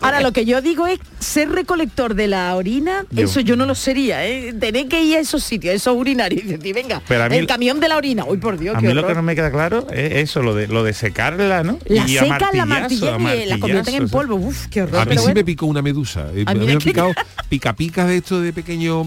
Ahora 0.00 0.20
lo 0.20 0.32
que 0.32 0.44
yo 0.44 0.60
digo 0.62 0.86
es 0.86 0.98
ser 1.18 1.50
recolector 1.50 2.14
de 2.14 2.28
la 2.28 2.54
orina, 2.54 3.04
Dios. 3.10 3.30
eso 3.30 3.40
yo 3.40 3.56
no 3.56 3.66
lo 3.66 3.74
sería, 3.74 4.26
¿eh? 4.26 4.52
Tener 4.52 4.86
que 4.88 5.02
ir 5.02 5.16
a 5.16 5.20
esos 5.20 5.42
sitios, 5.42 5.72
a 5.72 5.76
esos 5.76 5.96
urinarios 5.96 6.44
y 6.44 6.48
decir, 6.48 6.74
venga, 6.74 7.02
Pero 7.08 7.24
a 7.24 7.28
mí- 7.28 7.36
el 7.36 7.46
camión 7.46 7.80
de 7.80 7.88
la 7.88 7.96
orina. 7.96 8.24
Uy, 8.24 8.38
por 8.38 8.58
Dios, 8.58 8.76
A 8.76 8.80
qué 8.80 8.86
mí 8.88 8.94
lo 8.94 9.00
que 9.02 9.06
horror. 9.06 9.16
no 9.16 9.22
me 9.22 9.34
queda 9.34 9.50
claro 9.50 9.86
es 9.92 10.14
eso, 10.30 10.42
lo 10.42 10.54
de 10.54 10.68
lo 10.68 10.82
de 10.84 10.92
secarla, 10.92 11.62
¿no? 11.62 11.78
La 11.86 12.06
Y 12.06 12.16
seca, 12.16 12.50
la 12.52 12.66
martillan 12.66 13.20
y 13.20 13.46
la 13.46 13.58
convierten 13.58 13.94
en 13.94 14.08
polvo. 14.08 14.36
Uf, 14.36 14.66
qué 14.68 14.82
horror. 14.82 15.00
A 15.00 15.04
mí 15.04 15.12
sí 15.16 15.22
bueno. 15.22 15.34
me 15.34 15.44
picó 15.44 15.66
una 15.66 15.82
medusa. 15.82 16.26
A 16.46 16.54
mí 16.54 16.66
me 16.66 16.76
picado 16.78 17.08
pica. 17.10 17.26
pica 17.48 17.72
picas 17.76 18.08
de 18.08 18.16
esto 18.18 18.40
de 18.40 18.52
pequeños 18.52 19.06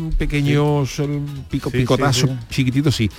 pequeños 0.95 0.99
eh, 0.99 1.43
pico, 1.49 1.69
Sí, 1.69 1.77
picotazos 1.77 2.29
sí, 2.29 2.35
sí. 2.49 2.55
chiquititos, 2.55 2.95
sí. 2.95 3.09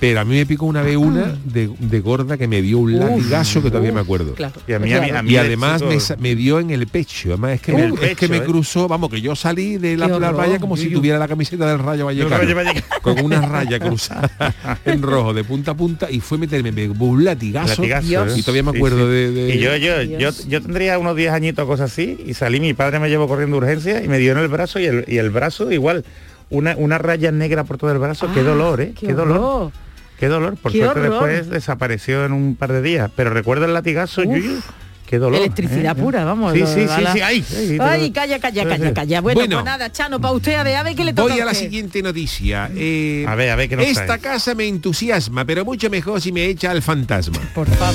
Pero 0.00 0.20
a 0.20 0.24
mí 0.24 0.36
me 0.36 0.46
picó 0.46 0.64
una 0.66 0.80
vez 0.82 0.96
una 0.96 1.36
de, 1.44 1.68
de 1.76 2.00
gorda 2.00 2.36
que 2.38 2.46
me 2.46 2.62
dio 2.62 2.78
un 2.78 3.00
latigazo 3.00 3.60
que 3.60 3.68
todavía 3.68 3.90
me 3.92 3.98
acuerdo. 4.00 4.34
Claro. 4.34 4.54
Y 4.68 4.72
a 4.72 4.78
mí, 4.78 4.92
a 4.92 5.00
mí, 5.00 5.10
a 5.10 5.22
mí 5.22 5.30
Y 5.30 5.32
de 5.32 5.38
además 5.40 5.82
me, 6.20 6.36
dio 6.36 6.60
en 6.60 6.70
el 6.70 6.86
pecho. 6.86 7.30
Además 7.30 7.54
es 7.54 7.62
que, 7.62 7.72
me, 7.72 7.84
el 7.86 7.98
es 7.98 8.16
que 8.16 8.28
me 8.28 8.36
¿eh? 8.36 8.44
cruzó, 8.44 8.86
vamos, 8.86 9.10
que 9.10 9.20
yo 9.20 9.34
salí 9.34 9.76
de 9.76 9.96
la, 9.96 10.06
la 10.06 10.30
raya 10.30 10.60
como 10.60 10.76
si 10.76 10.88
tuviera 10.90 11.18
la 11.18 11.26
camiseta 11.26 11.68
del 11.68 11.80
Rayo 11.80 12.06
Vallecano. 12.06 12.38
Rayo 12.38 12.54
Vallecano. 12.54 12.86
Con 13.02 13.24
una 13.24 13.40
raya 13.40 13.80
cruzada 13.80 14.30
en 14.84 15.02
rojo 15.02 15.34
de 15.34 15.42
punta 15.42 15.72
a 15.72 15.76
punta 15.76 16.08
y 16.08 16.20
fue 16.20 16.38
meterme 16.38 16.70
me 16.70 16.88
un 16.88 17.24
latigazo. 17.24 17.82
Y 17.84 18.42
todavía 18.42 18.62
me 18.62 18.76
acuerdo 18.76 19.06
sí. 19.06 19.12
de, 19.12 19.30
de- 19.32 19.54
Y 19.56 19.58
yo, 19.58 19.76
yo, 19.76 20.02
yo, 20.02 20.30
yo 20.46 20.62
tendría 20.62 20.96
unos 21.00 21.16
10 21.16 21.32
añitos, 21.32 21.66
cosas 21.66 21.90
así, 21.90 22.18
y 22.24 22.34
salí, 22.34 22.60
mi 22.60 22.72
padre 22.72 23.00
me 23.00 23.08
llevó 23.08 23.26
corriendo 23.26 23.56
urgencia 23.56 24.00
y 24.04 24.06
me 24.06 24.18
dio 24.18 24.30
en 24.30 24.38
el 24.38 24.48
brazo 24.48 24.78
y 24.78 24.84
el, 24.84 25.04
y 25.08 25.16
el 25.16 25.30
brazo 25.30 25.72
igual, 25.72 26.04
una, 26.50 26.74
una 26.76 26.98
raya 26.98 27.30
negra 27.32 27.64
por 27.64 27.78
todo 27.78 27.92
el 27.92 27.98
brazo, 27.98 28.28
qué 28.32 28.40
Ah, 28.40 28.44
dolor, 28.44 28.80
¿eh? 28.80 28.92
Qué, 28.98 29.12
dolor. 29.12 29.36
horror. 29.38 29.72
Qué 30.18 30.28
dolor. 30.28 30.56
Por 30.56 30.72
Qué 30.72 30.78
suerte 30.78 31.00
horror. 31.00 31.28
después 31.28 31.48
desapareció 31.50 32.24
en 32.24 32.32
un 32.32 32.56
par 32.56 32.72
de 32.72 32.82
días. 32.82 33.10
Pero 33.14 33.30
recuerda 33.30 33.66
el 33.66 33.74
latigazo, 33.74 34.22
Uf. 34.22 34.36
Yuyu, 34.36 34.60
qué 35.06 35.18
dolor. 35.18 35.38
Electricidad 35.40 35.96
¿eh? 35.96 36.02
pura, 36.02 36.24
vamos. 36.24 36.52
Sí, 36.54 36.60
sí, 36.66 36.86
sí, 36.88 37.02
la- 37.02 37.12
sí, 37.12 37.20
ay, 37.20 37.44
ay, 37.56 37.78
Ay, 37.80 38.10
calla, 38.10 38.38
calla, 38.40 38.64
calla, 38.68 38.92
calla. 38.94 39.20
Bueno, 39.20 39.38
Bueno. 39.40 39.56
pues 39.56 39.64
nada, 39.64 39.92
Chano, 39.92 40.20
para 40.20 40.34
usted 40.34 40.54
a 40.56 40.64
ver, 40.64 40.74
a 40.76 40.82
ver 40.82 40.96
qué 40.96 41.04
le 41.04 41.12
toca 41.12 41.32
Voy 41.32 41.40
a 41.40 41.44
la 41.44 41.52
usted. 41.52 41.64
siguiente 41.64 42.02
noticia. 42.02 42.68
Eh, 42.74 43.24
A 43.28 43.34
ver, 43.36 43.50
a 43.50 43.56
ver, 43.56 43.68
¿qué 43.68 43.76
nos 43.76 43.86
Esta 43.86 44.06
trae? 44.06 44.18
casa 44.18 44.54
me 44.56 44.66
entusiasma, 44.66 45.44
pero 45.44 45.64
mucho 45.64 45.88
mejor 45.88 46.20
si 46.20 46.32
me 46.32 46.46
echa 46.46 46.72
al 46.72 46.82
fantasma. 46.82 47.38
Por 47.54 47.68
favor. 47.68 47.94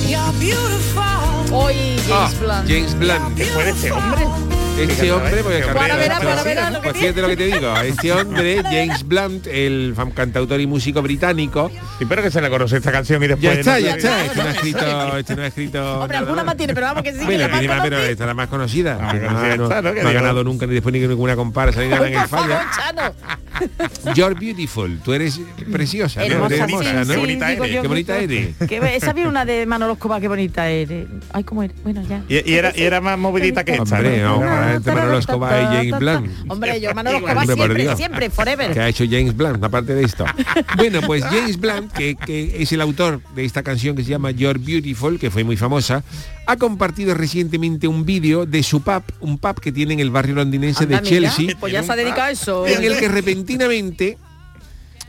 Hoy 1.52 1.76
Ah, 2.12 2.30
James 2.32 2.40
Blunt. 2.40 2.68
James 2.70 3.00
Blunt. 3.00 3.38
Después 3.38 3.66
de 3.66 3.72
este 3.72 3.92
hombre. 3.92 4.53
Este 4.80 5.12
hombre, 5.12 5.44
porque 5.44 5.60
este 5.60 5.72
claro, 5.72 5.80
Para 5.80 5.96
verá, 5.98 6.18
para 6.20 6.36
hombre- 6.38 6.44
verá 6.56 6.70
lo 6.72 6.82
que 6.82 6.90
pues 6.90 6.98
fíjate 7.00 7.22
lo 7.22 7.28
que 7.28 7.38
te 7.38 7.46
digo, 7.46 7.78
este 7.78 8.12
hombre, 8.14 8.62
James 8.64 9.08
Blunt, 9.08 9.48
el 9.48 9.96
cantautor 10.16 10.60
y 10.60 10.68
músico 10.68 11.02
británico, 11.02 11.72
Sí, 12.00 12.06
pero 12.10 12.24
que 12.24 12.32
se 12.32 12.42
le 12.42 12.50
conoce 12.50 12.78
esta 12.78 12.92
canción 12.92 13.24
y 13.24 13.28
después... 13.28 13.54
ya 13.54 13.60
está, 13.60 13.80
ya 13.80 13.96
está, 13.96 14.26
este 14.26 14.42
no 14.42 14.48
ha 14.48 14.52
escrito, 14.52 15.18
este 15.18 15.36
no 15.36 15.42
ha 15.44 15.48
escrito. 15.48 16.00
Hombre, 16.02 16.18
alguna 16.18 16.44
más. 16.44 16.58
tiene, 16.58 16.74
pero 16.74 16.88
vamos 16.88 17.04
que 17.04 17.14
sí, 17.14 17.24
Bueno, 17.24 17.48
la 17.48 17.84
pero 17.84 18.00
esta 18.00 18.24
es 18.24 18.28
la 18.28 18.34
más 18.34 18.48
conocida. 18.50 18.98
Ah, 19.00 19.56
no, 19.58 19.66
ha 19.68 20.12
ganado 20.12 20.44
nunca 20.44 20.66
ni 20.66 20.74
después 20.74 20.92
ni 20.92 21.00
ninguna 21.00 21.36
comparsa 21.36 21.82
ni 21.82 21.90
nada 21.90 22.08
en 22.08 22.16
el 22.16 22.28
falla. 22.28 22.66
You're 24.16 24.34
beautiful, 24.34 25.00
tú 25.04 25.14
eres 25.14 25.40
preciosa, 25.72 26.20
¿no? 26.22 26.26
Hermosa, 26.26 26.56
Eres 26.56 26.58
sí, 26.68 26.74
hermosa, 26.74 26.94
¿no? 27.06 27.14
sí, 27.14 27.20
bonita 27.20 27.52
eres, 27.52 27.62
qué 27.70 27.82
que 27.82 27.88
bonita 27.88 28.18
eres. 28.18 28.56
que 28.68 28.96
esa 28.96 29.14
viene 29.14 29.30
una 29.30 29.46
de 29.46 29.66
Manolo 29.68 29.94
Escobar, 29.94 30.20
qué 30.20 30.28
bonita 30.28 30.68
eres. 30.68 31.06
Ay, 31.32 31.44
cómo 31.44 31.62
eres. 31.64 31.76
Bueno, 31.84 32.02
ya. 32.10 32.24
Y, 32.28 32.52
y 32.52 32.56
era, 32.56 32.74
y 32.76 32.82
era 32.84 33.00
más 33.00 33.18
movidita 33.18 33.64
que 33.64 33.74
esta, 33.74 33.98
Hombre, 33.98 34.22
¿no? 34.22 34.40
No, 34.66 34.70
para 34.72 34.78
este 34.78 34.92
Manolo 34.94 35.18
Escobar 35.20 35.62
y 35.62 35.66
James 35.90 36.00
Blunt. 36.00 36.52
Hombre, 36.52 36.82
yo 36.82 36.94
Manolo 36.94 37.18
Escobar 37.18 37.46
siempre, 37.48 37.96
siempre, 37.96 38.30
forever. 38.30 38.74
que 38.74 38.80
ha 38.80 38.88
hecho 38.90 39.04
James 39.10 39.36
Blunt, 39.36 39.64
aparte 39.64 39.94
de 39.96 40.04
esto. 40.04 40.26
Bueno, 40.78 41.02
pues 41.06 41.24
James 41.24 41.60
Blunt, 41.60 41.92
que, 41.92 42.16
que 42.16 42.62
es 42.62 42.72
el 42.72 42.82
autor 42.82 43.22
de 43.36 43.46
esta 43.46 43.64
canción 43.64 43.96
que 43.96 44.04
se 44.04 44.10
llama 44.10 44.32
You're 44.32 44.60
Beautiful, 44.60 45.20
que 45.20 45.30
fue 45.32 45.44
muy 45.44 45.56
famosa, 45.58 46.04
ha 46.46 46.58
compartido 46.58 47.14
recientemente 47.14 47.88
un 47.88 48.06
vídeo 48.06 48.46
de 48.46 48.64
su 48.64 48.82
pub, 48.82 49.04
un 49.20 49.38
pub 49.38 49.60
que 49.60 49.72
tiene 49.72 49.94
en 49.94 50.00
el 50.00 50.10
barrio 50.12 50.36
londinense 50.36 50.84
Anda, 50.84 50.98
de 51.02 51.10
mira, 51.10 51.32
Chelsea, 51.34 51.56
Pues 51.60 51.72
ya 51.74 51.84
se 51.84 51.92
ha 51.92 51.96
dedicado 51.96 52.24
a 52.24 52.32
eso. 52.32 52.66
en 52.68 52.84
el 52.84 52.98
que 52.98 53.08
repentinamente 53.08 54.18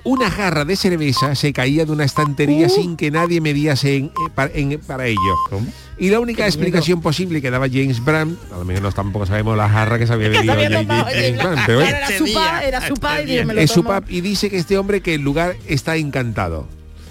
una 0.05 0.31
jarra 0.31 0.65
de 0.67 0.77
cerveza 0.77 1.35
se 1.35 1.53
caía 1.55 1.87
de 1.87 1.93
una 1.93 2.05
estantería 2.05 2.69
sin 2.69 2.97
que 2.97 3.11
nadie 3.11 3.41
mediase 3.41 3.97
en- 3.97 4.05
eh, 4.07 4.11
para, 4.35 4.53
en- 4.55 4.79
para 4.81 5.07
ello. 5.07 5.19
¿Cómo? 5.49 5.67
Y 5.97 6.11
la 6.11 6.19
única 6.19 6.45
explicación 6.45 7.01
posible 7.01 7.41
que 7.41 7.51
daba 7.51 7.67
James 7.69 8.05
Brown, 8.05 8.37
a 8.53 8.59
lo 8.59 8.65
mejor 8.65 8.93
tampoco 8.93 9.27
sabemos 9.27 9.57
la 9.57 9.69
jarra 9.69 9.99
que 9.99 10.07
se 10.07 10.13
había 10.13 10.29
bebido 10.29 10.53
James, 10.55 10.71
James 10.73 11.39
Brown, 11.39 11.59
pero 11.67 11.81
claro, 11.81 11.97
era 11.97 12.19
su 12.19 12.33
pa, 12.35 12.65
era 12.65 12.89
su 12.89 12.95
pa 12.95 13.23
y 13.23 13.27
dije, 13.27 13.45
me 13.45 13.55
lo 13.55 13.61
es 13.61 13.71
su 13.71 13.83
tomo. 13.85 14.01
pub 14.01 14.11
y 14.11 14.21
dice 14.21 14.51
que 14.51 14.57
este 14.59 14.77
hombre 14.77 15.01
que 15.03 15.15
el 15.15 15.23
lugar 15.23 15.55
está 15.69 15.95
encantado 15.97 16.67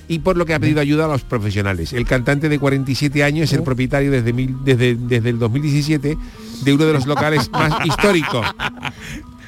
y 0.09 0.19
por 0.19 0.35
lo 0.35 0.45
que 0.45 0.53
ha 0.53 0.59
pedido 0.59 0.81
ayuda 0.81 1.05
a 1.05 1.07
los 1.07 1.21
profesionales. 1.23 1.93
El 1.93 2.05
cantante 2.05 2.49
de 2.49 2.59
47 2.59 3.23
años 3.23 3.45
es 3.51 3.53
el 3.57 3.63
propietario 3.63 4.11
desde, 4.11 4.33
mil- 4.33 4.57
desde, 4.65 4.95
desde 4.95 5.29
el 5.29 5.39
2017 5.39 6.17
de 6.63 6.73
uno 6.73 6.85
de 6.85 6.91
los 6.93 7.05
locales 7.05 7.49
más 7.53 7.85
históricos. 7.85 8.45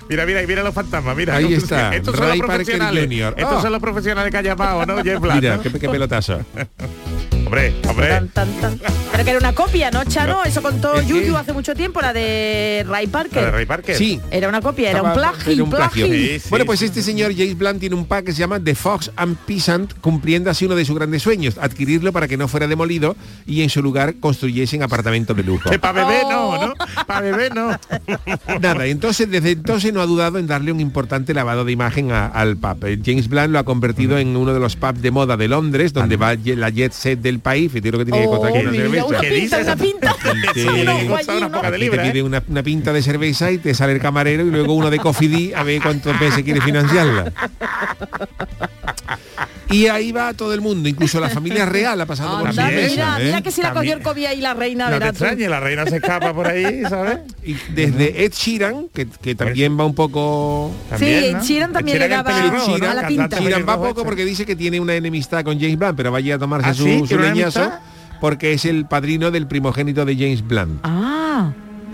Mira, 0.10 0.26
mira, 0.26 0.42
mira 0.48 0.64
los 0.64 0.74
fantasmas, 0.74 1.16
mira. 1.18 1.36
Ahí 1.36 1.54
está, 1.56 1.94
Estos 1.94 2.16
son 2.16 2.28
Ray 2.30 2.38
los 2.40 2.48
Parker 2.48 2.66
profesionales. 2.78 3.04
Jr.. 3.04 3.34
Estos 3.38 3.58
Oh. 3.58 3.62
son 3.62 3.72
los 3.74 3.82
profesionales 3.82 4.32
que 4.32 4.38
ha 4.38 4.42
llamado, 4.44 4.86
¿no? 4.86 4.96
Mira, 5.04 5.58
¿no? 5.58 5.62
qué, 5.62 5.72
qué 5.74 5.90
pelotazo. 5.90 6.40
Hombre, 7.46 7.74
hombre. 7.88 8.08
Tan, 8.10 8.28
tan, 8.30 8.54
tan. 8.56 8.80
Pero 9.12 9.24
que 9.24 9.30
era 9.30 9.40
una 9.40 9.54
copia, 9.54 9.92
¿no, 9.92 10.04
Chano? 10.06 10.44
Eso 10.44 10.62
contó. 10.62 11.00
Yuyu 11.02 11.38
hace 11.38 11.54
mucho 11.54 11.76
tiempo, 11.76 12.02
la 12.02 12.12
de 12.12 12.84
Ray 12.88 13.06
La 13.06 13.12
Parker. 13.12 13.46
de 13.46 13.52
Ray 13.52 13.66
Parker. 13.66 13.96
Sí, 13.96 14.20
Era 14.32 14.50
una 14.50 14.62
copia, 14.62 14.90
era 14.90 15.04
un 15.04 15.14
plagio, 15.14 15.54
era 15.54 15.64
un 15.64 15.70
plagio. 15.70 16.08
plagio. 16.08 16.28
Sí, 16.28 16.40
sí, 16.40 16.48
bueno, 16.50 16.66
pues 16.66 16.82
este 16.82 17.02
señor 17.04 17.34
James 17.36 17.58
Blunt 17.58 17.80
tiene 17.80 17.96
un 17.96 18.06
pack 18.08 18.26
que 18.26 18.32
se 18.34 18.40
llama 18.40 18.60
The 18.60 18.74
Fox 18.76 19.12
and 19.16 19.38
Peasant, 19.46 19.94
cumpliendo 20.02 20.50
así 20.50 20.66
uno 20.66 20.76
de 20.76 20.84
sus 20.86 20.96
grandes 20.96 21.22
sueños, 21.22 21.58
adquirirlo 21.62 22.12
para 22.12 22.28
que 22.28 22.36
no 22.36 22.48
fuera 22.48 22.68
demolido 22.68 23.16
y 23.46 23.62
en 23.62 23.70
su 23.70 23.82
lugar 23.84 24.16
construyesen 24.20 24.82
apartamentos 24.84 25.38
de 25.38 25.44
lujo. 25.44 25.70
Que 25.70 25.78
para 25.80 26.04
bebé 26.04 26.24
no, 26.30 26.50
Oh. 26.50 26.68
¿no? 26.68 26.74
Para 27.06 27.22
bebé 27.22 27.50
no. 27.52 27.78
Nada, 28.60 28.86
entonces 28.88 29.30
desde 29.30 29.52
entonces 29.52 29.94
no 29.94 30.02
ha 30.02 30.06
dudado 30.06 30.40
en 30.40 30.48
darle 30.48 30.72
un 30.72 30.80
importante 30.80 31.34
lavado 31.34 31.64
de 31.64 31.72
imagen 31.72 32.12
a- 32.12 32.28
al 32.28 32.58
pub. 32.58 32.86
James 33.06 33.28
Blunt 33.30 33.50
lo 33.50 33.60
ha 33.60 33.64
convertido 33.66 34.18
en 34.18 34.36
uno 34.36 34.54
de 34.54 34.60
los 34.60 34.76
pubs 34.76 35.02
de 35.02 35.12
moda 35.12 35.38
de 35.38 35.48
Londres, 35.48 35.94
donde 35.94 36.18
va 36.18 36.34
la 36.36 36.70
jet 36.70 36.92
set 36.92 37.15
del 37.16 37.40
país. 37.40 37.72
Fíjate 37.72 37.92
lo 37.92 37.98
que 38.00 38.06
tiene 38.06 38.22
que 38.22 38.28
Oh, 38.28 38.32
costar 38.32 38.50
aquí 38.52 38.60
una 38.60 38.72
mira, 38.72 38.84
cerveza. 38.84 39.06
una 39.06 39.20
¿Qué 39.20 39.30
pinta, 39.30 39.58
dices? 39.60 39.66
una 39.66 39.76
pinta. 39.76 40.16
Una 40.26 40.54
te 41.72 41.86
¿eh? 41.86 42.12
pide 42.12 42.24
una, 42.24 42.44
una 42.48 42.64
pinta 42.64 42.94
de 42.94 43.02
cerveza 43.02 43.52
y 43.52 43.58
te 43.58 43.74
sale 43.74 43.94
el 43.94 44.00
camarero 44.00 44.46
y 44.46 44.50
luego 44.52 44.74
uno 44.74 44.90
de 44.90 45.00
Cofidí 45.00 45.54
a 45.54 45.64
ver 45.64 45.82
cuántos 45.82 46.18
veces 46.20 46.44
quiere 46.44 46.62
financiarla. 46.62 47.32
Y 49.72 49.88
ahí 49.88 50.12
va 50.12 50.34
todo 50.34 50.54
el 50.54 50.62
mundo, 50.62 50.88
incluso 50.88 51.20
la 51.20 51.30
familia 51.30 51.66
real 51.66 52.00
ha 52.00 52.06
pasado 52.06 52.40
por 52.40 52.50
esa 52.50 52.64
También, 52.64 52.92
mira, 52.92 53.06
mesa, 53.06 53.22
¿eh? 53.22 53.26
mira 53.26 53.42
que 53.42 53.52
si 53.52 53.62
la 53.62 53.74
cogió 53.74 53.94
el 53.94 54.02
COVID 54.02 54.26
ahí 54.26 54.42
la 54.42 54.54
reina, 54.54 54.90
No 54.90 55.00
te 55.00 55.08
extrañes, 55.08 55.50
la 55.50 55.60
reina 55.60 55.86
se 55.86 55.98
escapa 55.98 56.34
por 56.34 56.48
ahí, 56.48 56.84
¿sabes? 56.90 57.20
Y 57.44 57.56
desde 57.74 58.26
Ed 58.26 58.32
Sheeran, 58.34 58.88
que, 58.94 59.08
que 59.08 59.36
también 59.36 59.80
va 59.80 59.86
un 59.86 59.96
poco... 59.96 60.72
También, 60.90 61.24
Sí, 61.24 61.34
¿no? 61.34 61.44
Sheeran 61.44 61.74
también 61.74 61.98
Sheeran 61.98 62.10
le 62.10 62.16
daba 62.16 62.92
a 62.92 62.94
la 62.94 63.08
pinta. 63.08 63.40
Sheeran 63.40 63.68
va 63.68 63.76
poco 63.78 63.90
este. 63.90 64.04
porque 64.04 64.26
dice 64.26 64.46
que 64.46 64.56
tiene 64.56 64.80
una 64.80 64.96
enemistad 64.96 65.44
con 65.44 65.60
James 65.60 65.78
Blunt, 65.78 65.96
pero 65.98 66.12
vaya 66.12 66.36
a 66.36 66.40
tomarse 66.40 66.70
¿Ah, 66.70 66.74
su, 66.74 66.84
sí? 66.84 67.00
su 67.00 67.08
¿Tiene 67.08 67.24
una 67.24 67.34
leñazo 67.34 67.72
porque 68.20 68.54
es 68.54 68.66
el 68.66 68.86
padrino 68.86 69.32
del 69.32 69.48
primogénito 69.48 70.06
de 70.06 70.16
James 70.16 70.46
Blunt. 70.46 70.80
Ah, 70.84 71.15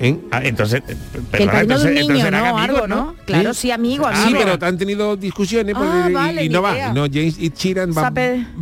¿eh? 0.02 0.18
Ah, 0.32 0.42
entonces, 0.44 0.82
que 0.84 0.92
el 0.94 0.98
perdona, 1.30 1.54
de 1.54 1.62
entonces, 1.62 1.90
niño, 1.92 2.02
entonces 2.02 2.26
eran 2.26 2.44
¿no? 2.44 2.58
amigos, 2.58 2.82
Algo, 2.82 2.88
¿no? 2.88 3.16
Claro, 3.26 3.54
sí, 3.54 3.72
amigo, 3.72 4.10
Sí, 4.14 4.22
amigo. 4.24 4.40
pero 4.44 4.66
han 4.68 4.78
tenido 4.78 5.16
discusiones 5.16 5.76
pues, 5.76 5.90
Ah, 5.92 6.08
y- 6.10 6.14
vale, 6.14 6.46
y, 6.46 6.50
no 6.50 6.62
va. 6.62 6.74
idea. 6.74 6.94
No, 6.94 7.04
James 7.04 7.36
y 7.40 7.50
Sheeran 7.50 7.92
va, 7.94 8.12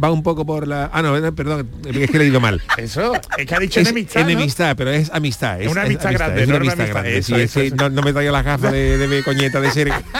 va 0.03 0.11
un 0.11 0.21
poco 0.23 0.45
por 0.45 0.67
la. 0.67 0.89
Ah, 0.93 1.01
no, 1.01 1.15
eh, 1.17 1.31
perdón, 1.31 1.67
es 1.85 2.11
que 2.11 2.17
le 2.17 2.25
he 2.25 2.27
ido 2.27 2.39
mal. 2.39 2.61
Eso, 2.77 3.13
es 3.37 3.45
que 3.45 3.55
ha 3.55 3.59
dicho 3.59 3.79
Es 3.79 3.87
enemistad, 3.89 4.21
¿no? 4.21 4.29
enemistad, 4.29 4.75
pero 4.75 4.91
es 4.91 5.09
amistad. 5.13 5.61
Es, 5.61 5.71
una 5.71 5.81
es 5.81 5.87
amistad 5.87 6.11
grande, 6.13 6.41
es 6.43 6.47
no 6.49 6.55
una 6.55 6.63
una 6.63 6.73
amistad 6.73 6.81
amistad, 6.97 7.01
grande. 7.01 7.17
eso, 7.17 7.35
Sí, 7.35 7.41
eso, 7.41 7.59
sí, 7.61 7.65
eso. 7.67 7.75
No, 7.75 7.89
no 7.89 8.01
me 8.01 8.13
traiga 8.13 8.31
las 8.31 8.45
gafas 8.45 8.71
de, 8.71 8.97
de 8.97 9.07
ver 9.07 9.23
coñeta 9.23 9.59
de 9.61 9.71
cerca. 9.71 10.01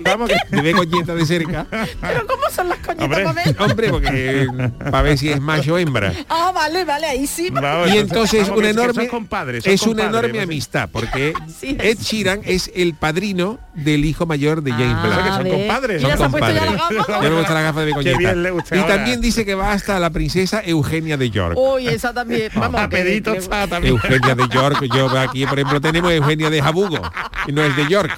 Vamos, 0.00 0.30
que- 0.30 0.56
De 0.56 0.62
ver 0.62 0.74
coñeta 0.74 1.14
de 1.14 1.26
cerca. 1.26 1.66
Pero 2.00 2.26
¿cómo 2.26 2.42
son 2.50 2.68
las 2.68 2.78
coñitas 2.78 3.04
Hombre. 3.04 3.24
para 3.24 3.44
ver? 3.44 3.56
Hombre, 3.62 3.88
porque 3.90 4.46
para 4.90 5.02
ver 5.02 5.18
si 5.18 5.28
es 5.30 5.40
macho 5.40 5.74
o 5.74 5.78
hembra. 5.78 6.12
Ah, 6.28 6.52
vale, 6.54 6.84
vale, 6.84 7.06
ahí 7.06 7.26
sí. 7.26 7.50
vamos, 7.50 7.90
Y 7.92 7.98
entonces 7.98 8.42
vamos, 8.42 8.58
una 8.58 8.70
enorme 8.70 9.08
compadres, 9.08 9.66
es 9.66 9.82
una 9.82 9.99
enorme 10.08 10.36
¿no? 10.38 10.42
amistad 10.42 10.88
porque 10.92 11.32
Sí. 11.60 11.76
Ed 11.80 11.98
Sheeran 11.98 12.40
es 12.44 12.70
el 12.74 12.94
padrino 12.94 13.58
del 13.74 14.04
hijo 14.04 14.26
mayor 14.26 14.62
de 14.62 14.72
James 14.72 14.94
Ah, 14.96 15.02
Blunt. 15.02 15.22
que 15.22 15.30
son 15.50 15.58
compadres, 15.60 16.02
son 16.02 16.16
compadres. 16.18 16.62
Ya 17.08 17.20
me 17.20 17.36
gusta 17.38 17.54
la 17.54 17.60
gafa 17.62 17.80
de 17.80 17.86
mi 17.86 17.92
Qué 17.92 17.96
coñeta. 17.96 18.18
bien 18.18 18.42
le 18.42 18.50
gusta 18.50 18.76
y 18.76 18.78
ahora. 18.80 18.94
también 18.96 19.20
dice 19.20 19.44
que 19.44 19.54
va 19.54 19.72
hasta 19.72 19.98
la 20.00 20.10
princesa 20.10 20.62
Eugenia 20.64 21.16
de 21.16 21.30
York. 21.30 21.56
Uy, 21.58 21.88
esa 21.88 22.12
también. 22.12 22.50
Vamos, 22.54 22.80
A 22.80 22.88
pedito 22.88 23.32
está 23.34 23.66
también. 23.66 23.94
Eugenia 23.94 24.34
de 24.34 24.48
York, 24.48 24.84
yo 24.94 25.08
aquí 25.18 25.46
por 25.46 25.58
ejemplo 25.58 25.80
tenemos 25.80 26.12
Eugenia 26.12 26.50
de 26.50 26.62
Jabugo 26.62 27.00
y 27.46 27.52
no 27.52 27.62
es 27.62 27.74
de 27.76 27.86
York. 27.88 28.10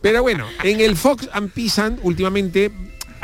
Pero 0.00 0.22
bueno, 0.22 0.44
en 0.62 0.80
el 0.80 0.96
Fox 0.96 1.28
and 1.32 1.50
Peasant 1.50 1.98
últimamente 2.02 2.70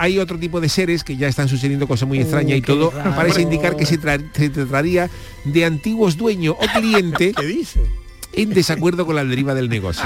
hay 0.00 0.18
otro 0.18 0.38
tipo 0.38 0.60
de 0.60 0.68
seres 0.68 1.04
que 1.04 1.16
ya 1.16 1.28
están 1.28 1.48
sucediendo 1.48 1.86
cosas 1.86 2.08
muy 2.08 2.20
extrañas 2.20 2.56
y 2.58 2.62
todo 2.62 2.90
raro. 2.90 3.14
parece 3.14 3.42
indicar 3.42 3.76
que 3.76 3.84
se, 3.86 4.00
tra- 4.00 4.22
se 4.34 4.48
trataría 4.48 5.10
de 5.44 5.64
antiguos 5.64 6.16
dueños 6.16 6.56
o 6.58 6.66
clientes 6.80 7.34
¿Qué 7.36 7.46
dice? 7.46 7.80
en 8.32 8.50
desacuerdo 8.50 9.04
con 9.06 9.16
la 9.16 9.24
deriva 9.24 9.54
del 9.54 9.68
negocio. 9.68 10.04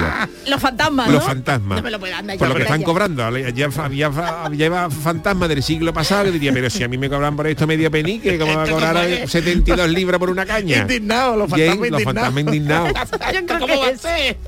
Los 0.48 0.58
fantasmas, 0.58 1.10
Los 1.10 1.22
fantasmas. 1.22 1.76
No 1.76 1.82
me 1.82 1.90
lo 1.90 2.00
por 2.00 2.48
lo 2.48 2.54
que 2.54 2.62
están 2.62 2.80
ya. 2.80 2.84
cobrando. 2.86 3.36
Ya, 3.36 3.68
había, 3.76 4.06
había 4.06 4.88
fantasmas 4.88 5.46
del 5.50 5.62
siglo 5.62 5.92
pasado 5.92 6.24
que 6.24 6.30
diría, 6.32 6.50
pero 6.54 6.70
si 6.70 6.82
a 6.82 6.88
mí 6.88 6.96
me 6.96 7.10
cobran 7.10 7.36
por 7.36 7.46
esto 7.46 7.66
medio 7.66 7.90
penique, 7.90 8.38
¿cómo 8.38 8.54
va 8.54 8.62
a 8.62 8.66
cobrar 8.66 8.96
ahora 8.96 9.26
72 9.26 9.90
libras 9.90 10.18
por 10.18 10.30
una 10.30 10.46
caña? 10.46 10.78
Indignado, 10.78 11.36
los 11.36 11.50
James, 11.50 11.66
fantasmas 12.02 12.34
los 12.44 12.54
indignados. 12.54 12.92
fantasmas 12.94 13.34
indignados. 13.34 14.02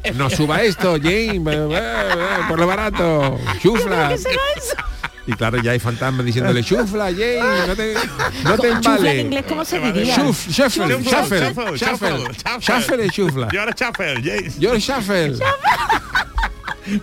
No 0.17 0.31
suba 0.31 0.63
esto, 0.63 0.97
James, 1.01 1.47
eh, 1.55 1.81
por 2.49 2.59
lo 2.59 2.67
barato, 2.67 3.39
chufla. 3.63 4.17
Y 5.27 5.33
claro, 5.33 5.61
ya 5.61 5.73
hay 5.73 5.81
fantasmas 5.81 6.25
diciéndole, 6.25 6.62
chufla, 6.62 7.07
James, 7.07 7.67
no 7.67 7.75
te, 7.77 7.95
no 8.45 8.57
te 8.57 8.69
Chufla 8.69 8.69
en 8.69 8.77
embales. 8.77 9.21
inglés, 9.25 9.45
¿cómo 9.49 9.65
se 9.65 9.81
diría? 9.81 10.17
Shuf, 10.17 10.49
shuffle, 10.49 10.87
Shuffle, 10.87 11.05
shuffle, 11.05 11.39
shuffle, 11.41 11.79
shuffle, 11.79 12.35
shuffle, 12.35 12.61
shuffle 12.61 13.11
chufla. 13.11 13.49
Yo 13.53 13.61
ahora 13.61 13.73
Chaffer, 13.75 14.23
James. 14.23 14.59
Yo 14.59 14.79
shuffle. 14.79 15.37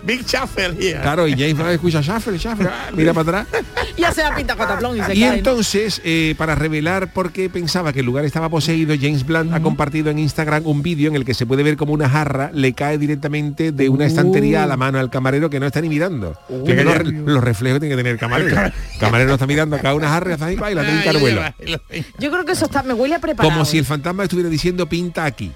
Big 0.04 0.24
Shuffle, 0.26 0.74
yeah. 0.78 1.02
Claro, 1.02 1.26
y 1.28 1.32
James 1.32 1.54
Brown 1.56 1.70
escucha 1.72 2.00
Shuffle, 2.00 2.38
Shuffle, 2.38 2.68
ah, 2.68 2.90
mira 2.94 3.12
para 3.12 3.42
atrás. 3.42 3.64
Ya 3.96 4.10
se 4.12 4.22
la 4.24 4.34
pinta 4.34 4.56
cataplón 4.56 4.96
y 4.98 5.02
se 5.02 5.14
Y 5.14 5.20
cae. 5.20 5.28
¿no? 5.30 5.34
entonces, 5.36 6.00
eh, 6.04 6.34
para 6.36 6.56
revelar 6.56 7.12
por 7.12 7.30
qué 7.30 7.48
pensaba 7.48 7.92
que 7.92 8.00
el 8.00 8.06
lugar 8.06 8.24
estaba 8.24 8.48
poseído, 8.48 8.94
James 9.00 9.24
Blunt 9.24 9.52
ha 9.52 9.60
compartido 9.60 10.10
en 10.10 10.18
Instagram 10.18 10.66
un 10.66 10.82
vídeo 10.82 11.08
en 11.10 11.14
el 11.16 11.24
que 11.24 11.32
se 11.32 11.46
puede 11.46 11.62
ver 11.62 11.76
como 11.76 11.92
una 11.92 12.08
jarra 12.08 12.50
le 12.52 12.72
cae 12.72 12.98
directamente 12.98 13.70
de 13.70 13.88
una 13.88 14.06
estantería 14.06 14.64
a 14.64 14.66
la 14.66 14.76
mano 14.76 14.98
al 14.98 15.10
camarero 15.10 15.48
que 15.48 15.60
no 15.60 15.66
está 15.66 15.80
ni 15.80 15.88
mirando. 15.88 16.36
Que 16.66 16.82
los, 16.82 16.94
re- 16.96 17.04
los 17.12 17.44
reflejos 17.44 17.78
tiene 17.78 17.94
que 17.94 17.96
tener 17.98 18.12
el 18.14 18.18
camarero. 18.18 18.48
El 18.60 18.72
camarero 18.98 19.28
no 19.28 19.34
está 19.34 19.46
mirando 19.46 19.76
acá 19.76 19.94
una 19.94 20.08
jarra 20.08 20.30
y 20.30 20.34
hace 20.34 20.44
ahí, 20.44 20.56
va, 20.56 20.72
y 20.72 20.74
la 20.74 20.82
tiene 20.82 21.32
lo- 21.32 21.80
Yo 22.18 22.30
creo 22.32 22.44
que 22.44 22.52
eso 22.52 22.64
está, 22.64 22.82
me 22.82 22.94
huele 22.94 23.14
a 23.14 23.18
preparado. 23.20 23.52
Como 23.52 23.64
si 23.64 23.78
el 23.78 23.84
fantasma 23.84 24.24
estuviera 24.24 24.50
diciendo 24.50 24.86
pinta 24.88 25.24
aquí. 25.24 25.52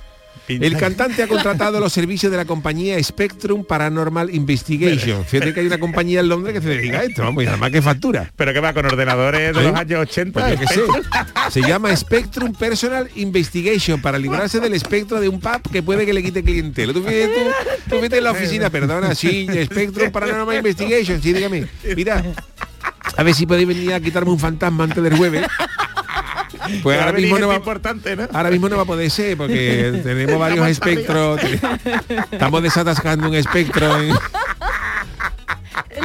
El 0.48 0.76
cantante 0.76 1.22
ha 1.22 1.28
contratado 1.28 1.78
los 1.80 1.92
servicios 1.92 2.30
de 2.30 2.38
la 2.38 2.44
compañía 2.44 3.02
Spectrum 3.02 3.64
Paranormal 3.64 4.34
Investigation. 4.34 5.24
Fíjate 5.24 5.52
que 5.52 5.61
hay 5.61 5.66
una 5.66 5.78
compañía 5.78 6.20
en 6.20 6.28
Londres 6.28 6.54
que 6.54 6.62
se 6.62 6.68
dedica 6.68 7.00
a 7.00 7.04
esto, 7.04 7.22
vamos, 7.22 7.44
y 7.44 7.46
además 7.46 7.70
que 7.70 7.82
factura. 7.82 8.32
Pero 8.37 8.52
que 8.52 8.61
va 8.61 8.72
con 8.72 8.87
ordenadores 8.87 9.54
de 9.54 9.61
¿Eh? 9.61 9.64
los 9.64 9.74
años 9.74 10.00
80. 10.00 10.40
Pues 10.40 10.52
yo 10.52 10.66
qué 10.66 10.74
sé. 10.74 10.80
Se 11.50 11.62
llama 11.62 11.94
Spectrum 11.94 12.52
Personal 12.54 13.08
Investigation 13.16 14.00
para 14.00 14.18
librarse 14.18 14.61
del 14.61 14.74
espectro 14.74 15.20
de 15.20 15.28
un 15.28 15.40
pub 15.40 15.70
que 15.70 15.82
puede 15.82 16.06
que 16.06 16.12
le 16.12 16.22
quite 16.22 16.42
clientela. 16.42 16.92
Tú 16.92 17.02
fíjate, 17.02 17.28
tú, 17.28 17.90
tú 17.90 18.00
vete 18.00 18.18
en 18.18 18.24
la 18.24 18.32
oficina, 18.32 18.70
perdona, 18.70 19.14
sí, 19.14 19.46
Spectrum 19.64 20.11
Paranormal 20.11 20.56
Investigation, 20.56 21.20
sí, 21.22 21.32
dígame. 21.32 21.66
Mira, 21.96 22.22
a 23.16 23.22
ver 23.22 23.34
si 23.34 23.46
podéis 23.46 23.68
venir 23.68 23.92
a 23.92 24.00
quitarme 24.00 24.30
un 24.30 24.38
fantasma 24.38 24.84
antes 24.84 25.02
del 25.02 25.16
jueves. 25.16 25.46
Pues 26.83 27.00
ahora 27.00 27.12
mismo, 27.12 27.38
no 27.38 27.48
va, 27.48 27.57
importante, 27.57 28.16
¿no? 28.16 28.28
ahora 28.33 28.50
mismo 28.50 28.68
no 28.68 28.76
va 28.76 28.83
a 28.83 28.87
poder 28.87 29.11
ser 29.11 29.37
porque 29.37 30.00
tenemos 30.04 30.38
varios 30.38 30.66
espectros. 30.68 31.40
Estamos 32.31 32.62
desatascando 32.62 33.28
un 33.28 33.35
espectro 33.35 34.00
en, 34.00 34.14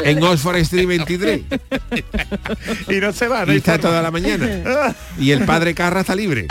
en 0.03 0.23
Oxford 0.23 0.57
Street 0.57 0.87
23 0.87 1.41
Y 2.89 2.95
no 2.95 3.13
se 3.13 3.27
va, 3.27 3.45
¿no? 3.45 3.53
y 3.53 3.57
está 3.57 3.77
toda 3.77 4.01
la 4.01 4.11
mañana. 4.11 4.95
Y 5.19 5.31
el 5.31 5.45
padre 5.45 5.73
Carra 5.73 6.01
está 6.01 6.15
libre. 6.15 6.47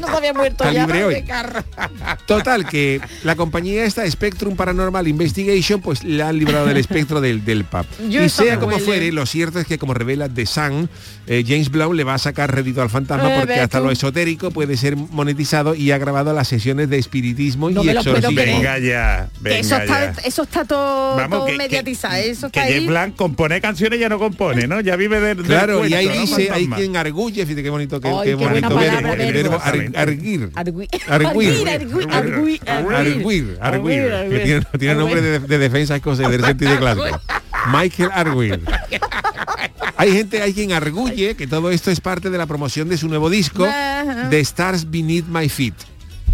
No 0.00 0.06
se 0.08 0.16
había 0.16 0.32
muerto 0.34 0.64
ya. 0.72 0.86
libre 0.86 1.04
hoy. 1.04 1.24
Total, 2.26 2.66
que 2.66 3.00
la 3.24 3.36
compañía 3.36 3.84
esta, 3.84 4.08
Spectrum 4.10 4.56
Paranormal 4.56 5.06
Investigation, 5.08 5.80
pues 5.80 6.04
la 6.04 6.28
han 6.28 6.38
librado 6.38 6.66
del 6.66 6.76
espectro 6.76 7.20
del, 7.20 7.44
del 7.44 7.64
pub. 7.64 7.86
Yo 8.08 8.22
y 8.22 8.28
sea 8.28 8.58
como 8.58 8.72
huele. 8.74 8.84
fuere, 8.84 9.12
lo 9.12 9.26
cierto 9.26 9.58
es 9.58 9.66
que 9.66 9.78
como 9.78 9.94
revela 9.94 10.28
The 10.28 10.46
Sun, 10.46 10.88
eh, 11.26 11.44
James 11.46 11.70
Blunt 11.70 11.94
le 11.94 12.04
va 12.04 12.14
a 12.14 12.18
sacar 12.18 12.54
rédito 12.54 12.82
al 12.82 12.90
fantasma 12.90 13.30
Eh, 13.34 13.36
porque 13.40 13.60
hasta 13.60 13.78
tú. 13.78 13.84
lo 13.86 13.90
esotérico 13.90 14.50
puede 14.50 14.76
ser 14.76 14.96
monetizado 14.96 15.74
y 15.74 15.90
ha 15.92 15.98
grabado 15.98 16.32
las 16.32 16.48
sesiones 16.48 16.88
de 16.88 16.98
espiritismo 16.98 17.70
No 17.70 17.82
y 17.84 17.90
exorcismo. 17.90 18.34
Venga 18.34 18.78
ya, 18.78 19.28
Que 19.34 19.40
venga 19.40 19.58
eso, 19.58 19.76
está, 19.76 20.12
ya. 20.14 20.20
eso 20.24 20.42
está 20.42 20.64
todo, 20.64 21.16
Vamos, 21.16 21.30
todo 21.38 21.46
que- 21.46 21.52
que- 21.52 21.58
mediatizado. 21.58 22.14
Eso 22.16 22.50
que 22.50 22.60
está 22.60 22.72
ahí. 22.72 22.86
Blanc 22.86 23.16
compone 23.16 23.60
canciones 23.60 23.98
y 23.98 24.00
ya 24.02 24.08
no 24.08 24.18
compone, 24.18 24.66
¿no? 24.66 24.80
Ya 24.80 24.96
vive 24.96 25.20
de, 25.20 25.34
del 25.34 25.46
Claro, 25.46 25.86
y 25.86 25.94
ahí 25.94 26.08
dice, 26.08 26.50
hay 26.50 26.66
quien 26.68 26.96
arguye, 26.96 27.44
fíjate 27.44 27.62
qué 27.62 27.70
bonito, 27.70 28.00
qué, 28.00 28.08
Ay, 28.08 28.14
qué 28.22 28.24
qué 28.30 28.34
buena 28.34 28.68
bonito 28.68 28.76
verbo, 29.02 29.12
el 29.14 29.32
verbo. 29.32 29.60
Arguir. 29.96 30.50
Arguir. 30.54 30.88
Arguir. 31.08 32.60
Arguir, 33.60 34.10
que 34.30 34.40
tiene, 34.44 34.66
tiene 34.78 34.94
nombre 34.94 35.20
de, 35.20 35.38
de 35.38 35.58
defensa 35.58 35.96
escocés 35.96 36.28
del 36.28 36.44
sentido 36.44 36.78
clásico. 36.78 37.20
Michael 37.72 38.10
Arguir. 38.12 38.60
Hay 39.96 40.12
gente, 40.12 40.40
hay 40.40 40.54
quien 40.54 40.72
arguye 40.72 41.34
que 41.34 41.46
todo 41.46 41.70
esto 41.70 41.90
es 41.90 42.00
parte 42.00 42.30
de 42.30 42.38
la 42.38 42.46
promoción 42.46 42.88
de 42.88 42.96
su 42.96 43.08
nuevo 43.08 43.28
disco. 43.28 43.66
The 44.30 44.40
Stars 44.40 44.90
Beneath 44.90 45.26
My 45.26 45.48
Feet. 45.48 45.74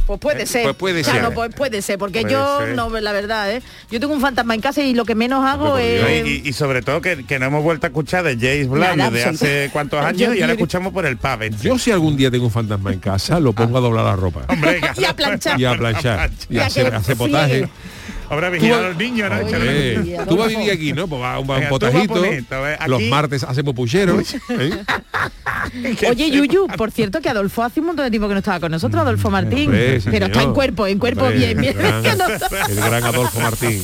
Pues 0.07 0.21
puede 0.21 0.47
ser. 0.47 0.63
Pues 0.63 0.77
puede 0.77 1.03
Claro, 1.03 1.27
ser. 1.27 1.35
pues 1.35 1.55
puede 1.55 1.83
ser, 1.83 1.99
porque 1.99 2.21
Puede 2.21 2.33
yo 2.35 2.59
ser. 2.61 2.75
no, 2.77 2.89
la 3.01 3.13
verdad, 3.13 3.51
¿eh? 3.53 3.61
Yo 3.91 3.99
tengo 3.99 4.15
un 4.15 4.21
fantasma 4.21 4.55
en 4.55 4.61
casa 4.61 4.81
y 4.83 4.95
lo 4.95 5.05
que 5.05 5.15
menos 5.17 5.45
hago 5.45 5.71
por 5.71 5.79
Dios. 5.81 6.09
es. 6.09 6.27
Y, 6.27 6.43
y 6.49 6.53
sobre 6.53 6.81
todo 6.83 7.01
que, 7.01 7.25
que 7.25 7.39
no 7.41 7.47
hemos 7.47 7.63
vuelto 7.65 7.87
a 7.87 7.89
escuchar 7.89 8.23
de 8.25 8.37
James 8.37 8.69
Blunt 8.69 9.01
absoluto. 9.01 9.29
hace 9.31 9.71
cuántos 9.73 10.01
Yo 10.01 10.07
años 10.07 10.21
y 10.21 10.25
ahora 10.25 10.37
quiero- 10.37 10.53
escuchamos 10.53 10.93
por 10.93 11.07
el 11.07 11.17
pub. 11.17 11.43
este. 11.43 11.67
Yo 11.69 11.77
si 11.79 11.91
algún 11.91 12.17
día 12.17 12.31
tengo 12.31 12.45
un 12.47 12.53
fantasma 12.53 12.93
en 12.93 13.01
casa, 13.01 13.41
lo 13.41 13.53
pongo 13.53 13.79
a 13.79 13.81
doblar 13.81 14.05
la 14.05 14.15
ropa. 14.17 14.43
Hombre, 14.49 14.81
Y 14.97 15.05
a 15.05 15.15
planchar. 15.17 15.61
Y 15.61 15.65
a 15.65 15.75
planchar. 15.77 16.31
Y 16.49 16.55
Y 16.57 16.59
a 16.61 16.67
hacer, 16.67 17.17
potaje. 17.17 17.69
Ahora 18.31 18.51
vigilar 18.51 18.79
Tú- 18.81 18.85
a 18.85 18.89
los 18.89 18.97
niños, 18.99 19.31
¿no? 19.31 19.37
Oye, 19.47 19.95
Eh, 19.95 20.19
tú 20.29 20.37
vas 20.37 20.47
a 20.47 20.59
vivir 20.59 20.73
aquí, 20.73 20.93
¿no? 20.93 21.07
Pues 21.09 21.23
va, 21.23 21.39
un- 21.39 21.49
va 21.49 21.59
un 21.59 21.69
potajito. 21.69 22.25
¿eh? 22.25 22.45
Los 22.87 23.03
martes 23.03 23.43
hacemos 23.45 23.75
pucheros. 23.75 24.35
¿eh? 24.51 24.71
Oye, 26.11 26.31
Yuyu, 26.31 26.69
por 26.77 26.91
cierto 26.91 27.21
que 27.21 27.29
Adolfo 27.29 27.63
hace 27.63 27.81
un 27.81 27.87
montón 27.87 28.05
de 28.05 28.11
tiempo 28.11 28.29
que 28.29 28.35
no 28.35 28.39
estaba 28.39 28.61
con 28.61 28.71
nosotros, 28.71 29.01
Adolfo 29.03 29.31
Martín. 29.31 29.67
Hombre, 29.67 30.01
sí, 30.01 30.09
pero 30.11 30.27
está 30.27 30.39
señor. 30.39 30.49
en 30.51 30.55
cuerpo, 30.55 30.87
en 30.87 30.99
cuerpo 30.99 31.23
Hombre, 31.25 31.39
bien, 31.39 31.59
bien. 31.61 31.77
el 31.77 31.83
gran- 31.83 32.05
el 32.71 32.77
gran 32.77 33.05
Adolfo 33.05 33.41
Martín. 33.41 33.83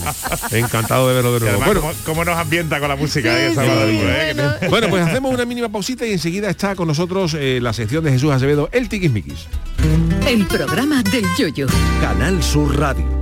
Encantado 0.53 1.09
de 1.09 1.15
verlo 1.15 1.35
de 1.35 1.41
nuevo. 1.41 1.63
además, 1.63 1.67
Bueno, 1.67 1.81
¿cómo, 1.81 1.93
cómo 2.05 2.25
nos 2.25 2.37
ambienta 2.39 2.79
con 2.79 2.89
la 2.89 2.97
música 2.97 3.35
de 3.35 3.49
Sí, 3.51 3.55
sábado 3.57 3.75
sí, 3.75 3.81
domingo, 3.87 4.05
eh? 4.09 4.33
bueno. 4.35 4.55
bueno, 4.71 4.89
pues 4.89 5.03
hacemos 5.07 5.35
una 5.35 5.45
mínima 5.45 5.69
pausita 5.69 6.07
y 6.07 6.13
enseguida 6.13 6.49
está 6.51 6.75
con 6.77 6.87
nosotros 6.89 7.35
eh, 7.39 7.59
la 7.61 7.73
sección 7.73 8.05
de 8.05 8.13
Jesús 8.13 8.31
Acevedo, 8.33 8.69
el 8.73 8.89
Tiquismiquis. 8.89 9.47
El 10.27 10.47
programa 10.47 11.03
del 11.03 11.25
yoyo. 11.37 11.67
Canal 12.01 12.43
Sur 12.43 12.79
Radio. 12.79 13.22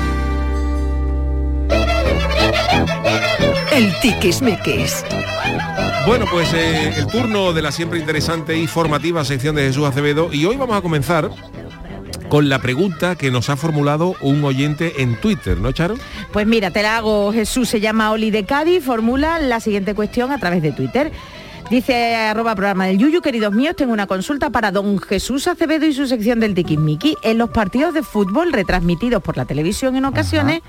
El 3.71 3.97
tiquismiquis. 4.01 5.05
Bueno, 6.05 6.25
pues 6.29 6.53
eh, 6.53 6.93
el 6.97 7.07
turno 7.07 7.53
de 7.53 7.61
la 7.61 7.71
siempre 7.71 7.99
interesante 7.99 8.57
y 8.57 8.67
formativa 8.67 9.23
sección 9.23 9.55
de 9.55 9.63
Jesús 9.63 9.87
Acevedo 9.87 10.33
y 10.33 10.45
hoy 10.45 10.57
vamos 10.57 10.75
a 10.75 10.81
comenzar 10.81 11.29
con 12.27 12.49
la 12.49 12.59
pregunta 12.59 13.15
que 13.15 13.31
nos 13.31 13.49
ha 13.49 13.55
formulado 13.55 14.15
un 14.21 14.43
oyente 14.43 15.01
en 15.01 15.15
Twitter, 15.15 15.57
¿no, 15.57 15.71
Charo? 15.71 15.95
Pues 16.31 16.47
mira, 16.47 16.71
te 16.71 16.81
la 16.81 16.97
hago 16.97 17.31
Jesús, 17.31 17.69
se 17.69 17.79
llama 17.79 18.11
Oli 18.11 18.29
de 18.29 18.45
Cádiz, 18.45 18.83
formula 18.83 19.39
la 19.39 19.59
siguiente 19.59 19.95
cuestión 19.95 20.31
a 20.31 20.37
través 20.37 20.61
de 20.61 20.71
Twitter. 20.71 21.11
Dice 21.69 22.15
arroba 22.15 22.53
programa 22.53 22.85
del 22.87 22.97
Yuyu, 22.97 23.21
queridos 23.21 23.53
míos, 23.53 23.75
tengo 23.77 23.93
una 23.93 24.05
consulta 24.05 24.49
para 24.49 24.71
don 24.71 24.99
Jesús 24.99 25.47
Acevedo 25.47 25.85
y 25.85 25.93
su 25.93 26.05
sección 26.05 26.41
del 26.41 26.53
Tiquismiqui. 26.53 27.15
En 27.23 27.37
los 27.37 27.49
partidos 27.49 27.93
de 27.93 28.03
fútbol 28.03 28.51
retransmitidos 28.51 29.23
por 29.23 29.37
la 29.37 29.45
televisión 29.45 29.95
en 29.95 30.03
ocasiones, 30.03 30.59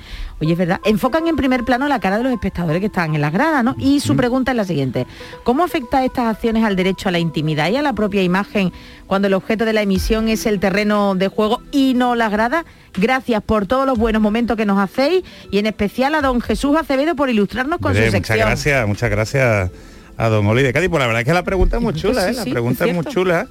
oye, 0.40 0.52
es 0.52 0.58
verdad, 0.58 0.80
enfocan 0.84 1.26
en 1.26 1.34
primer 1.34 1.64
plano 1.64 1.88
la 1.88 1.98
cara 1.98 2.18
de 2.18 2.22
los 2.22 2.32
espectadores 2.32 2.78
que 2.78 2.86
están 2.86 3.16
en 3.16 3.20
las 3.20 3.32
gradas, 3.32 3.64
¿no? 3.64 3.74
Y 3.78 3.98
su 3.98 4.14
pregunta 4.14 4.52
es 4.52 4.56
la 4.56 4.64
siguiente. 4.64 5.08
¿Cómo 5.42 5.64
afecta 5.64 6.04
estas 6.04 6.26
acciones 6.26 6.62
al 6.62 6.76
derecho 6.76 7.08
a 7.08 7.12
la 7.12 7.18
intimidad 7.18 7.68
y 7.68 7.76
a 7.76 7.82
la 7.82 7.94
propia 7.94 8.22
imagen 8.22 8.72
cuando 9.08 9.26
el 9.26 9.34
objeto 9.34 9.64
de 9.64 9.72
la 9.72 9.82
emisión 9.82 10.28
es 10.28 10.46
el 10.46 10.60
terreno 10.60 11.16
de 11.16 11.26
juego 11.26 11.62
y 11.72 11.94
no 11.94 12.14
las 12.14 12.30
gradas? 12.30 12.64
Gracias 12.94 13.42
por 13.42 13.66
todos 13.66 13.86
los 13.86 13.98
buenos 13.98 14.22
momentos 14.22 14.56
que 14.56 14.66
nos 14.66 14.78
hacéis 14.78 15.24
y 15.50 15.58
en 15.58 15.66
especial 15.66 16.14
a 16.14 16.20
don 16.20 16.40
Jesús 16.40 16.76
Acevedo 16.76 17.16
por 17.16 17.28
ilustrarnos 17.28 17.80
con 17.80 17.90
Hombre, 17.90 18.06
su 18.06 18.16
muchas 18.16 18.28
sección. 18.28 18.46
gracias, 18.46 18.86
muchas 18.86 19.10
gracias 19.10 19.70
a 20.16 20.28
don 20.28 20.46
Oli 20.46 20.62
de 20.62 20.72
Cádiz. 20.72 20.88
Pues 20.88 21.00
la 21.00 21.06
verdad 21.06 21.22
es 21.22 21.26
que 21.26 21.34
la 21.34 21.42
pregunta 21.44 21.76
es 21.76 21.82
muy 21.82 21.94
chula, 21.94 22.28
¿eh? 22.28 22.32
la 22.34 22.44
pregunta 22.44 22.84
es 22.86 22.94
muy 22.94 23.04
chula. 23.06 23.48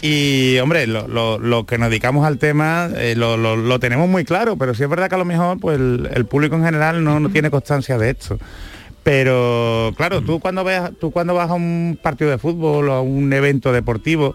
Y 0.00 0.58
hombre, 0.58 0.86
lo, 0.88 1.06
lo- 1.06 1.38
lo 1.38 1.64
que 1.64 1.78
nos 1.78 1.88
dedicamos 1.90 2.26
al 2.26 2.38
tema 2.38 2.90
eh, 2.96 3.14
lo, 3.16 3.78
tenemos 3.78 4.08
muy 4.08 4.24
claro, 4.24 4.56
pero 4.56 4.74
sí 4.74 4.82
es 4.82 4.88
verdad 4.88 5.08
que 5.08 5.14
a 5.14 5.18
lo 5.18 5.24
mejor 5.24 5.60
pues 5.60 5.78
el, 5.78 6.08
el 6.12 6.24
público 6.26 6.56
en 6.56 6.64
general 6.64 7.04
no, 7.04 7.20
no 7.20 7.28
tiene 7.30 7.50
constancia 7.50 7.96
de 7.98 8.10
esto. 8.10 8.38
Pero 9.04 9.92
claro, 9.96 10.20
tú 10.22 10.38
cuando 10.40 10.64
ves, 10.64 10.80
tú 11.00 11.10
cuando 11.12 11.34
vas 11.34 11.50
a 11.50 11.54
un 11.54 11.98
partido 12.02 12.30
de 12.30 12.38
fútbol 12.38 12.88
o 12.88 12.92
a 12.94 13.00
un 13.00 13.32
evento 13.32 13.72
deportivo, 13.72 14.34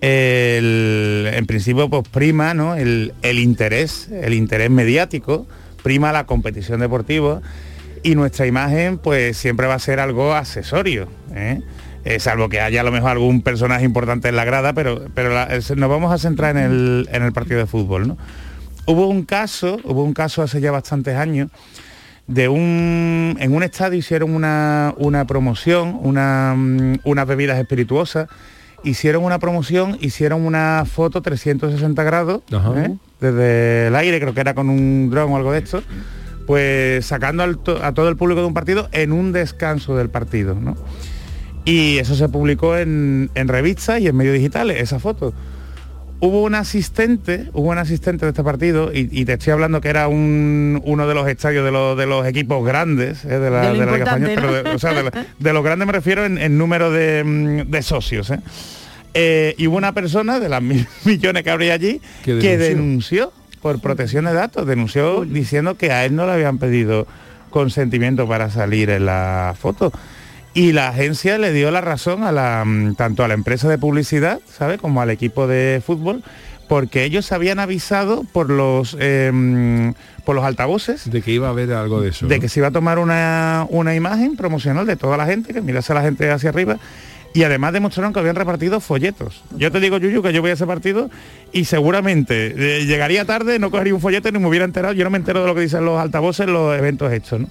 el- 0.00 1.30
en 1.32 1.46
principio 1.46 1.88
pues 1.88 2.06
prima 2.08 2.54
¿no? 2.54 2.74
el, 2.74 3.12
el 3.22 3.38
interés, 3.38 4.08
el 4.10 4.34
interés 4.34 4.70
mediático, 4.70 5.46
prima 5.82 6.12
la 6.12 6.26
competición 6.26 6.80
deportiva 6.80 7.40
y 8.02 8.14
nuestra 8.14 8.46
imagen 8.46 8.98
pues 8.98 9.36
siempre 9.36 9.66
va 9.66 9.74
a 9.74 9.78
ser 9.78 10.00
algo 10.00 10.34
accesorio. 10.34 11.08
¿eh? 11.34 11.60
Eh, 12.04 12.20
salvo 12.20 12.48
que 12.48 12.60
haya 12.60 12.80
a 12.80 12.84
lo 12.84 12.92
mejor 12.92 13.10
algún 13.10 13.42
personaje 13.42 13.84
importante 13.84 14.28
en 14.28 14.36
la 14.36 14.44
grada, 14.44 14.72
pero, 14.72 15.04
pero 15.14 15.32
la- 15.34 15.44
es- 15.44 15.76
nos 15.76 15.90
vamos 15.90 16.12
a 16.12 16.18
centrar 16.18 16.56
en 16.56 16.62
el, 16.62 17.08
en 17.12 17.22
el 17.22 17.32
partido 17.32 17.58
de 17.60 17.66
fútbol. 17.66 18.08
¿no? 18.08 18.16
Hubo 18.86 19.08
un 19.08 19.24
caso, 19.24 19.78
hubo 19.84 20.04
un 20.04 20.14
caso 20.14 20.42
hace 20.42 20.60
ya 20.60 20.70
bastantes 20.70 21.16
años, 21.16 21.50
de 22.26 22.48
un 22.48 23.36
en 23.40 23.54
un 23.54 23.62
estadio 23.62 23.98
hicieron 23.98 24.34
una, 24.34 24.94
una 24.98 25.26
promoción, 25.26 25.98
una, 26.02 26.54
mm, 26.56 27.00
unas 27.04 27.26
bebidas 27.26 27.58
espirituosas, 27.58 28.28
hicieron 28.84 29.24
una 29.24 29.38
promoción, 29.38 29.96
hicieron 30.00 30.46
una 30.46 30.84
foto 30.90 31.20
360 31.22 32.02
grados. 32.04 32.42
¿eh? 32.76 32.94
desde 33.20 33.88
el 33.88 33.96
aire, 33.96 34.20
creo 34.20 34.32
que 34.32 34.40
era 34.40 34.54
con 34.54 34.68
un 34.70 35.10
dron 35.10 35.32
o 35.32 35.36
algo 35.36 35.50
de 35.52 35.58
esto, 35.58 35.82
pues 36.48 37.04
sacando 37.04 37.42
al 37.44 37.58
to- 37.58 37.84
a 37.84 37.92
todo 37.92 38.08
el 38.08 38.16
público 38.16 38.40
de 38.40 38.46
un 38.46 38.54
partido 38.54 38.88
en 38.92 39.12
un 39.12 39.32
descanso 39.32 39.94
del 39.96 40.08
partido, 40.08 40.54
¿no? 40.54 40.76
Y 41.66 41.98
eso 41.98 42.14
se 42.16 42.26
publicó 42.30 42.76
en, 42.78 43.30
en 43.34 43.48
revistas 43.48 44.00
y 44.00 44.06
en 44.08 44.16
medios 44.16 44.32
digitales, 44.34 44.80
esa 44.80 44.98
foto. 44.98 45.34
Hubo 46.20 46.42
un 46.42 46.54
asistente, 46.54 47.50
hubo 47.52 47.68
un 47.70 47.76
asistente 47.78 48.24
de 48.24 48.30
este 48.30 48.42
partido, 48.42 48.90
y, 48.92 49.08
y 49.12 49.26
te 49.26 49.34
estoy 49.34 49.52
hablando 49.52 49.80
que 49.82 49.88
era 49.90 50.08
un- 50.08 50.80
uno 50.84 51.06
de 51.06 51.14
los 51.14 51.28
estadios 51.28 51.64
de 51.66 51.70
los, 51.70 51.96
de 51.98 52.06
los 52.06 52.26
equipos 52.26 52.64
grandes 52.66 53.24
eh, 53.26 53.38
de, 53.38 53.50
la, 53.50 53.60
De 53.60 53.74
lo 53.74 53.80
de 53.80 53.86
la 53.86 53.92
Liga 53.92 54.04
Española, 54.06 54.32
pero 54.34 54.52
de, 54.64 54.70
o 54.70 54.78
sea, 54.78 54.94
de, 54.94 55.02
lo- 55.04 55.10
de 55.38 55.52
los 55.52 55.62
grandes 55.62 55.86
me 55.86 55.92
refiero 55.92 56.24
en, 56.24 56.38
en 56.38 56.56
número 56.56 56.90
de, 56.90 57.22
mm, 57.22 57.70
de 57.70 57.82
socios. 57.82 58.30
¿eh? 58.30 58.40
Eh, 59.12 59.54
y 59.58 59.66
hubo 59.66 59.76
una 59.76 59.92
persona 59.92 60.40
de 60.40 60.48
las 60.48 60.62
mil 60.62 60.86
millones 61.04 61.42
que 61.42 61.50
habría 61.50 61.74
allí 61.74 62.00
Que 62.24 62.38
que 62.38 62.56
denunció. 62.58 63.32
Por 63.60 63.80
protección 63.80 64.24
de 64.24 64.32
datos, 64.32 64.66
denunció 64.66 65.24
diciendo 65.24 65.76
que 65.76 65.92
a 65.92 66.04
él 66.04 66.14
no 66.14 66.26
le 66.26 66.32
habían 66.32 66.58
pedido 66.58 67.06
consentimiento 67.50 68.28
para 68.28 68.50
salir 68.50 68.90
en 68.90 69.06
la 69.06 69.54
foto. 69.58 69.92
Y 70.54 70.72
la 70.72 70.88
agencia 70.88 71.38
le 71.38 71.52
dio 71.52 71.70
la 71.70 71.80
razón 71.80 72.24
a 72.24 72.32
la, 72.32 72.64
mm, 72.64 72.94
tanto 72.94 73.24
a 73.24 73.28
la 73.28 73.34
empresa 73.34 73.68
de 73.68 73.78
publicidad, 73.78 74.40
¿sabe? 74.46 74.78
Como 74.78 75.00
al 75.00 75.10
equipo 75.10 75.46
de 75.46 75.82
fútbol, 75.84 76.22
porque 76.68 77.04
ellos 77.04 77.30
habían 77.32 77.58
avisado 77.58 78.24
por 78.32 78.50
los 78.50 78.96
eh, 78.98 79.30
mm, 79.32 79.90
por 80.24 80.36
los 80.36 80.44
altavoces 80.44 81.10
De 81.10 81.22
que 81.22 81.30
iba 81.30 81.46
a 81.46 81.50
haber 81.50 81.72
algo 81.72 82.02
de 82.02 82.10
eso. 82.10 82.26
de 82.26 82.36
¿no? 82.36 82.40
que 82.42 82.50
se 82.50 82.60
iba 82.60 82.68
a 82.68 82.70
tomar 82.70 82.98
una, 82.98 83.66
una 83.70 83.94
imagen 83.94 84.36
promocional 84.36 84.84
de 84.84 84.96
toda 84.96 85.16
la 85.16 85.24
gente, 85.24 85.54
que 85.54 85.62
mirase 85.62 85.92
a 85.92 85.94
la 85.94 86.02
gente 86.02 86.30
hacia 86.30 86.50
arriba, 86.50 86.76
y 87.34 87.42
además 87.42 87.72
demostraron 87.72 88.12
que 88.12 88.20
habían 88.20 88.36
repartido 88.36 88.80
folletos. 88.80 89.42
Yo 89.56 89.70
te 89.70 89.80
digo, 89.80 89.98
Yuyu, 89.98 90.22
que 90.22 90.32
yo 90.32 90.40
voy 90.40 90.50
a 90.50 90.54
ese 90.54 90.66
partido 90.66 91.10
y 91.52 91.64
seguramente 91.64 92.54
eh, 92.56 92.86
llegaría 92.86 93.24
tarde, 93.24 93.58
no 93.58 93.70
cogería 93.70 93.94
un 93.94 94.00
folleto 94.00 94.30
ni 94.32 94.38
me 94.38 94.48
hubiera 94.48 94.64
enterado, 94.64 94.94
yo 94.94 95.04
no 95.04 95.10
me 95.10 95.18
entero 95.18 95.40
de 95.40 95.46
lo 95.46 95.54
que 95.54 95.60
dicen 95.62 95.84
los 95.84 96.00
altavoces 96.00 96.46
en 96.46 96.52
los 96.52 96.76
eventos 96.76 97.12
hechos, 97.12 97.40
¿no? 97.40 97.48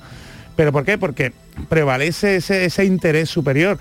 ¿Pero 0.55 0.71
por 0.71 0.83
qué? 0.83 0.97
Porque 0.97 1.33
prevalece 1.69 2.37
ese, 2.37 2.65
ese 2.65 2.83
interés 2.83 3.29
superior. 3.29 3.77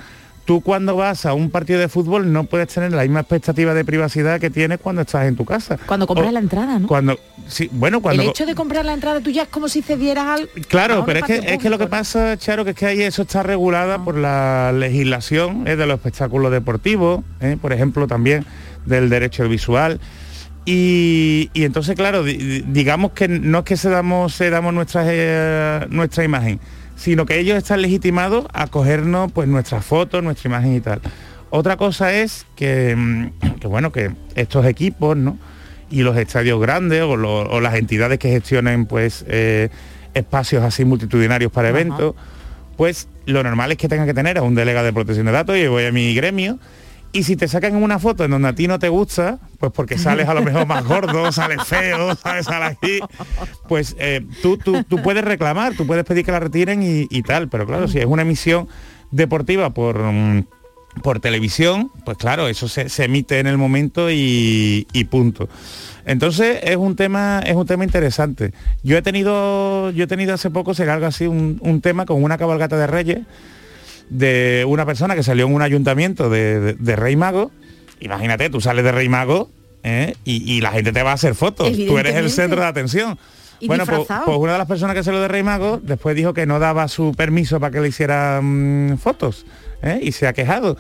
Tú 0.47 0.61
cuando 0.61 0.95
vas 0.97 1.27
a 1.27 1.35
un 1.35 1.51
partido 1.51 1.81
de 1.81 1.89
fútbol 1.89 2.33
no 2.33 2.45
puedes 2.45 2.69
tener 2.69 2.93
la 2.93 3.03
misma 3.03 3.21
expectativa 3.21 3.75
de 3.75 3.85
privacidad 3.85 4.41
que 4.41 4.49
tienes 4.49 4.79
cuando 4.79 5.03
estás 5.03 5.27
en 5.27 5.35
tu 5.37 5.45
casa. 5.45 5.77
Cuando 5.87 6.07
compras 6.07 6.29
O 6.29 6.31
la 6.33 6.39
entrada, 6.39 6.79
¿no? 6.79 6.87
Cuando, 6.87 7.19
sí, 7.49 7.69
bueno, 7.73 8.01
cuando... 8.01 8.23
El 8.23 8.29
hecho 8.29 8.47
de 8.47 8.55
comprar 8.55 8.85
la 8.85 8.93
entrada 8.95 9.21
tú 9.21 9.31
ya 9.31 9.43
es 9.43 9.49
como 9.49 9.69
si 9.69 9.83
cedieras 9.83 10.25
algo. 10.25 10.49
Claro, 10.69 11.05
pero 11.05 11.19
es 11.19 11.25
que, 11.25 11.55
es 11.55 11.59
que 11.59 11.69
lo 11.69 11.79
que 11.79 11.89
pasa 11.89 12.37
Charo, 12.39 12.65
que 12.65 12.71
es 12.71 12.77
que 12.77 12.87
ahí 12.87 13.03
eso 13.03 13.23
está 13.23 13.43
regulada 13.43 14.05
por 14.05 14.17
la 14.17 14.71
legislación 14.73 15.67
eh, 15.67 15.75
de 15.75 15.85
los 15.85 15.97
espectáculos 15.97 16.53
deportivos, 16.53 17.25
eh, 17.41 17.57
por 17.61 17.73
ejemplo, 17.73 18.07
también 18.07 18.47
del 18.85 19.11
derecho 19.11 19.49
visual. 19.49 20.01
Y, 20.65 21.51
y 21.55 21.65
entonces, 21.65 21.95
claro, 21.97 22.23
di- 22.25 22.37
di- 22.37 22.65
digamos 22.69 23.13
que 23.13 23.29
no 23.29 23.59
es 23.59 23.65
que 23.65 23.77
se 23.77 23.89
damos, 23.89 24.35
se 24.35 24.51
damos 24.51 24.75
nuestra, 24.75 25.03
eh, 25.07 25.87
nuestra 25.91 26.25
imagen, 26.25 26.59
sino 26.97 27.27
que 27.27 27.39
ellos 27.39 27.57
están 27.57 27.83
legitimados 27.83 28.47
a 28.53 28.67
cogernos 28.67 29.31
pues 29.33 29.49
nuestras 29.49 29.85
fotos, 29.85 30.23
nuestra 30.23 30.49
imagen 30.49 30.75
y 30.75 30.81
tal. 30.81 31.01
Otra 31.51 31.77
cosa 31.77 32.13
es 32.13 32.47
que, 32.57 32.95
mm, 32.97 33.59
que, 33.61 33.67
bueno, 33.69 33.93
que 33.93 34.11
estos 34.35 34.67
equipos, 34.67 35.17
¿no? 35.17 35.39
Y 35.91 36.03
los 36.03 36.17
estadios 36.17 36.61
grandes 36.61 37.03
o, 37.03 37.17
lo- 37.17 37.43
o 37.49 37.61
las 37.61 37.75
entidades 37.77 38.19
que 38.19 38.29
gestionen 38.31 38.87
pues 38.87 39.25
eh, 39.29 39.69
espacios 40.15 40.65
así 40.65 40.85
multitudinarios 40.85 41.53
para 41.53 41.69
eventos, 41.69 42.15
pues 42.77 43.09
lo 43.27 43.43
normal 43.43 43.71
es 43.73 43.79
que 43.79 43.89
tengan 43.89 44.07
que 44.07 44.15
tener 44.15 44.39
a 44.39 44.43
un 44.43 44.55
delegado 44.55 44.87
de 44.87 44.93
protección 44.93 45.27
de 45.27 45.33
datos 45.33 45.57
y 45.57 45.67
voy 45.69 45.85
a 45.87 45.93
mi 45.93 46.15
gremio. 46.15 46.59
Y 47.17 47.23
si 47.23 47.35
te 47.35 47.49
sacan 47.49 47.75
una 47.77 47.99
foto 47.99 48.27
en 48.27 48.31
donde 48.31 48.49
a 48.49 48.55
ti 48.55 48.69
no 48.69 48.79
te 48.79 48.91
gusta, 48.91 49.39
pues 49.59 49.73
porque 49.73 49.97
sales 49.97 50.29
a 50.29 50.35
lo 50.35 50.43
mejor 50.43 50.67
más 50.67 50.85
gordo, 50.85 51.33
sales 51.33 51.64
feo, 51.64 52.14
sales 52.14 52.47
aquí, 52.47 53.01
pues 53.71 53.97
eh, 53.99 54.21
tú, 54.43 54.59
tú, 54.59 54.85
tú 54.85 55.03
puedes 55.03 55.25
reclamar, 55.25 55.75
tú 55.75 55.87
puedes 55.87 56.05
pedir 56.05 56.27
que 56.27 56.33
la 56.33 56.41
retiren 56.41 56.83
y, 56.83 57.07
y 57.09 57.23
tal. 57.23 57.49
Pero 57.49 57.64
claro, 57.67 57.89
si 57.89 58.01
es 58.01 58.05
una 58.05 58.21
emisión 58.21 58.69
deportiva 59.11 59.71
por, 59.71 59.99
mm, 59.99 60.45
por 61.03 61.21
televisión, 61.21 61.91
pues 62.05 62.19
claro, 62.19 62.49
eso 62.49 62.69
se, 62.69 62.91
se 62.91 63.05
emite 63.05 63.39
en 63.39 63.47
el 63.47 63.57
momento 63.57 64.11
y, 64.11 64.87
y 64.93 65.05
punto. 65.05 65.49
Entonces 66.05 66.59
es 66.64 66.77
un 66.77 66.97
tema, 66.97 67.41
es 67.47 67.57
un 67.57 67.64
tema 67.64 67.85
interesante. 67.85 68.53
Yo 68.83 68.99
he 68.99 69.01
tenido, 69.01 69.91
yo 69.93 70.05
he 70.05 70.07
tenido 70.07 70.35
hace 70.35 70.51
poco, 70.51 70.75
será 70.75 70.93
algo 70.93 71.07
así, 71.07 71.27
un, 71.27 71.61
un 71.62 71.81
tema 71.81 72.05
con 72.05 72.23
una 72.23 72.37
cabalgata 72.37 72.77
de 72.77 72.87
reyes 72.87 73.21
de 74.11 74.65
una 74.69 74.87
persona 74.87 75.15
que 75.15 75.23
salió 75.23 75.47
en 75.47 75.55
un 75.55 75.63
ayuntamiento 75.63 76.31
de, 76.31 76.61
de- 76.61 76.75
de 76.75 76.97
Rey 76.97 77.17
Mago. 77.17 77.51
Imagínate, 78.01 78.51
tú 78.51 78.61
sales 78.61 78.85
de 78.85 78.93
Rey 78.93 79.09
Mago 79.09 79.51
¿eh? 79.83 80.15
y, 80.25 80.53
y 80.53 80.61
la 80.61 80.71
gente 80.73 80.93
te 80.93 81.03
va 81.03 81.11
a 81.13 81.15
hacer 81.15 81.35
fotos. 81.35 81.73
Tú 81.87 81.99
eres 81.99 82.15
el 82.17 82.31
centro 82.31 82.61
de 82.61 82.67
atención. 82.67 83.19
Y 83.59 83.69
bueno, 83.69 83.87
pues, 83.87 84.01
pues 84.27 84.37
una 84.39 84.53
de 84.53 84.59
las 84.59 84.67
personas 84.69 84.95
que 84.95 85.03
salió 85.03 85.21
de 85.21 85.29
Rey 85.29 85.43
Mago 85.43 85.81
después 85.83 86.15
dijo 86.15 86.35
que 86.35 86.45
no 86.45 86.59
daba 86.59 86.89
su 86.89 87.13
permiso 87.17 87.59
para 87.59 87.73
que 87.73 87.81
le 87.81 87.89
hicieran 87.89 88.99
fotos 89.03 89.47
¿eh? 89.83 89.99
y 90.03 90.13
se 90.13 90.27
ha 90.27 90.33
quejado. 90.35 90.77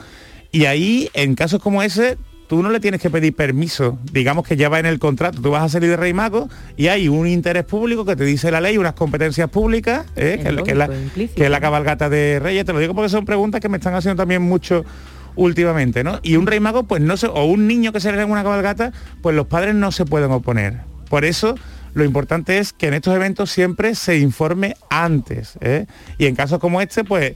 Y 0.52 0.66
ahí, 0.66 1.08
en 1.14 1.34
casos 1.34 1.60
como 1.62 1.82
ese, 1.82 2.18
tú 2.48 2.62
no 2.62 2.70
le 2.70 2.80
tienes 2.80 3.00
que 3.00 3.10
pedir 3.10 3.34
permiso. 3.34 3.98
Digamos 4.12 4.46
que 4.46 4.56
ya 4.56 4.68
va 4.68 4.78
en 4.78 4.86
el 4.86 4.98
contrato. 4.98 5.40
Tú 5.42 5.50
vas 5.50 5.62
a 5.64 5.68
salir 5.68 5.90
de 5.90 5.96
Rey 5.96 6.12
Mago 6.12 6.48
y 6.76 6.88
hay 6.88 7.08
un 7.08 7.26
interés 7.26 7.64
público 7.64 8.04
que 8.04 8.16
te 8.16 8.24
dice 8.24 8.50
la 8.50 8.60
ley, 8.60 8.78
unas 8.78 8.94
competencias 8.94 9.48
públicas, 9.50 10.06
¿eh? 10.16 10.38
Que, 10.42 10.48
es 10.48 10.54
la- 10.54 10.62
que 10.62 10.70
es 10.70 10.76
la, 10.76 10.86
lógico, 10.86 11.02
implícito. 11.04 11.36
que 11.38 11.44
es 11.44 11.50
la 11.50 11.60
cabalgata 11.60 12.08
de 12.08 12.38
Reyes. 12.40 12.64
Te 12.64 12.72
lo 12.72 12.78
digo 12.78 12.94
porque 12.94 13.08
son 13.08 13.24
preguntas 13.24 13.60
que 13.60 13.68
me 13.68 13.76
están 13.78 13.94
haciendo 13.94 14.22
también 14.22 14.42
mucho 14.42 14.84
últimamente, 15.34 16.02
¿no? 16.02 16.18
Y 16.22 16.36
un 16.36 16.46
rey 16.46 16.60
mago, 16.60 16.84
pues 16.84 17.02
no 17.02 17.16
se, 17.16 17.26
o 17.26 17.44
un 17.44 17.66
niño 17.66 17.92
que 17.92 18.00
se 18.00 18.10
le 18.12 18.20
en 18.22 18.30
una 18.30 18.42
cabalgata, 18.42 18.92
pues 19.22 19.36
los 19.36 19.46
padres 19.46 19.74
no 19.74 19.92
se 19.92 20.04
pueden 20.06 20.30
oponer. 20.30 20.78
Por 21.10 21.24
eso 21.24 21.54
lo 21.94 22.04
importante 22.04 22.58
es 22.58 22.72
que 22.72 22.88
en 22.88 22.94
estos 22.94 23.14
eventos 23.14 23.50
siempre 23.50 23.94
se 23.94 24.18
informe 24.18 24.76
antes. 24.88 25.58
¿eh? 25.60 25.86
Y 26.18 26.26
en 26.26 26.34
casos 26.36 26.58
como 26.58 26.80
este, 26.80 27.04
pues, 27.04 27.34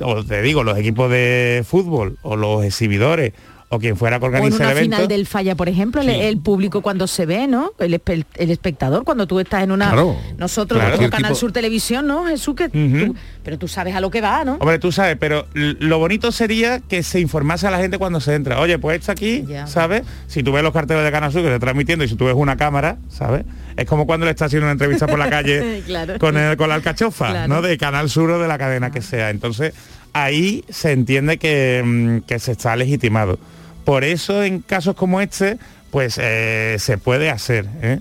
o 0.00 0.24
te 0.24 0.40
digo, 0.42 0.62
los 0.64 0.78
equipos 0.78 1.10
de 1.10 1.64
fútbol 1.66 2.18
o 2.22 2.36
los 2.36 2.64
exhibidores 2.64 3.32
o 3.68 3.78
quien 3.80 3.96
fuera 3.96 4.18
que 4.20 4.26
O 4.26 4.28
en 4.28 4.34
organice 4.36 4.56
una 4.58 4.70
el 4.70 4.76
evento. 4.78 4.96
final 4.96 5.08
del 5.08 5.26
falla, 5.26 5.54
por 5.56 5.68
ejemplo, 5.68 6.00
el, 6.00 6.08
el 6.08 6.38
público 6.38 6.82
cuando 6.82 7.06
se 7.08 7.26
ve, 7.26 7.48
¿no? 7.48 7.72
El, 7.80 7.94
espe- 8.00 8.24
el 8.36 8.50
espectador, 8.52 9.02
cuando 9.04 9.26
tú 9.26 9.40
estás 9.40 9.64
en 9.64 9.72
una... 9.72 9.86
Claro, 9.90 10.16
Nosotros, 10.38 10.80
claro. 10.80 10.96
como 10.96 11.10
Canal 11.10 11.32
tipo- 11.32 11.34
Sur 11.40 11.50
Televisión, 11.52 12.06
¿no, 12.06 12.26
Jesús? 12.26 12.54
Que 12.54 12.68
tú- 12.68 13.14
pero 13.42 13.58
tú 13.58 13.66
sabes 13.66 13.94
a 13.96 14.00
lo 14.00 14.10
que 14.10 14.20
va, 14.20 14.44
¿no? 14.44 14.54
Hombre, 14.60 14.78
tú 14.78 14.92
sabes, 14.92 15.16
pero 15.18 15.46
lo 15.54 15.98
bonito 15.98 16.30
sería 16.32 16.78
que 16.80 17.02
se 17.02 17.18
informase 17.20 17.66
a 17.66 17.70
la 17.72 17.78
gente 17.78 17.98
cuando 17.98 18.20
se 18.20 18.34
entra. 18.34 18.60
Oye, 18.60 18.78
pues 18.78 19.00
está 19.00 19.12
aquí, 19.12 19.44
¿sabes? 19.66 20.02
Si 20.28 20.42
tú 20.44 20.52
ves 20.52 20.62
los 20.62 20.72
carteles 20.72 21.02
de 21.04 21.10
Canal 21.10 21.32
Sur 21.32 21.40
que 21.42 21.48
se 21.48 21.54
están 21.54 21.60
transmitiendo 21.60 22.04
y 22.04 22.08
si 22.08 22.14
tú 22.14 22.24
ves 22.26 22.34
una 22.36 22.56
cámara, 22.56 22.98
¿sabes? 23.08 23.44
Es 23.76 23.84
como 23.86 24.06
cuando 24.06 24.26
le 24.26 24.30
estás 24.30 24.46
haciendo 24.46 24.66
una 24.66 24.72
entrevista 24.72 25.06
por 25.08 25.18
la 25.18 25.28
calle 25.28 25.82
Claro. 25.86 26.18
con, 26.20 26.36
el- 26.36 26.56
con 26.56 26.68
la 26.68 26.76
alcachofa, 26.76 27.30
Claro. 27.30 27.48
¿no? 27.54 27.62
De 27.62 27.76
Canal 27.78 28.08
Sur 28.10 28.30
o 28.30 28.38
de 28.38 28.46
la 28.48 28.58
cadena 28.58 28.90
que 28.92 29.02
sea. 29.02 29.30
Entonces, 29.30 29.74
ahí 30.12 30.64
se 30.68 30.92
entiende 30.92 31.38
que, 31.38 31.82
mm, 31.84 32.18
que 32.26 32.38
se 32.38 32.52
está 32.52 32.74
legitimado. 32.76 33.38
Por 33.86 34.02
eso, 34.02 34.42
en 34.42 34.62
casos 34.62 34.96
como 34.96 35.20
este, 35.20 35.58
pues 35.92 36.18
eh, 36.20 36.74
se 36.80 36.98
puede 36.98 37.30
hacer. 37.30 37.66
¿eh? 37.82 38.00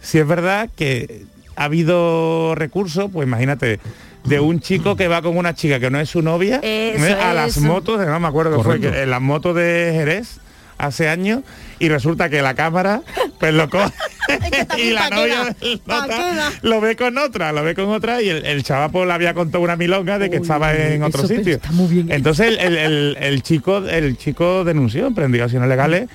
Si 0.00 0.18
es 0.18 0.26
verdad 0.26 0.70
que 0.74 1.26
ha 1.54 1.64
habido 1.64 2.54
recursos, 2.54 3.10
pues 3.12 3.28
imagínate, 3.28 3.78
de 4.24 4.40
un 4.40 4.60
chico 4.60 4.96
que 4.96 5.06
va 5.06 5.20
con 5.20 5.36
una 5.36 5.54
chica 5.54 5.78
que 5.80 5.90
no 5.90 6.00
es 6.00 6.08
su 6.08 6.22
novia 6.22 6.60
Eso 6.62 7.04
¿eh? 7.04 7.12
a 7.12 7.34
las 7.34 7.58
motos, 7.58 8.04
no 8.06 8.18
me 8.18 8.26
acuerdo 8.26 8.56
que 8.56 8.64
fue, 8.64 8.80
que 8.80 9.02
en 9.02 9.10
las 9.10 9.20
motos 9.20 9.54
de 9.54 9.90
Jerez 9.92 10.40
hace 10.78 11.10
años 11.10 11.42
y 11.78 11.88
resulta 11.88 12.28
que 12.28 12.42
la 12.42 12.54
cámara 12.54 13.02
pues 13.38 13.54
lo 13.54 13.68
coge 13.70 13.92
y 14.78 14.90
la 14.90 15.02
¿pa' 15.02 15.08
qué 15.08 15.14
novia 15.16 15.54
nota 15.86 16.52
lo 16.62 16.80
ve 16.80 16.96
con 16.96 17.16
otra, 17.18 17.52
lo 17.52 17.62
ve 17.62 17.74
con 17.74 17.88
otra 17.88 18.20
y 18.20 18.28
el, 18.28 18.44
el 18.44 18.62
chaval 18.62 18.90
pues, 18.90 19.06
le 19.06 19.12
había 19.12 19.32
contado 19.34 19.62
una 19.64 19.76
milonga 19.76 20.18
de 20.18 20.28
que 20.30 20.36
estaba 20.36 20.74
en 20.74 21.02
otro 21.02 21.26
sitio. 21.26 21.58
Entonces 22.14 22.58
el, 22.58 22.76
el- 22.76 23.16
el- 23.20 23.42
chico 23.42 23.78
el 23.78 24.16
chico 24.18 24.64
denunció, 24.64 25.06
emprendió 25.06 25.44
acciones 25.44 25.68
legales 25.68 26.08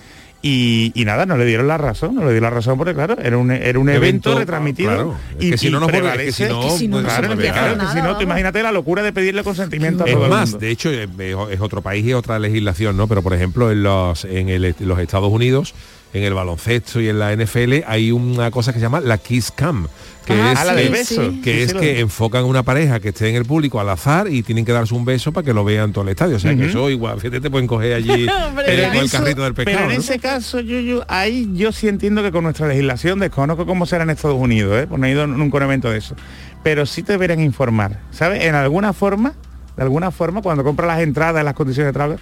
y, 0.46 0.92
y 0.94 1.06
nada, 1.06 1.26
no 1.26 1.38
le 1.38 1.46
dieron 1.46 1.68
la 1.70 1.78
razón, 1.78 2.16
no 2.16 2.22
le 2.26 2.32
dieron 2.32 2.44
la 2.44 2.50
razón 2.50 2.78
porque 2.78 2.94
claro, 2.94 3.16
era 3.20 3.38
un, 3.38 3.50
era 3.50 3.80
un 3.80 3.88
evento, 3.90 4.30
Evento, 4.32 4.40
retransmitido 4.40 4.90
claro. 4.92 5.16
Es 5.40 5.46
y, 5.46 5.52
que 5.52 5.58
si 5.58 5.70
no, 5.70 5.80
no 5.80 5.88
puede- 5.88 5.98
es 6.00 6.04
que 6.04 6.10
prevalece- 6.10 6.32
si 6.34 6.44
no, 6.54 6.60
Es 6.68 6.72
que 6.74 6.78
si 6.80 6.88
no, 6.90 6.98
no 7.02 7.08
claro, 7.08 7.38
claro, 7.38 7.88
si 8.12 8.18
tú 8.18 8.22
imagínate 8.24 8.62
la 8.62 8.72
locura 8.74 9.02
de 9.02 9.14
pedirle 9.14 9.44
consentimiento 9.44 10.04
a 10.04 10.08
Es 10.08 10.14
todo 10.14 10.26
el 10.26 10.30
más, 10.30 10.50
mundo. 10.52 10.58
de 10.66 10.70
hecho, 10.72 10.90
es 10.92 11.62
otro 11.62 11.82
país 11.82 12.06
y 12.06 12.14
otra 12.14 12.38
legislación, 12.40 12.98
¿no? 12.98 13.08
Pero 13.08 13.22
por 13.22 13.34
ejemplo, 13.34 13.72
en 13.72 13.84
los, 13.84 14.26
en 14.26 14.50
el- 14.50 14.76
los 14.80 15.00
Estados 15.00 15.32
Unidos, 15.32 15.74
en 16.14 16.24
el 16.24 16.34
baloncesto 16.34 17.00
y 17.02 17.08
en 17.10 17.20
la 17.20 17.32
NFL, 17.34 17.84
hay 17.88 18.12
una 18.12 18.52
cosa 18.52 18.74
que 18.74 18.80
se 18.80 18.84
llama 18.84 19.00
la 19.00 19.18
Kiss 19.18 19.50
Cam, 19.52 19.88
que 20.26 20.34
Ah, 20.34 20.54
es, 20.54 20.66
la 20.66 20.76
del 20.76 20.88
eh, 20.88 20.90
beso. 20.90 21.22
que 21.44 21.54
Sí, 21.56 21.62
es 21.64 21.72
sí, 21.72 21.78
que 21.78 22.00
enfocan 22.00 22.44
a 22.44 22.46
una 22.46 22.64
pareja 22.64 23.00
que 23.00 23.10
esté 23.10 23.30
en 23.30 23.36
el 23.36 23.46
público 23.46 23.80
al 23.80 23.90
azar 23.90 24.28
y 24.30 24.42
tienen 24.44 24.64
que 24.66 24.72
darse 24.72 24.94
un 24.94 25.06
beso 25.06 25.32
para 25.32 25.46
que 25.46 25.54
lo 25.54 25.64
vean 25.64 25.92
todo 25.92 26.04
el 26.04 26.10
estadio. 26.10 26.38
O 26.38 26.40
sea 26.40 26.56
que 26.56 26.66
eso 26.66 26.90
igual, 26.90 27.20
fíjate, 27.20 27.42
te 27.42 27.50
pueden 27.52 27.68
coger 27.68 27.94
allí 27.94 28.28
Pero 28.56 28.72
el 28.72 29.06
eso- 29.06 29.18
carrito 29.18 29.44
del 29.44 29.54
pescado. 29.54 29.78
Pero 29.78 29.90
en 29.92 29.96
¿no? 29.98 30.02
ese 30.02 30.20
caso, 30.20 30.60
Yuyu, 30.60 31.02
ahí 31.08 31.50
yo 31.54 31.72
sí 31.72 31.88
entiendo 31.88 32.24
que 32.24 32.32
con 32.32 32.44
nuestra 32.44 32.68
legislación, 32.68 33.20
desconozco 33.20 33.66
cómo 33.66 33.86
será 33.86 34.04
en 34.04 34.10
Estados 34.12 34.38
Unidos, 34.40 34.82
¿eh? 34.82 34.88
Pues 34.88 35.00
no 35.00 35.08
he 35.08 35.12
ido 35.12 35.28
nunca 35.28 35.58
a 35.58 35.60
un 35.60 35.64
evento 35.64 35.90
de 35.92 35.98
eso. 35.98 36.16
Pero 36.64 36.86
sí 36.86 37.04
te 37.04 37.12
deberían 37.14 37.42
informar, 37.42 38.00
¿sabes? 38.12 38.44
En 38.44 38.56
alguna 38.56 38.94
forma, 38.94 39.34
de 39.76 39.84
alguna 39.84 40.12
forma, 40.12 40.42
cuando 40.42 40.64
compras 40.64 40.88
las 40.88 41.02
entradas, 41.02 41.44
las 41.44 41.54
condiciones 41.56 41.90
de 41.90 41.94
trabajo, 41.94 42.20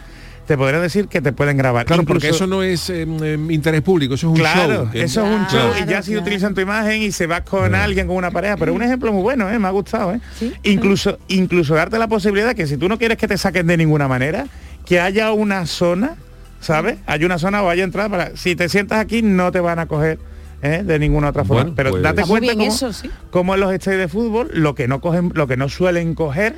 te 0.52 0.58
podrían 0.58 0.82
decir 0.82 1.08
que 1.08 1.22
te 1.22 1.32
pueden 1.32 1.56
grabar. 1.56 1.86
Claro, 1.86 2.04
porque 2.04 2.28
eso 2.28 2.46
no 2.46 2.62
es 2.62 2.90
eh, 2.90 3.04
em, 3.04 3.52
interés 3.52 3.82
público, 3.82 4.16
eso 4.16 4.28
es 4.28 4.32
un 4.32 4.38
Claro, 4.38 4.74
show. 4.84 4.90
eso 4.94 5.26
es 5.26 5.32
un 5.40 5.48
show 5.48 5.70
y 5.70 5.76
Claro. 5.78 5.92
ya 5.92 6.02
si 6.02 6.18
utilizan 6.18 6.54
tu 6.54 6.60
imagen 6.60 7.02
y 7.02 7.14
se 7.14 7.26
vas 7.26 7.44
con 7.44 7.74
alguien, 7.74 8.06
con 8.06 8.18
una 8.18 8.32
pareja, 8.32 8.58
pero 8.58 8.74
un 8.74 8.82
ejemplo 8.84 9.14
muy 9.14 9.22
bueno, 9.22 9.50
¿eh? 9.50 9.58
me 9.60 9.68
ha 9.70 9.72
gustado. 9.72 10.14
¿eh? 10.14 10.20
Incluso, 10.64 11.18
incluso 11.30 11.74
darte 11.76 11.98
la 11.98 12.10
posibilidad 12.10 12.54
que 12.54 12.68
si 12.68 12.76
tú 12.76 12.90
no 12.90 12.98
quieres 12.98 13.18
que 13.18 13.30
te 13.30 13.38
saquen 13.38 13.66
de 13.66 13.78
ninguna 13.78 14.10
manera, 14.10 14.46
que 14.86 15.00
haya 15.00 15.32
una 15.32 15.66
zona, 15.68 16.16
¿sabes? 16.60 16.98
Hay 17.06 17.24
una 17.24 17.38
zona 17.40 17.64
o 17.64 17.70
haya 17.70 17.86
entrada 17.86 18.10
para, 18.10 18.36
si 18.36 18.58
te 18.58 18.68
sientas 18.68 19.00
aquí 19.00 19.22
no 19.22 19.54
te 19.54 19.62
van 19.62 19.80
a 19.80 19.86
coger. 19.86 20.20
¿eh? 20.64 20.84
de 20.86 21.00
ninguna 21.00 21.30
otra 21.30 21.44
forma 21.46 21.62
Bueno, 21.64 21.76
pero 21.78 21.90
pues- 21.92 22.04
date 22.04 22.22
cuenta 22.24 22.52
cómo, 22.54 22.66
eso, 22.66 22.92
sí. 22.94 23.10
cómo 23.32 23.56
en 23.56 23.62
los 23.62 23.72
estadios 23.74 24.02
de 24.02 24.08
fútbol 24.10 24.50
lo 24.54 24.76
que 24.76 24.88
no 24.88 25.00
cogen 25.02 25.32
lo 25.34 25.48
que 25.48 25.58
no 25.58 25.70
suelen 25.70 26.14
coger 26.14 26.54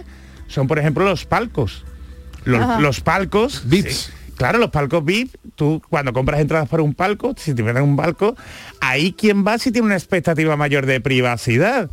son 0.48 0.68
por 0.68 0.78
ejemplo 0.78 1.06
los 1.06 1.24
palcos 1.24 1.86
los, 2.46 3.02
palcos 3.02 3.64
VIPs. 3.66 3.96
sí, 3.96 4.12
Claro, 4.36 4.58
los 4.58 4.72
palcos 4.72 5.06
VIP, 5.06 5.36
tú 5.56 5.82
cuando 5.90 6.12
compras 6.12 6.40
entradas 6.40 6.68
para 6.68 6.84
un 6.84 6.94
palco, 6.94 7.34
si 7.38 7.54
te 7.54 7.62
venden 7.62 7.84
un 7.84 7.96
palco, 7.96 8.36
ahí 8.82 9.14
quien 9.14 9.46
va 9.46 9.58
si 9.58 9.72
tiene 9.72 9.86
una 9.86 9.96
expectativa 9.96 10.56
mayor 10.58 10.86
de 10.86 11.00
privacidad 11.02 11.90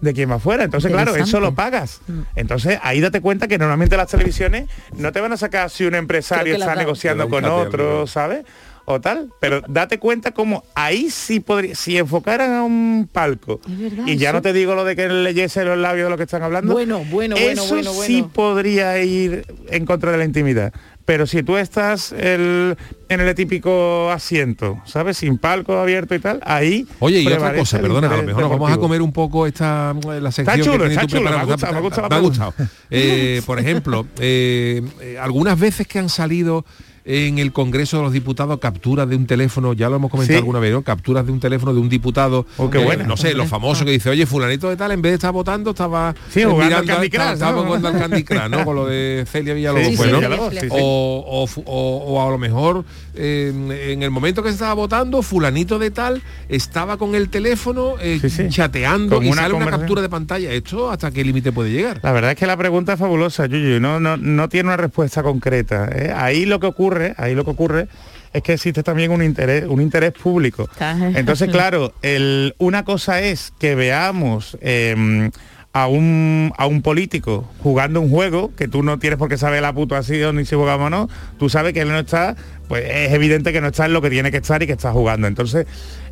de 0.00 0.14
quien 0.14 0.30
va 0.30 0.36
afuera. 0.36 0.64
Entonces, 0.64 0.92
claro, 0.92 1.16
eso 1.16 1.40
lo 1.40 1.54
pagas. 1.54 2.00
Entonces, 2.36 2.78
ahí 2.82 3.00
date 3.00 3.20
cuenta 3.20 3.48
que 3.48 3.58
normalmente 3.58 3.96
las 3.96 4.08
televisiones 4.08 4.68
no 4.96 5.12
te 5.12 5.20
van 5.20 5.32
a 5.32 5.36
sacar 5.36 5.70
si 5.70 5.84
un 5.84 5.94
empresario 5.94 6.54
está 6.54 6.74
negociando 6.74 7.28
con 7.28 7.44
otro. 7.44 8.06
¿sabes? 8.06 8.44
O 8.90 9.00
tal. 9.02 9.30
Pero 9.38 9.60
date 9.68 9.98
cuenta 9.98 10.30
como 10.32 10.64
ahí 10.74 11.10
sí 11.10 11.40
podría, 11.40 11.74
si 11.74 11.98
enfocaran 11.98 12.52
a 12.54 12.62
un 12.62 13.06
palco, 13.12 13.60
verdad, 13.66 14.06
y 14.06 14.16
ya 14.16 14.32
no 14.32 14.40
te 14.40 14.54
digo 14.54 14.74
lo 14.74 14.84
de 14.84 14.96
que 14.96 15.08
leyese 15.10 15.62
los 15.64 15.76
labios 15.76 16.06
de 16.06 16.10
lo 16.10 16.16
que 16.16 16.22
están 16.22 16.42
hablando, 16.42 16.72
Bueno, 16.72 17.04
bueno, 17.10 17.36
bueno, 17.36 17.62
eso 17.62 17.68
bueno, 17.74 17.92
sí 17.92 18.20
bueno. 18.22 18.32
podría 18.32 18.98
ir 19.02 19.44
en 19.68 19.84
contra 19.84 20.10
de 20.10 20.16
la 20.18 20.24
intimidad. 20.24 20.72
Pero 21.04 21.26
si 21.26 21.42
tú 21.42 21.56
estás 21.56 22.12
el- 22.12 22.76
en 23.08 23.20
el 23.20 23.34
típico 23.34 24.10
asiento, 24.10 24.78
¿sabes? 24.86 25.16
Sin 25.18 25.38
palco 25.38 25.78
abierto 25.78 26.14
y 26.14 26.18
tal, 26.18 26.40
ahí... 26.44 26.86
Oye, 26.98 27.20
y 27.20 27.26
otra 27.26 27.54
cosa, 27.54 27.78
perdona, 27.80 28.08
a 28.12 28.16
lo 28.18 28.22
mejor 28.22 28.42
nos 28.42 28.50
vamos 28.52 28.72
a 28.72 28.76
comer 28.78 29.00
un 29.02 29.12
poco 29.12 29.46
esta 29.46 29.94
la 30.20 30.32
sección 30.32 30.60
chulo, 30.60 30.72
que 30.72 30.78
tienes 30.90 30.96
está 30.96 31.06
tú 31.06 31.16
chulo, 31.18 31.30
me 31.30 31.36
ha 31.36 31.44
gustado, 31.44 31.72
me 31.72 31.78
ha 31.78 31.82
gustado 31.82 32.08
Me 32.08 32.16
ha 32.16 32.18
gustado. 32.20 32.54
Eh, 32.90 33.42
por 33.46 33.58
ejemplo, 33.58 34.06
eh, 34.18 34.82
eh, 35.00 35.18
algunas 35.18 35.58
veces 35.58 35.86
que 35.86 35.98
han 35.98 36.08
salido 36.10 36.64
en 37.10 37.38
el 37.38 37.52
Congreso 37.52 37.96
de 37.96 38.02
los 38.02 38.12
Diputados 38.12 38.58
capturas 38.58 39.08
de 39.08 39.16
un 39.16 39.26
teléfono, 39.26 39.72
ya 39.72 39.88
lo 39.88 39.96
hemos 39.96 40.10
comentado 40.10 40.34
Sí. 40.36 40.38
alguna 40.40 40.58
vez, 40.58 40.72
¿no? 40.72 40.82
Capturas 40.82 41.24
de 41.24 41.32
un 41.32 41.40
teléfono 41.40 41.72
de 41.72 41.80
un 41.80 41.88
diputado, 41.88 42.44
Oh, 42.58 42.68
qué 42.68 42.78
eh, 42.82 42.98
no 43.06 43.16
sé, 43.16 43.32
los 43.32 43.48
famosos 43.48 43.86
que 43.86 43.92
dice, 43.92 44.10
oye, 44.10 44.26
fulanito 44.26 44.68
de 44.68 44.76
tal, 44.76 44.92
en 44.92 45.00
vez 45.00 45.12
de 45.12 45.14
estar 45.14 45.32
votando, 45.32 45.70
estaba 45.70 46.14
Sí, 46.28 46.42
jugando 46.44 46.62
al 46.76 46.82
mirando- 46.84 46.92
Candy 46.94 47.08
Crush, 47.10 47.32
estaba 47.32 47.52
¿no? 47.52 47.64
jugando 47.64 47.88
al 47.88 47.98
Candy 47.98 48.24
Crush, 48.24 48.48
¿no? 48.50 48.64
Con 48.64 48.76
lo 48.76 48.86
de 48.86 49.24
Celia 49.26 49.54
Villalobos, 49.54 49.86
Sí, 49.96 50.66
¿no? 50.68 50.76
O, 50.80 52.22
a 52.26 52.30
lo 52.30 52.38
mejor 52.38 52.84
eh, 53.14 53.52
en 53.92 54.02
el 54.02 54.10
momento 54.10 54.42
que 54.42 54.50
se 54.50 54.54
estaba 54.56 54.74
votando, 54.74 55.22
fulanito 55.22 55.78
de 55.78 55.90
tal 55.90 56.22
estaba 56.48 56.96
con 56.98 57.14
el 57.14 57.28
teléfono 57.30 57.94
eh, 58.00 58.20
chateando 58.50 59.22
y 59.22 59.28
una 59.28 59.42
sale 59.42 59.54
una 59.54 59.70
captura 59.70 60.02
de 60.02 60.08
pantalla. 60.08 60.52
¿Esto 60.52 60.90
hasta 60.90 61.10
qué 61.10 61.24
límite 61.24 61.52
puede 61.52 61.70
llegar? 61.70 62.00
La 62.02 62.12
verdad 62.12 62.32
es 62.32 62.36
que 62.36 62.46
la 62.46 62.56
pregunta 62.56 62.92
es 62.92 62.98
fabulosa, 62.98 63.46
Yuyu, 63.46 63.80
no, 63.80 63.98
no, 64.00 64.16
no 64.16 64.48
tiene 64.48 64.68
una 64.68 64.76
respuesta 64.76 65.22
concreta. 65.22 65.88
¿eh? 65.92 66.12
Ahí 66.14 66.44
lo 66.44 66.60
que 66.60 66.66
ocurre, 67.06 67.14
ahí 67.16 67.34
lo 67.34 67.44
que 67.44 67.50
ocurre 67.50 67.88
es 68.32 68.42
que 68.42 68.52
existe 68.52 68.82
también 68.82 69.10
un 69.10 69.22
interés, 69.22 69.64
un 69.66 69.80
interés 69.80 70.12
público. 70.12 70.68
Entonces, 71.16 71.48
claro, 71.52 71.92
el- 72.02 72.54
una 72.58 72.84
cosa 72.84 73.20
es 73.22 73.52
que 73.58 73.74
veamos 73.74 74.58
eh, 74.60 75.30
a, 75.72 75.86
un, 75.86 76.52
a 76.58 76.66
un 76.66 76.82
político 76.82 77.48
jugando 77.62 78.00
un 78.00 78.10
juego 78.10 78.54
que 78.54 78.68
tú 78.68 78.82
no 78.82 78.98
tienes 78.98 79.18
por 79.18 79.28
qué 79.28 79.38
saber 79.38 79.62
la 79.62 79.72
puta 79.72 79.98
así 79.98 80.20
o 80.22 80.32
ni 80.32 80.44
si 80.44 80.54
jugamos 80.56 80.88
o 80.88 80.90
no, 80.90 81.08
tú 81.38 81.48
sabes 81.48 81.72
que 81.72 81.80
él 81.80 81.88
no 81.88 81.98
está, 81.98 82.36
pues 82.68 82.84
es 82.88 83.12
evidente 83.12 83.52
que 83.52 83.60
no 83.60 83.68
está 83.68 83.86
en 83.86 83.92
lo 83.94 84.02
que 84.02 84.10
tiene 84.10 84.30
que 84.30 84.38
estar 84.38 84.62
y 84.62 84.66
que 84.66 84.72
está 84.72 84.92
jugando. 84.92 85.26
Entonces, 85.26 85.66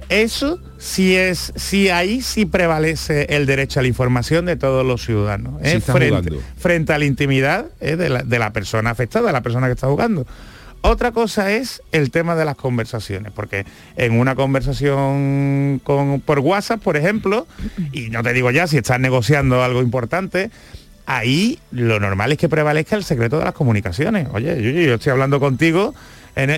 eso 0.08 0.60
sí 0.78 1.16
es, 1.16 1.52
sí 1.56 1.88
ahí 1.90 2.22
sí 2.22 2.46
prevalece 2.46 3.26
el 3.28 3.44
derecho 3.44 3.80
a 3.80 3.82
la 3.82 3.88
información 3.88 4.46
de 4.46 4.56
todos 4.56 4.86
los 4.86 5.04
ciudadanos. 5.04 5.54
¿eh? 5.62 5.72
Sí 5.72 5.80
frente, 5.80 6.30
frente 6.56 6.92
a 6.92 6.98
la 6.98 7.04
intimidad 7.04 7.66
¿eh? 7.80 7.96
de, 7.96 8.08
la, 8.08 8.22
de 8.22 8.38
la 8.38 8.52
persona 8.52 8.90
afectada, 8.90 9.26
de 9.26 9.32
la 9.32 9.42
persona 9.42 9.66
que 9.66 9.72
está 9.72 9.88
jugando. 9.88 10.24
Otra 10.82 11.10
cosa 11.10 11.50
es 11.50 11.82
el 11.90 12.10
tema 12.10 12.36
de 12.36 12.44
las 12.44 12.56
conversaciones, 12.56 13.32
porque 13.32 13.64
en 13.96 14.18
una 14.18 14.36
conversación 14.36 15.80
con, 15.82 16.20
por 16.20 16.38
WhatsApp, 16.38 16.80
por 16.80 16.96
ejemplo, 16.96 17.46
y 17.92 18.10
no 18.10 18.22
te 18.22 18.32
digo 18.32 18.50
ya 18.52 18.66
si 18.68 18.76
estás 18.76 19.00
negociando 19.00 19.64
algo 19.64 19.82
importante, 19.82 20.50
ahí 21.06 21.58
lo 21.70 21.98
normal 21.98 22.32
es 22.32 22.38
que 22.38 22.48
prevalezca 22.48 22.96
el 22.96 23.04
secreto 23.04 23.38
de 23.38 23.44
las 23.44 23.54
comunicaciones. 23.54 24.28
Oye, 24.32 24.62
yo, 24.62 24.94
estoy 24.94 25.12
hablando 25.12 25.40
contigo 25.40 25.94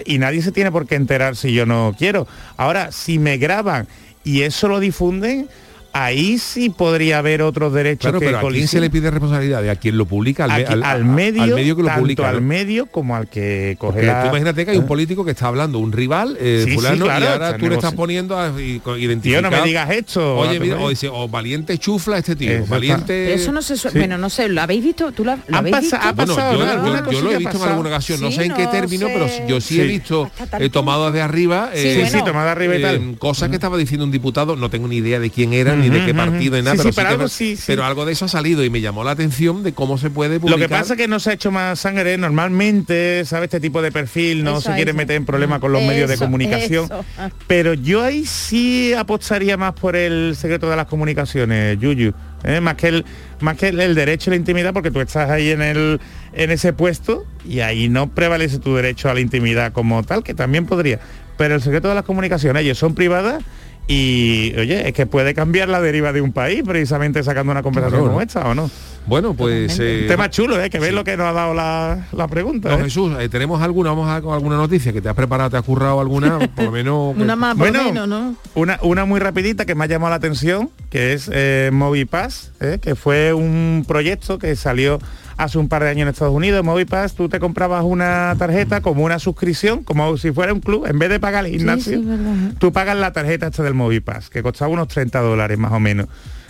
y 0.05 0.19
nadie 0.19 0.43
se 0.43 0.53
tiene 0.53 0.73
por 0.73 0.87
qué 0.87 0.97
enterar 0.97 1.37
si 1.37 1.53
yo 1.53 1.65
no 1.65 1.95
quiero. 1.97 2.27
Ahora, 2.57 2.93
si 2.93 3.19
me 3.19 3.37
graban 3.39 3.87
y 4.25 4.43
eso 4.43 4.69
lo 4.69 4.81
difunden, 4.81 5.49
ahí 5.93 6.39
sí 6.39 6.71
podría 6.71 7.19
haber 7.19 7.43
otros 7.43 7.73
derechos 7.73 8.03
Claro, 8.03 8.21
que 8.21 8.27
pero 8.27 8.39
¿a 8.39 8.51
quién 8.51 8.69
se 8.69 8.81
le 8.81 8.91
pide 8.91 9.11
responsabilidad? 9.11 9.69
¿A 9.69 9.77
quien 9.77 9.97
lo 9.99 10.07
publica? 10.07 10.45
Al, 10.45 10.51
me- 10.51 10.57
Aquí, 10.65 10.73
al- 10.75 10.83
al 10.85 11.03
a- 11.03 11.05
medio, 11.05 11.43
al 11.43 11.55
medio 11.55 11.77
que 11.77 11.83
lo 11.83 11.89
tanto 11.89 12.01
publica. 12.03 12.29
al 12.29 12.35
¿no? 12.37 12.41
medio 12.43 12.87
como 12.87 13.17
al 13.17 13.29
que 13.29 13.77
coge 13.79 13.93
Porque 13.95 14.07
la- 14.07 14.23
tú 14.23 14.29
imagínate 14.29 14.65
que 14.65 14.71
hay 14.73 14.79
un 14.79 14.87
político 14.87 15.25
que 15.25 15.31
está 15.33 15.49
hablando 15.49 15.79
un 15.79 15.93
rival, 15.93 16.37
eh, 16.41 16.63
Sí, 16.65 16.71
sí, 16.71 16.77
fulano, 16.77 17.05
claro, 17.07 17.25
y 17.25 17.29
ahora 17.29 17.57
tú 17.57 17.69
le 17.69 17.75
estás 17.75 17.95
poniendo 17.95 18.39
a 18.39 18.53
y- 18.61 18.81
co- 18.81 18.95
Tío, 18.95 19.05
identificar. 19.05 19.43
no 19.43 19.51
me 19.51 19.63
digas 19.63 19.91
esto. 19.91 20.37
Oye, 20.37 20.61
mira, 20.61 20.79
o, 20.79 20.89
dice, 20.89 21.09
o 21.09 21.29
valiente 21.29 21.77
chufla 21.79 22.19
este 22.19 22.37
tío, 22.37 22.65
valiente. 22.67 23.07
Pero 23.27 23.35
eso 23.35 23.53
no 23.53 23.63
se 23.63 23.77
suele... 23.77 23.93
Sí. 23.93 23.99
Bueno, 23.99 24.19
no 24.19 24.31
sé, 24.31 24.49
¿lo 24.49 24.61
habéis 24.63 24.85
visto? 24.85 25.13
¿Tú 25.13 25.25
lo, 25.25 25.37
lo 25.49 25.57
habéis 25.57 25.73
pasa- 25.77 25.97
visto? 25.97 25.97
ha 26.09 26.13
Bueno, 26.13 26.35
pasado, 26.37 26.53
yo, 26.53 26.59
yo- 26.67 27.11
yo 27.13 27.21
lo 27.23 27.31
he 27.33 27.37
visto 27.39 27.39
en 27.39 27.45
pasado. 27.45 27.71
alguna 27.71 27.89
ocasión, 27.91 28.21
no 28.21 28.31
Sí, 28.31 28.37
sé 28.37 28.45
en 28.45 28.55
qué 28.55 28.65
no 28.65 28.71
término, 28.71 29.07
pero 29.09 29.27
yo 29.49 29.61
sí, 29.61 29.75
Sí. 29.75 29.81
he 29.81 29.85
visto 29.85 30.31
eh, 30.59 30.69
tomado 30.71 31.11
de 31.13 31.21
arriba 31.23 31.71
Sí, 31.75 31.81
eh, 31.81 31.95
bueno. 32.11 32.25
Sí, 32.27 32.33
de 32.33 32.39
arriba 32.51 32.77
y 32.77 32.83
tal. 32.83 33.17
cosas 33.19 33.49
que 33.49 33.55
estaba 33.57 33.77
diciendo 33.77 34.05
un 34.05 34.11
diputado, 34.11 34.57
no 34.57 34.71
tengo 34.71 34.89
ni 34.89 34.97
idea 34.97 35.19
de 35.19 35.31
quién 35.31 35.53
era 35.53 35.75
ni 35.81 35.89
de 35.89 36.05
qué 36.05 36.15
partido 36.15 36.57
ni 36.57 36.63
nada, 36.63 36.77
sí, 36.77 36.83
pero, 36.83 36.91
sí, 36.91 36.97
pero 36.97 37.09
que 37.09 37.15
algo 37.15 37.29
sí, 37.29 37.57
sí. 37.57 37.63
pero 37.67 37.85
algo 37.85 38.07
de 38.07 38.13
eso 38.13 38.25
ha 38.25 38.29
salido 38.29 38.65
y 38.65 38.71
me 38.71 38.81
llamó 38.81 39.05
la 39.05 39.13
atención 39.13 39.63
de 39.63 39.73
cómo 39.73 39.99
se 39.99 40.11
puede 40.11 40.41
publicar. 40.41 40.61
Lo 40.61 40.67
que 40.67 40.69
pasa 40.69 40.95
es 40.95 40.99
que 40.99 41.09
no 41.09 41.21
se 41.21 41.31
ha 41.31 41.33
hecho 41.35 41.51
más 41.51 41.79
sangre. 41.79 42.17
Normalmente, 42.19 43.25
¿sabe? 43.25 43.45
Este 43.47 43.61
tipo 43.61 43.83
de 43.83 43.93
perfil 43.93 44.45
no 44.45 44.59
Eso, 44.59 44.71
se 44.71 44.75
quiere 44.75 44.91
eso. 44.91 44.99
meter 44.99 45.17
en 45.17 45.25
problemas 45.25 45.61
con 45.61 45.73
los 45.73 45.83
medios 45.83 46.09
de 46.09 46.17
comunicación. 46.17 46.89
Ah. 47.19 47.31
Pero 47.47 47.75
yo 47.75 48.03
ahí 48.03 48.25
sí 48.27 48.93
apostaría 48.95 49.57
más 49.57 49.75
por 49.75 49.97
el 49.97 50.37
secreto 50.37 50.69
de 50.69 50.77
las 50.77 50.87
comunicaciones, 50.87 51.79
Yuyu. 51.79 52.13
¿eh? 52.45 52.61
Más 52.61 52.75
que 52.75 52.89
el 52.89 53.05
más 53.41 53.57
que 53.57 53.69
el, 53.69 53.81
el 53.81 53.95
derecho 53.95 54.31
a 54.31 54.33
la 54.33 54.37
intimidad, 54.37 54.73
porque 54.73 54.91
tú 54.91 55.01
estás 55.01 55.31
ahí 55.31 55.51
en 55.51 55.63
el 55.63 56.01
en 56.33 56.51
ese 56.51 56.73
puesto 56.73 57.27
y 57.49 57.61
ahí 57.61 57.89
no 57.89 58.09
prevalece 58.09 58.59
tu 58.59 58.75
derecho 58.77 59.09
a 59.09 59.15
la 59.15 59.21
intimidad 59.21 59.73
como 59.73 60.03
tal, 60.03 60.23
que 60.23 60.35
también 60.35 60.67
podría. 60.67 61.01
Pero 61.37 61.55
el 61.55 61.63
secreto 61.63 61.89
de 61.89 61.95
las 61.95 62.05
comunicaciones, 62.05 62.63
ellos 62.63 62.79
son 62.79 62.95
privadas 62.95 63.43
y 63.91 64.53
oye, 64.59 64.87
es 64.89 64.93
que 64.93 65.07
puede 65.07 65.33
cambiar 65.35 65.69
la 65.69 65.81
deriva 65.81 66.13
de 66.13 66.21
un 66.21 66.33
país 66.33 66.63
precisamente 66.65 67.23
sacando 67.23 67.51
una 67.53 67.63
conversación 67.63 68.01
Claro, 68.03 68.05
como 68.13 68.19
¿no? 68.19 68.23
esta, 68.23 68.47
¿o 68.49 68.55
no? 68.55 68.71
Bueno, 69.07 69.33
pues... 69.33 69.79
eh, 69.81 70.01
Un 70.03 70.09
tema 70.09 70.29
chulo, 70.29 70.63
¿eh? 70.63 70.69
que 70.69 70.79
ves 70.79 70.91
sí. 70.91 70.95
lo 70.95 71.03
que 71.03 71.17
nos 71.17 71.27
ha 71.29 71.33
dado 71.33 71.55
la, 71.55 72.07
la 72.13 72.29
pregunta. 72.29 72.69
No, 72.69 72.77
¿eh? 72.81 72.85
Jesús, 72.85 73.11
eh, 73.19 73.31
tenemos 73.31 73.63
alguna, 73.63 73.89
vamos 73.91 74.11
a 74.11 74.21
con 74.21 74.35
alguna 74.35 74.57
noticia 74.57 74.93
que 74.93 75.01
te 75.01 75.09
has 75.09 75.15
preparado, 75.15 75.49
te 75.49 75.57
has 75.57 75.63
currado 75.65 75.99
alguna, 76.01 76.39
por 76.55 76.67
lo 76.67 76.71
menos. 76.71 77.17
Una 77.17 77.35
más, 77.35 77.57
por 77.57 77.71
Bueno, 77.71 77.85
menos, 77.85 78.07
¿no? 78.07 78.35
Una, 78.55 78.79
una 78.83 79.07
muy 79.07 79.19
rapidita 79.21 79.65
que 79.65 79.75
me 79.75 79.85
ha 79.85 79.87
llamado 79.87 80.11
la 80.11 80.17
atención, 80.17 80.69
que 80.91 81.15
es 81.15 81.31
eh, 81.33 81.71
MobiPass, 81.73 82.53
¿eh? 82.61 82.79
que 82.83 82.95
fue 82.95 83.33
un 83.33 83.87
proyecto 83.89 84.39
que 84.39 84.55
salió 84.57 84.99
hace 85.39 85.57
un 85.57 85.69
par 85.69 85.83
de 85.85 85.89
años 85.91 86.03
en 86.03 86.09
Estados 86.09 86.35
Unidos. 86.35 86.63
MobiPass, 86.65 87.15
tú 87.15 87.29
te 87.31 87.39
comprabas 87.41 87.83
una 87.85 88.35
tarjeta 88.39 88.81
como 88.83 89.05
una 89.05 89.19
suscripción, 89.19 89.85
como 89.85 90.17
si 90.19 90.31
fuera 90.33 90.53
un 90.53 90.61
club, 90.61 90.85
en 90.87 90.99
vez 90.99 91.09
de 91.09 91.19
pagar 91.21 91.47
el 91.47 91.53
gimnasio, 91.53 91.99
sí, 91.99 92.05
verdad. 92.05 92.53
tú 92.59 92.73
pagas 92.73 92.97
la 92.97 93.13
tarjeta 93.13 93.47
esta 93.47 93.63
del 93.63 93.75
MobiPass, 93.75 94.29
que 94.29 94.43
costaba 94.43 94.71
unos 94.71 94.89
30 94.89 95.21
dólares 95.21 95.57
más 95.57 95.73
o 95.73 95.81
menos. 95.81 96.09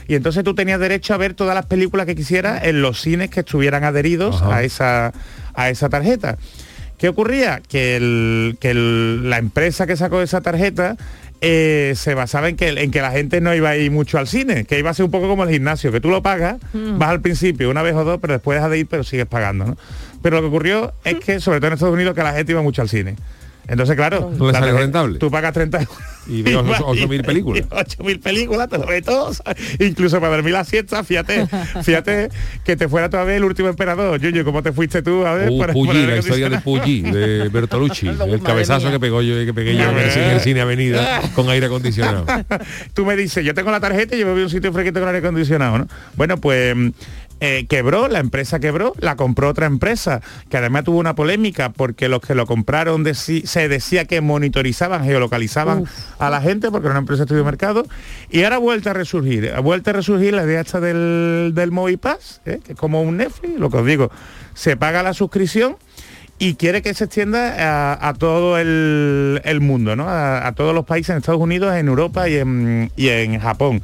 Y 0.09 0.15
entonces 0.15 0.43
tú 0.43 0.55
tenías 0.55 0.81
derecho 0.81 1.13
a 1.13 1.19
ver 1.19 1.35
todas 1.35 1.55
las 1.55 1.67
películas 1.67 2.07
que 2.07 2.17
quisieras 2.17 2.65
en 2.65 2.81
los 2.81 3.01
cines 3.01 3.29
que 3.29 3.41
estuvieran 3.41 3.85
adheridos 3.85 4.37
Ajá. 4.41 4.57
a 4.57 4.63
esa, 4.63 5.13
a 5.55 5.69
esa 5.69 5.91
tarjeta. 5.91 6.39
¿Qué 6.97 7.09
ocurría? 7.11 7.61
Que, 7.69 7.95
el- 7.97 8.57
que 8.59 8.71
el- 8.71 9.29
la 9.31 9.37
empresa 9.39 9.87
que 9.87 9.97
sacó 9.97 10.23
esa 10.23 10.41
tarjeta 10.41 10.97
eh, 11.41 11.95
se 11.97 12.15
basaba 12.15 12.49
en 12.49 12.57
que, 12.57 12.69
en 12.69 12.91
que 12.91 13.01
la 13.01 13.11
gente 13.11 13.41
no 13.41 13.55
iba 13.55 13.71
a 13.71 13.77
ir 13.77 13.91
mucho 13.91 14.19
al 14.19 14.27
cine, 14.27 14.65
que 14.65 14.79
iba 14.79 14.91
a 14.91 14.95
ser 14.95 15.05
un 15.05 15.11
poco 15.11 15.29
como 15.29 15.45
el 15.45 15.51
gimnasio, 15.51 15.93
que 15.93 16.01
tú 16.01 16.11
lo 16.11 16.23
pagas, 16.23 16.57
vas 16.73 17.09
al 17.11 17.21
principio 17.21 17.71
una 17.71 17.83
vez 17.83 17.95
o 17.95 18.05
dos, 18.05 18.19
pero 18.21 18.35
después 18.35 18.57
dejas 18.57 18.71
de 18.71 18.79
ir, 18.79 18.87
pero 18.87 19.05
sigues 19.05 19.27
pagando. 19.27 19.65
¿no? 19.65 19.77
Pero 20.23 20.37
lo 20.37 20.43
que 20.43 20.49
ocurrió 20.49 20.93
es 21.05 21.17
que, 21.17 21.41
sobre 21.41 21.59
todo 21.61 21.69
en 21.69 21.75
Estados 21.75 21.95
Unidos, 21.95 22.15
que 22.15 22.23
la 22.23 22.33
gente 22.33 22.53
iba 22.53 22.63
mucho 22.63 22.83
al 22.83 22.89
cine. 22.89 23.17
Entonces, 23.69 23.95
claro, 23.97 24.33
No 24.37 24.47
le 24.47 24.53
sale 24.55 24.73
rentable. 24.73 25.19
Tú 25.19 25.31
pagas 25.31 25.53
30 25.53 25.79
euros. 25.83 25.97
Y 26.27 26.43
ocho 26.85 27.09
mil 27.09 27.23
películas. 27.23 27.65
8.000 27.71 28.21
películas, 28.21 28.69
te 28.69 28.77
lo 28.79 28.87
ves 28.87 29.03
todo. 29.05 29.31
Incluso 29.79 30.21
para 30.21 30.35
dormir 30.37 30.53
la 30.53 30.65
siesta, 30.65 31.03
fíjate, 31.05 31.47
fíjate 31.83 32.29
que 32.65 32.77
te 32.77 32.87
fuera 32.89 33.09
todavía 33.09 33.37
el 33.37 33.45
último 33.45 33.69
emperador. 33.69 34.21
Yuyu, 34.21 34.45
¿cómo 34.45 34.63
te 34.63 34.73
fuiste 34.73 35.01
tú? 35.03 35.25
A 35.27 35.35
ver, 35.35 35.49
Uh, 35.51 35.91
el 35.91 36.07
la 36.09 36.17
historia 36.19 36.49
de? 36.51 36.59
Puggy, 36.59 37.01
de 37.03 37.49
Bertolucci, 37.49 38.09
el 38.29 38.43
cabezazo 38.43 38.87
mía. 38.89 38.93
que 38.93 39.01
pegó 39.01 39.23
yo 39.23 39.35
que 39.45 39.55
pegué 39.55 39.75
yo 39.77 39.89
en 39.91 39.99
el, 39.99 40.11
cine- 40.11 40.25
en 40.27 40.31
el 40.33 40.41
cine 40.41 40.61
Avenida 40.61 41.21
con 41.35 41.49
aire 41.49 41.67
acondicionado. 41.67 42.27
Tú 42.95 43.07
me 43.07 43.17
dices, 43.17 43.43
yo 43.45 43.55
tengo 43.55 43.71
la 43.71 43.81
tarjeta 43.81 44.15
y 44.17 44.19
yo 44.21 44.27
me 44.27 44.33
voy 44.33 44.43
a 44.43 44.45
un 44.45 44.51
sitio 44.51 44.71
fresquito 44.73 45.01
con 45.01 45.09
aire 45.09 45.21
acondicionado, 45.27 45.79
¿no? 45.79 45.89
Bueno, 46.17 46.37
pues 46.39 46.75
eh, 47.41 47.67
quebró, 47.69 48.09
la 48.09 48.19
empresa 48.19 48.59
quebró, 48.59 48.95
la 48.99 49.17
compró 49.17 49.49
otra 49.49 49.67
empresa, 49.67 50.21
que 50.49 50.57
además 50.57 50.85
tuvo 50.85 50.99
una 50.99 51.15
polémica 51.15 51.71
porque 51.71 52.09
los 52.09 52.21
que 52.21 52.35
lo 52.35 52.47
compraron 52.47 53.05
se 53.15 53.69
decía 53.69 54.05
que 54.07 54.21
monitorizaban, 54.21 55.05
geolocalizaban 55.05 55.85
a 56.19 56.31
la 56.31 56.41
gente 56.41 56.71
porque 56.71 56.87
era 56.87 56.93
una 56.93 57.01
empresa 57.01 57.21
de 57.21 57.25
estudio 57.25 57.45
de 57.45 57.51
mercado 57.51 57.87
y 58.31 58.43
ahora 58.43 58.57
ha 58.57 58.61
vuelto 58.61 58.91
a 58.91 58.93
resurgir, 58.93 59.53
ha 59.55 59.61
vuelto 59.61 59.91
a 59.91 59.93
resurgir 59.93 60.35
la 60.35 60.45
idea 60.45 60.61
esta 60.61 60.81
del, 60.81 61.53
del 61.55 61.71
Movipass, 61.71 62.41
¿eh? 62.45 62.61
que 62.65 62.73
es 62.73 62.79
como 62.79 63.03
un 63.03 63.19
Netflix, 63.19 63.59
lo 63.59 63.71
que 63.71 63.77
os 63.77 63.87
digo, 63.87 64.11
se 64.55 64.77
paga 64.77 65.03
la 65.03 65.15
suscripción 65.15 65.77
y 66.41 66.55
quiere 66.55 66.83
que 66.83 66.95
se 66.95 67.05
extienda 67.05 67.93
a, 67.93 68.09
a 68.09 68.15
todo 68.15 68.59
el, 68.59 69.41
el 69.45 69.61
mundo, 69.61 69.97
¿no? 69.97 70.09
A, 70.09 70.47
a 70.47 70.53
todos 70.53 70.75
los 70.75 70.85
países 70.85 71.11
en 71.11 71.19
Estados 71.19 71.41
Unidos, 71.41 71.75
en 71.75 71.89
Europa 71.89 72.29
y 72.29 72.37
en, 72.37 72.93
y 72.97 73.09
en 73.09 73.41
Japón. 73.41 73.83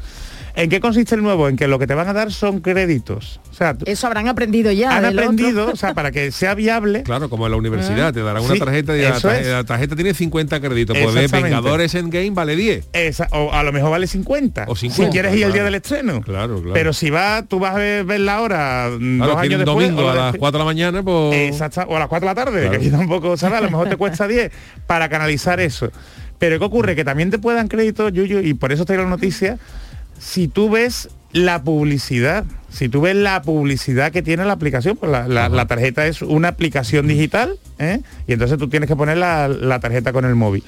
¿En 0.56 0.70
qué 0.70 0.78
consiste 0.78 1.16
el 1.16 1.22
nuevo? 1.22 1.48
En 1.48 1.56
que 1.56 1.66
lo 1.66 1.80
que 1.80 1.86
te 1.88 1.94
van 1.94 2.06
a 2.08 2.12
dar 2.12 2.30
son 2.30 2.60
créditos. 2.60 3.40
O 3.50 3.54
sea, 3.54 3.76
Eso 3.86 4.06
habrán 4.06 4.28
aprendido 4.28 4.70
ya. 4.70 4.96
han 4.96 5.04
aprendido, 5.04 5.68
o 5.72 5.76
sea, 5.76 5.94
para 5.94 6.12
que 6.12 6.30
sea 6.30 6.54
viable. 6.54 7.02
Claro, 7.02 7.28
como 7.28 7.46
en 7.46 7.50
la 7.52 7.56
universidad, 7.58 8.12
te 8.14 8.20
darán 8.22 8.44
una 8.44 8.54
Sí, 8.54 8.60
tarjeta 8.60 8.96
y 8.96 9.02
la, 9.02 9.64
tarjeta 9.64 9.96
tiene 9.96 10.14
50 10.14 10.60
créditos. 10.60 10.96
Pues 10.96 11.08
Exactamente. 11.16 11.42
Vengadores 11.56 11.94
en 11.96 12.08
Game 12.08 12.30
vale 12.30 12.54
10. 12.54 12.88
Esa- 12.92 13.28
o 13.32 13.52
a 13.52 13.64
lo 13.64 13.72
mejor 13.72 13.90
vale 13.90 14.06
50. 14.06 14.66
O 14.68 14.76
50, 14.76 15.04
si 15.04 15.10
quieres 15.10 15.34
ir 15.36 15.44
el 15.46 15.52
día 15.52 15.64
del 15.64 15.74
estreno. 15.74 16.20
Claro, 16.20 16.56
claro. 16.58 16.72
Pero 16.72 16.92
si 16.92 17.10
vas, 17.10 17.44
tú 17.48 17.58
vas 17.58 17.74
a 17.74 17.78
ver, 17.78 18.04
ver 18.04 18.20
la 18.20 18.40
hora 18.40 18.90
mm, 18.96 19.16
Claro, 19.18 19.32
dos 19.32 19.40
que 19.40 19.46
años 19.48 19.58
un 19.60 19.64
después. 19.64 19.86
domingo 19.88 20.08
a 20.10 20.14
las 20.14 20.32
de- 20.34 20.38
4 20.38 20.58
de 20.58 20.58
la 20.60 20.64
mañana, 20.66 21.02
pues... 21.02 21.34
Exacto, 21.34 21.80
o 21.88 21.96
a 21.96 21.98
las 21.98 22.08
4 22.08 22.28
de 22.28 22.34
la 22.34 22.44
tarde, 22.44 22.60
Claro. 22.60 22.70
que 22.70 22.76
aquí 22.76 22.90
tampoco, 22.90 23.36
¿sabes? 23.36 23.58
A 23.58 23.62
lo 23.62 23.70
mejor 23.70 23.88
te 23.88 23.96
cuesta 23.96 24.28
10 24.28 24.52
para 24.86 25.08
canalizar 25.08 25.58
eso. 25.58 25.90
Pero 26.38 26.58
¿qué 26.60 26.64
ocurre? 26.64 26.94
Que 26.94 27.04
también 27.04 27.30
te 27.30 27.38
puedan 27.38 27.66
crédito, 27.68 28.08
Yuyu, 28.08 28.38
y 28.40 28.54
por 28.54 28.70
eso 28.72 28.84
te 28.84 28.96
la 28.96 29.04
noticia, 29.04 29.58
si 30.18 30.48
tú 30.48 30.70
ves 30.70 31.08
la 31.32 31.62
publicidad, 31.62 32.44
si 32.70 32.88
tú 32.88 33.00
ves 33.00 33.16
la 33.16 33.42
publicidad 33.42 34.12
que 34.12 34.22
tiene 34.22 34.44
la 34.44 34.52
aplicación, 34.52 34.96
pues 34.96 35.10
la, 35.10 35.26
la- 35.28 35.48
la 35.48 35.66
tarjeta 35.66 36.06
es 36.06 36.22
una 36.22 36.48
aplicación 36.48 37.06
digital, 37.08 37.58
¿eh? 37.78 38.00
y 38.26 38.32
entonces 38.34 38.56
tú 38.58 38.68
tienes 38.68 38.88
que 38.88 38.96
poner 38.96 39.16
la, 39.18 39.48
la 39.48 39.80
tarjeta 39.80 40.12
con 40.12 40.24
el 40.24 40.34
móvil. 40.34 40.62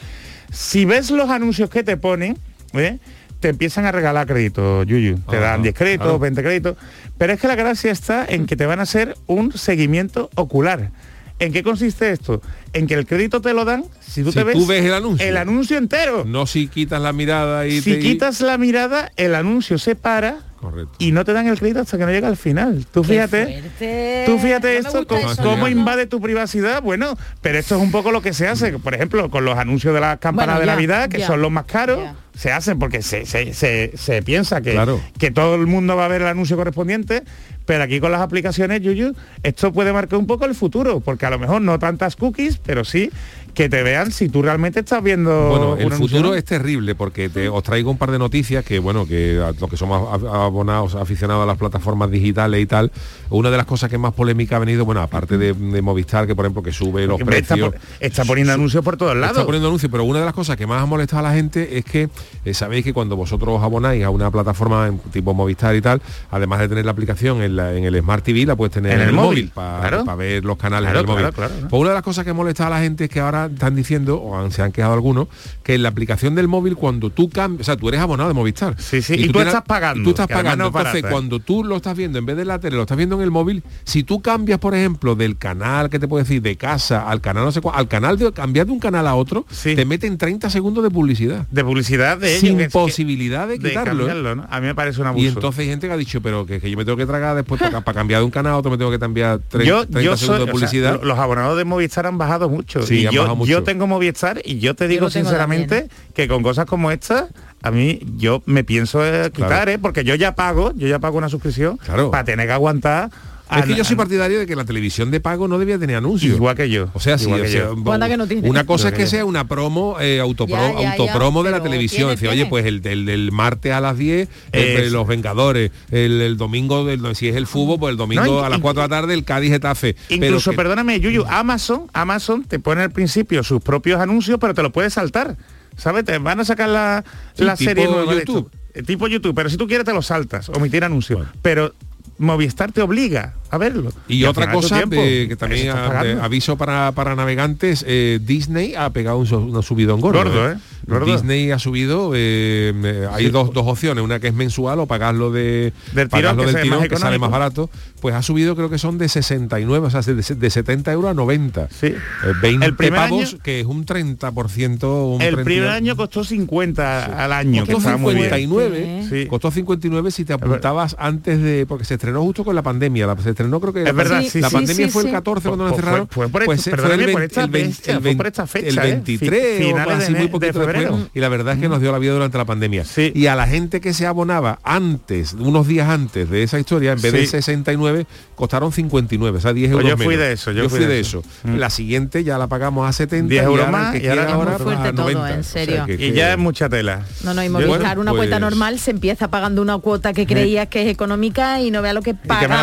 Si 0.50 0.84
ves 0.84 1.10
los 1.10 1.30
anuncios 1.30 1.70
que 1.70 1.82
te 1.84 1.96
ponen, 1.96 2.36
¿eh? 2.72 2.98
te 3.40 3.48
empiezan 3.50 3.84
a 3.84 3.92
regalar 3.92 4.26
créditos, 4.26 4.86
Yuyu. 4.86 5.18
Te 5.28 5.36
Ajá, 5.36 5.46
dan 5.52 5.62
10 5.62 5.74
créditos, 5.74 6.04
claro. 6.06 6.18
20 6.18 6.42
créditos. 6.42 6.76
Pero 7.18 7.32
es 7.32 7.40
que 7.40 7.46
la 7.48 7.54
gracia 7.54 7.92
está 7.92 8.24
en 8.28 8.46
que 8.46 8.56
te 8.56 8.66
van 8.66 8.80
a 8.80 8.84
hacer 8.84 9.16
un 9.26 9.52
seguimiento 9.52 10.30
ocular. 10.34 10.90
¿En 11.38 11.52
qué 11.52 11.62
consiste 11.62 12.10
esto? 12.10 12.40
En 12.76 12.86
que 12.86 12.94
el 12.94 13.06
crédito 13.06 13.40
te 13.40 13.52
lo 13.54 13.64
dan 13.64 13.84
si 14.00 14.22
tú 14.22 14.30
Si 14.32 14.38
te 14.38 14.44
ves, 14.44 14.54
tú 14.56 14.66
ves 14.66 14.84
el 14.84 14.94
anuncio. 14.94 15.26
el 15.26 15.36
anuncio 15.36 15.78
entero. 15.78 16.24
No 16.26 16.46
si 16.46 16.68
quitas 16.68 17.00
la 17.00 17.12
mirada 17.12 17.66
y 17.66 17.80
si 17.80 17.92
te... 17.94 17.98
quitas 18.00 18.40
la 18.40 18.58
mirada, 18.58 19.10
el 19.16 19.34
anuncio 19.34 19.78
se 19.78 19.94
para 19.96 20.38
Correcto. 20.60 20.92
y 20.98 21.12
no 21.12 21.24
te 21.24 21.32
dan 21.32 21.46
el 21.48 21.58
crédito 21.58 21.80
hasta 21.80 21.98
que 21.98 22.04
no 22.06 22.10
llega 22.12 22.28
al 22.28 22.36
final. 22.36 22.86
Tú 22.92 23.02
Qué 23.02 23.08
fíjate. 23.08 23.44
fuerte. 23.60 24.22
Tú 24.26 24.38
fíjate 24.38 24.80
No 24.80 24.88
esto, 24.88 25.06
cómo, 25.06 25.32
eso, 25.32 25.42
cómo 25.42 25.56
¿no? 25.64 25.68
invade 25.68 26.06
tu 26.06 26.20
privacidad. 26.20 26.82
Bueno, 26.82 27.16
pero 27.42 27.58
esto 27.58 27.76
es 27.76 27.82
un 27.82 27.90
poco 27.90 28.10
lo 28.10 28.22
que 28.22 28.32
se 28.32 28.48
hace, 28.48 28.78
por 28.78 28.94
ejemplo, 28.94 29.30
con 29.30 29.44
los 29.44 29.56
anuncios 29.58 29.94
de 29.94 30.00
las 30.00 30.18
campanas 30.18 30.56
Bueno, 30.56 30.60
de 30.70 30.74
Navidad, 30.74 31.08
que 31.08 31.18
ya, 31.18 31.26
son 31.26 31.42
los 31.42 31.50
más 31.50 31.64
caros, 31.66 32.00
ya. 32.02 32.14
se 32.34 32.52
hacen 32.52 32.78
porque 32.78 33.02
se, 33.02 33.26
se- 33.26 33.52
se- 33.54 33.92
se 33.96 34.22
piensa 34.22 34.60
que, 34.60 34.72
Claro. 34.72 35.00
que 35.18 35.30
todo 35.30 35.54
el 35.56 35.66
mundo 35.66 35.94
va 35.96 36.06
a 36.06 36.08
ver 36.08 36.22
el 36.22 36.28
anuncio 36.28 36.56
correspondiente, 36.56 37.22
pero 37.66 37.82
aquí 37.84 37.98
con 38.00 38.12
las 38.12 38.20
aplicaciones, 38.20 38.80
Yuyu, 38.80 39.14
esto 39.42 39.72
puede 39.72 39.92
marcar 39.92 40.18
un 40.20 40.26
poco 40.26 40.44
el 40.46 40.54
futuro, 40.54 41.00
porque 41.00 41.26
a 41.26 41.30
lo 41.30 41.38
mejor 41.38 41.60
no 41.62 41.78
tantas 41.80 42.14
cookies, 42.16 42.58
pero 42.66 42.84
sí 42.84 43.10
que 43.56 43.68
te 43.70 43.82
vean 43.82 44.12
si 44.12 44.28
tú 44.28 44.42
realmente 44.42 44.80
estás 44.80 45.02
viendo 45.02 45.48
Bueno, 45.48 45.76
el 45.78 45.90
futuro 45.92 46.34
es 46.34 46.44
terrible 46.44 46.94
porque 46.94 47.30
te, 47.30 47.48
os 47.48 47.62
traigo 47.62 47.90
un 47.90 47.96
par 47.96 48.10
de 48.10 48.18
noticias 48.18 48.62
que, 48.64 48.78
bueno, 48.78 49.06
que 49.06 49.40
a 49.42 49.52
los 49.58 49.70
que 49.70 49.78
somos 49.78 50.22
abonados, 50.24 50.94
aficionados 50.94 51.42
a 51.42 51.46
las 51.46 51.56
plataformas 51.56 52.10
digitales 52.10 52.60
y 52.60 52.66
tal, 52.66 52.92
una 53.30 53.50
de 53.50 53.56
las 53.56 53.64
cosas 53.64 53.88
que 53.90 53.96
más 53.96 54.12
polémica 54.12 54.56
ha 54.56 54.58
venido, 54.58 54.84
bueno, 54.84 55.00
aparte 55.00 55.38
de, 55.38 55.54
de 55.54 55.82
Movistar, 55.82 56.26
que 56.26 56.36
por 56.36 56.44
ejemplo 56.44 56.62
que 56.62 56.70
sube 56.72 57.06
los 57.06 57.18
está, 57.18 57.30
precios. 57.30 57.74
está 57.98 58.24
poniendo 58.26 58.52
anuncios 58.52 58.84
por 58.84 58.96
todos 58.98 59.16
lados. 59.16 59.36
Está 59.38 59.46
poniendo 59.46 59.68
anuncios, 59.68 59.90
pero 59.90 60.04
una 60.04 60.18
de 60.20 60.26
las 60.26 60.34
cosas 60.34 60.56
que 60.58 60.66
más 60.66 60.82
ha 60.82 60.86
molestado 60.86 61.20
a 61.26 61.30
la 61.30 61.34
gente 61.34 61.78
es 61.78 61.84
que 61.86 62.10
eh, 62.44 62.52
sabéis 62.54 62.84
que 62.84 62.92
cuando 62.92 63.16
vosotros 63.16 63.56
os 63.58 63.62
abonáis 63.64 64.04
a 64.04 64.10
una 64.10 64.30
plataforma 64.30 64.86
en 64.88 64.98
tipo 64.98 65.32
Movistar 65.32 65.74
y 65.74 65.80
tal, 65.80 66.02
además 66.30 66.60
de 66.60 66.68
tener 66.68 66.84
la 66.84 66.90
aplicación 66.92 67.40
en, 67.42 67.56
la- 67.56 67.72
en 67.72 67.84
el 67.84 67.98
Smart 68.00 68.22
TV, 68.22 68.44
la 68.44 68.54
puedes 68.54 68.74
tener 68.74 68.92
En 68.92 68.98
en, 68.98 69.02
el 69.04 69.08
el 69.08 69.14
móvil, 69.14 69.28
móvil 69.44 69.50
para 69.54 69.88
claro. 70.02 70.16
ver 70.16 70.44
los 70.44 70.58
canales 70.58 70.90
Claro, 70.90 71.00
en 71.10 71.16
el 71.18 71.24
móvil. 71.32 71.48
Pues 71.70 71.80
una 71.80 71.88
de 71.90 71.94
las 71.94 72.02
cosas 72.02 72.24
que 72.26 72.34
molesta 72.34 72.66
a 72.66 72.70
la 72.70 72.80
gente 72.80 73.04
es 73.04 73.10
que 73.10 73.20
ahora 73.20 73.45
están 73.46 73.74
diciendo, 73.74 74.16
o 74.20 74.36
han- 74.38 74.50
se 74.52 74.62
han 74.62 74.72
quejado 74.72 74.94
algunos, 74.94 75.28
que 75.62 75.74
en 75.74 75.82
la 75.82 75.88
aplicación 75.88 76.34
del 76.34 76.48
móvil 76.48 76.76
cuando 76.76 77.10
tú 77.10 77.28
cambias, 77.30 77.62
o 77.62 77.64
sea, 77.64 77.76
tú 77.76 77.88
eres 77.88 78.00
abonado 78.00 78.28
de 78.28 78.34
Movistar. 78.34 78.74
Sí, 78.78 79.02
sí, 79.02 79.14
y 79.14 79.28
tú 79.28 79.40
estás 79.40 79.62
pagando, 79.62 80.00
y 80.00 80.04
Tú 80.04 80.10
estás 80.10 80.26
pagando. 80.28 80.64
no 80.64 80.70
es 80.70 80.74
Entonces, 80.76 81.04
¿eh? 81.04 81.08
cuando 81.10 81.38
tú 81.40 81.64
lo 81.64 81.76
estás 81.76 81.96
viendo 81.96 82.18
en 82.18 82.26
vez 82.26 82.36
de 82.36 82.44
la 82.44 82.58
tele, 82.58 82.76
lo 82.76 82.82
estás 82.82 82.96
viendo 82.96 83.16
en 83.16 83.22
el 83.22 83.30
móvil, 83.30 83.62
si 83.84 84.02
tú 84.02 84.20
cambias, 84.22 84.58
por 84.58 84.74
ejemplo, 84.74 85.14
del 85.14 85.36
canal, 85.36 85.90
que 85.90 85.98
te 85.98 86.06
puedo 86.08 86.22
decir, 86.22 86.42
de 86.42 86.56
casa 86.56 87.08
al 87.08 87.20
canal, 87.20 87.44
no 87.44 87.52
sé 87.52 87.60
cuál, 87.60 87.76
al 87.78 87.88
canal 87.88 88.18
de 88.18 88.32
cambiar 88.32 88.66
de 88.66 88.72
un 88.72 88.78
canal 88.80 89.06
a 89.06 89.14
otro, 89.14 89.46
Sí. 89.50 89.74
te 89.74 89.84
meten 89.84 90.18
30 90.18 90.50
segundos 90.50 90.82
de 90.84 90.90
publicidad. 90.90 91.46
de 91.50 91.64
publicidad 91.64 92.18
de 92.18 92.28
ellos, 92.30 92.40
sin 92.40 92.56
que 92.56 92.64
es 92.64 92.68
que- 92.68 92.72
posibilidad 92.72 93.48
de 93.48 93.58
quitarlo. 93.58 94.08
¿eh? 94.08 94.42
A 94.50 94.60
mí 94.60 94.66
me 94.66 94.74
parece 94.74 95.00
un 95.00 95.06
abuso. 95.06 95.24
Y 95.24 95.28
entonces 95.28 95.60
hay 95.60 95.66
gente 95.68 95.86
que 95.86 95.92
ha 95.92 95.96
dicho, 95.96 96.20
pero 96.20 96.46
que, 96.46 96.60
que 96.60 96.70
yo 96.70 96.76
me 96.76 96.84
tengo 96.84 96.96
que 96.96 97.06
tragar 97.06 97.34
después 97.36 97.60
para, 97.60 97.80
para 97.80 97.94
cambiar 97.96 98.20
de 98.20 98.24
un 98.24 98.30
canal 98.30 98.52
a 98.52 98.56
otro, 98.58 98.70
me 98.70 98.78
tengo 98.78 98.90
que 98.90 98.98
cambiar 98.98 99.38
tre- 99.38 99.64
30 99.64 100.00
yo, 100.02 100.16
segundos 100.16 100.20
soy, 100.20 100.36
de 100.38 100.42
o 100.42 100.44
sea, 100.46 100.52
publicidad. 100.52 101.00
lo- 101.00 101.04
los 101.08 101.18
abonados 101.18 101.56
de 101.56 101.64
Movistar 101.64 102.06
han 102.06 102.18
bajado 102.18 102.48
mucho. 102.48 102.82
Sí, 102.86 103.00
y 103.00 103.02
yo, 103.14 103.24
mucho. 103.36 103.50
yo 103.52 103.62
tengo 103.62 103.86
Movistar 103.86 104.40
y 104.44 104.58
yo 104.58 104.74
te 104.74 104.88
digo 104.88 105.10
sinceramente 105.10 105.88
que 106.14 106.26
con 106.28 106.42
cosas 106.42 106.66
como 106.66 106.90
esta, 106.90 107.28
a 107.62 107.70
mí 107.70 108.00
yo 108.16 108.42
me 108.46 108.64
pienso 108.64 109.04
eh, 109.06 109.30
quitar, 109.32 109.48
Claro. 109.48 109.70
¿eh? 109.70 109.78
porque 109.78 110.04
yo 110.04 110.14
ya 110.14 110.34
pago, 110.34 110.72
yo 110.74 110.88
ya 110.88 110.98
pago 110.98 111.18
una 111.18 111.28
suscripción 111.28 111.76
Claro. 111.78 112.10
para 112.10 112.24
tener 112.24 112.46
que 112.46 112.52
aguantar 112.52 113.10
Es 113.48 113.64
que 113.64 113.76
yo 113.76 113.84
soy 113.84 113.94
partidario 113.94 114.38
de 114.40 114.46
que 114.46 114.56
la 114.56 114.64
televisión 114.64 115.10
de 115.12 115.20
pago 115.20 115.46
no 115.46 115.58
debía 115.58 115.78
tener 115.78 115.96
anuncios. 115.96 116.34
Igual 116.34 116.56
que 116.56 116.68
yo. 116.68 116.88
O 116.94 117.00
sea, 117.00 117.16
sí, 117.16 117.26
Igual 117.26 117.40
o 117.40 117.44
que 117.44 117.50
sea, 117.50 117.60
yo. 117.66 117.76
bo- 117.76 117.92
Anda 117.92 118.08
que 118.08 118.16
no 118.16 118.26
tiene. 118.26 118.48
una 118.50 118.66
cosa 118.66 118.88
es 118.88 118.94
que 118.94 119.06
sea 119.06 119.24
una 119.24 119.46
promo, 119.46 119.96
eh, 120.00 120.20
autopro- 120.20 120.48
Ya, 120.48 120.72
ya, 120.72 120.80
ya, 120.80 120.92
autopromo 120.92 121.44
de 121.44 121.50
la 121.52 121.58
pero 121.58 121.70
televisión. 121.70 122.10
Decir, 122.10 122.28
oye, 122.28 122.46
pues 122.46 122.66
el, 122.66 122.84
el, 122.86 123.08
el 123.08 123.30
martes 123.30 123.72
a 123.72 123.80
las 123.80 123.96
10, 123.96 124.28
el- 124.52 124.62
Eso. 124.80 124.92
los 124.92 125.06
Vengadores, 125.06 125.70
el, 125.92 126.20
el 126.20 126.36
domingo, 126.36 126.84
del, 126.84 127.14
si 127.14 127.28
es 127.28 127.36
el 127.36 127.46
fútbol, 127.46 127.78
pues 127.78 127.90
el 127.92 127.96
domingo 127.96 128.24
No, 128.24 128.40
a 128.44 128.48
las 128.48 128.58
y- 128.58 128.62
4 128.62 128.82
de 128.82 128.88
la 128.88 128.96
tarde 128.96 129.14
el 129.14 129.24
Cádiz 129.24 129.50
Getafe. 129.52 129.94
Incluso, 130.08 130.50
que- 130.50 130.56
perdóname, 130.56 130.98
Yuyu, 130.98 131.24
Amazon, 131.28 131.82
Amazon 131.92 132.42
te 132.44 132.58
pone 132.58 132.82
al 132.82 132.90
principio 132.90 133.42
sus 133.44 133.62
propios 133.62 134.00
anuncios, 134.00 134.38
pero 134.40 134.54
te 134.54 134.62
lo 134.62 134.72
puedes 134.72 134.92
saltar. 134.94 135.36
¿Sabes? 135.76 136.04
Te 136.06 136.16
van 136.18 136.40
a 136.40 136.44
sacar 136.44 136.68
la, 136.70 137.04
Sí, 137.34 137.44
la 137.44 137.54
serie 137.54 137.86
nueva 137.86 138.12
de 138.14 138.20
YouTube. 138.20 138.50
Eh, 138.74 138.82
Tipo 138.82 139.08
YouTube, 139.08 139.34
pero 139.34 139.48
si 139.50 139.56
tú 139.56 139.66
quieres 139.66 139.84
te 139.84 139.92
lo 139.92 140.00
saltas, 140.02 140.48
omitir 140.48 140.82
anuncios. 140.84 141.26
Pero 141.42 141.74
Movistar 142.18 142.72
te 142.72 142.82
obliga 142.82 143.34
a 143.50 143.58
verlo. 143.58 143.92
Y, 144.08 144.24
al 144.24 144.30
otra 144.30 144.50
cosa 144.52 144.84
de- 144.86 145.26
que 145.28 145.36
también 145.36 145.70
ah, 145.70 146.02
de 146.02 146.12
aviso 146.20 146.56
para, 146.56 146.92
para 146.92 147.14
navegantes, 147.14 147.84
eh, 147.86 148.18
Disney 148.22 148.74
ha 148.74 148.90
pegado 148.90 149.18
un, 149.18 149.26
so- 149.26 149.38
un 149.40 149.62
subidón 149.62 150.00
gordo. 150.00 150.22
Gordo, 150.24 150.50
¿eh? 150.52 150.56
Gordo. 150.86 151.06
Disney 151.06 151.50
ha 151.50 151.58
subido, 151.58 152.12
eh, 152.14 152.72
eh, 152.84 153.08
hay 153.12 153.24
Sí. 153.26 153.30
dos, 153.30 153.52
dos 153.52 153.66
opciones, 153.66 154.04
una 154.04 154.20
que 154.20 154.28
es 154.28 154.34
mensual 154.34 154.78
o 154.80 154.86
pagarlo 154.86 155.32
de 155.32 155.72
Del 155.92 156.08
pagarlo 156.08 156.30
tirón, 156.30 156.36
que 156.38 156.44
del 156.46 156.52
sale 156.52 156.62
tirón, 156.64 156.78
más 156.80 156.88
que 156.88 156.96
sale 156.96 157.18
más 157.18 157.30
barato, 157.30 157.70
pues 158.00 158.14
ha 158.14 158.22
subido 158.22 158.54
creo 158.54 158.70
que 158.70 158.78
son 158.78 158.96
de 158.98 159.08
69, 159.08 159.86
o 159.86 159.90
sea, 159.90 160.00
de, 160.02 160.14
de 160.14 160.50
70 160.50 160.92
euros 160.92 161.10
a 161.10 161.14
90. 161.14 161.68
Sí. 161.70 161.86
Eh, 161.86 161.96
20 162.40 162.66
El 162.66 162.76
primer 162.76 163.00
pavos, 163.00 163.32
año- 163.34 163.42
que 163.42 163.60
es 163.60 163.66
un 163.66 163.84
30%. 163.84 165.14
Un 165.16 165.22
El 165.22 165.34
30 165.34 165.44
primer 165.44 165.68
año 165.70 165.96
costó 165.96 166.24
50 166.24 167.24
al 167.24 167.32
año, 167.32 167.64
que 167.64 167.72
Costó 167.72 167.88
estaba 167.88 167.96
muy 167.96 168.14
bien. 168.14 168.24
59, 168.30 169.06
Sí. 169.08 169.26
costó 169.26 169.50
59 169.50 170.10
si 170.10 170.24
te 170.24 170.32
apuntabas 170.32 170.96
antes 170.98 171.40
de 171.42 171.66
porque 171.66 171.84
se 171.84 171.94
estrenó 171.94 172.22
justo 172.22 172.44
con 172.44 172.54
la 172.54 172.62
pandemia, 172.62 173.06
la- 173.06 173.16
se 173.16 173.30
estrenó 173.30 173.45
creo 173.60 173.72
que 173.72 173.80
Es 173.80 173.84
la, 173.86 173.92
verdad, 173.92 174.16
la 174.16 174.22
sí, 174.22 174.30
sí, 174.30 174.40
pandemia 174.40 174.86
sí, 174.86 174.90
fue 174.92 175.02
sí. 175.02 175.08
el 175.08 175.14
14 175.14 175.48
cuando 175.48 175.64
Pues- 175.68 175.76
nos 175.76 175.84
cerraron. 175.84 176.06
pues 176.06 176.14
fue 176.14 176.28
por 176.30 176.44
pues 176.46 176.66
esta- 176.66 176.76
fue 176.76 176.94
el 176.94 177.00
por 177.00 177.06
20 177.06 177.24
esta 177.26 177.44
el 177.44 177.50
20 177.50 177.68
bestia, 177.68 177.94
el 177.94 178.00
fue 178.02 178.14
por 178.16 178.24
20 178.24 178.28
esta 178.28 178.46
fecha, 178.46 178.68
el 178.68 178.78
¿eh? 178.78 178.92
23 178.92 179.60
o 179.64 179.68
Finales 179.68 179.94
así 179.96 180.12
de- 180.12 180.18
muy 180.18 180.26
de 180.26 180.32
poquito 180.32 180.52
febrero. 180.60 180.80
después 180.90 181.10
y 181.14 181.20
la 181.20 181.28
verdad 181.28 181.54
es 181.54 181.60
que 181.60 181.68
nos 181.68 181.80
dio 181.80 181.92
la 181.92 181.98
vida 181.98 182.12
durante 182.12 182.38
la 182.38 182.44
pandemia. 182.44 182.84
Sí. 182.84 183.12
Y 183.14 183.26
a 183.26 183.34
la 183.36 183.46
gente 183.46 183.80
que 183.80 183.94
se 183.94 184.06
abonaba 184.06 184.58
antes, 184.62 185.32
unos 185.34 185.66
días 185.66 185.88
antes 185.88 186.28
de 186.30 186.42
esa 186.42 186.58
historia, 186.58 186.92
en 186.92 187.00
vez 187.00 187.12
de 187.12 187.20
Sí. 187.20 187.26
69, 187.28 188.06
costaron 188.34 188.72
59, 188.72 189.38
o 189.38 189.40
sea, 189.40 189.52
10 189.52 189.70
Pues 189.72 189.84
euros 189.84 189.98
yo 189.98 190.04
fui 190.04 190.14
menos. 190.14 190.26
de 190.26 190.32
eso, 190.32 190.52
yo 190.52 190.62
fui 190.68 190.78
fui 190.78 190.80
de 190.80 190.86
de 190.94 191.00
eso. 191.00 191.22
eso. 191.44 191.56
La 191.56 191.70
siguiente 191.70 192.24
ya 192.24 192.38
la 192.38 192.46
pagamos 192.48 192.88
a 192.88 192.92
70 192.92 193.28
10 193.30 193.42
y 193.42 193.46
euros 193.46 193.70
más, 193.70 193.92
que 193.92 193.98
y 193.98 194.06
ahora 194.08 194.14
quiera 194.14 194.22
es 194.22 194.34
muy 194.36 194.44
ahora 194.46 194.58
fuerte 194.58 194.88
a 194.88 194.92
todo, 194.92 195.10
90. 195.12 195.34
en 195.34 195.40
O 195.40 195.42
sea, 195.42 195.64
serio. 195.64 195.86
que- 195.86 196.06
Y 196.06 196.12
ya 196.12 196.32
es 196.32 196.38
mucha 196.38 196.68
tela. 196.68 197.04
No, 197.24 197.34
no, 197.34 197.42
y 197.44 197.48
Bueno, 197.48 197.68
Movistar, 197.68 197.98
una 197.98 198.10
cuota 198.12 198.28
pues- 198.28 198.40
normal, 198.40 198.78
se 198.78 198.90
empieza 198.90 199.28
pagando 199.28 199.62
una 199.62 199.78
cuota 199.78 200.12
que 200.12 200.26
creías 200.26 200.68
que 200.68 200.82
es 200.82 200.88
económica 200.88 201.60
y 201.60 201.70
no 201.70 201.82
vea 201.82 201.92
lo 201.92 202.02
que 202.02 202.10
y 202.10 202.14
que 202.14 202.18
me 202.28 202.54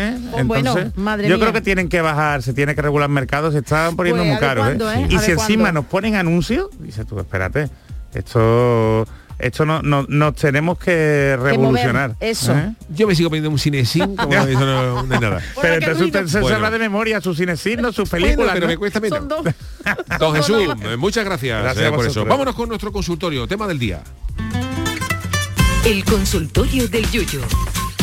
ya. 0.00 0.30
Pues 0.32 0.46
bueno, 0.46 0.70
entonces, 0.70 0.96
madre 0.98 1.28
yo 1.28 1.36
mía. 1.36 1.44
creo 1.44 1.52
que 1.52 1.60
tienen 1.60 1.88
que 1.88 2.00
bajar, 2.00 2.42
se 2.42 2.52
tiene 2.54 2.74
que 2.74 2.82
regular 2.82 3.08
mercados, 3.08 3.52
se 3.52 3.60
están 3.60 3.96
poniendo 3.96 4.22
Pues, 4.22 4.30
muy 4.32 4.40
caros. 4.40 4.64
cuándo, 4.66 4.90
¿eh? 4.92 5.06
Y 5.10 5.16
A 5.16 5.20
si 5.20 5.32
encima 5.32 5.64
cuándo. 5.64 5.80
nos 5.82 5.90
ponen 5.90 6.14
anuncios, 6.16 6.68
dices 6.78 7.06
tú, 7.06 7.18
espérate, 7.18 7.68
esto 8.14 9.06
esto 9.38 9.64
no, 9.64 9.80
no- 9.80 10.04
nos 10.06 10.34
tenemos 10.34 10.78
que 10.78 11.34
revolucionar. 11.40 12.14
eso. 12.20 12.52
¿eh? 12.54 12.74
Yo 12.90 13.06
me 13.06 13.14
sigo 13.14 13.30
poniendo 13.30 13.48
un 13.48 13.58
cinesín, 13.58 14.14
como 14.16 14.34
eso 14.34 14.60
no, 14.60 15.02
no 15.02 15.14
es 15.14 15.20
nada. 15.20 15.40
Pero 15.62 15.74
entonces 15.76 16.02
usted 16.06 16.26
se 16.26 16.40
Bueno. 16.40 16.56
sabrá 16.56 16.70
de 16.70 16.78
memoria 16.78 17.22
sus 17.22 17.38
cinesignos, 17.38 17.94
sus 17.94 18.10
Bueno, 18.10 18.26
películas. 18.26 18.52
pero 18.52 18.66
¿no? 18.66 18.70
me 18.72 18.76
cuesta 18.76 19.00
menos. 19.00 19.18
Son 19.20 19.28
dos. 19.28 19.44
Don 20.18 20.34
Jesús, 20.34 20.62
eh, 20.82 20.96
muchas 20.98 21.24
gracias, 21.24 21.62
Gracias 21.62 21.86
eh, 21.90 21.90
por 21.94 22.06
eso. 22.06 22.26
Vámonos 22.26 22.54
con 22.54 22.68
nuestro 22.68 22.92
consultorio, 22.92 23.46
tema 23.48 23.66
del 23.66 23.78
día. 23.78 24.02
El 25.86 26.04
consultorio 26.04 26.86
del 26.88 27.10
Yuyo. 27.10 27.40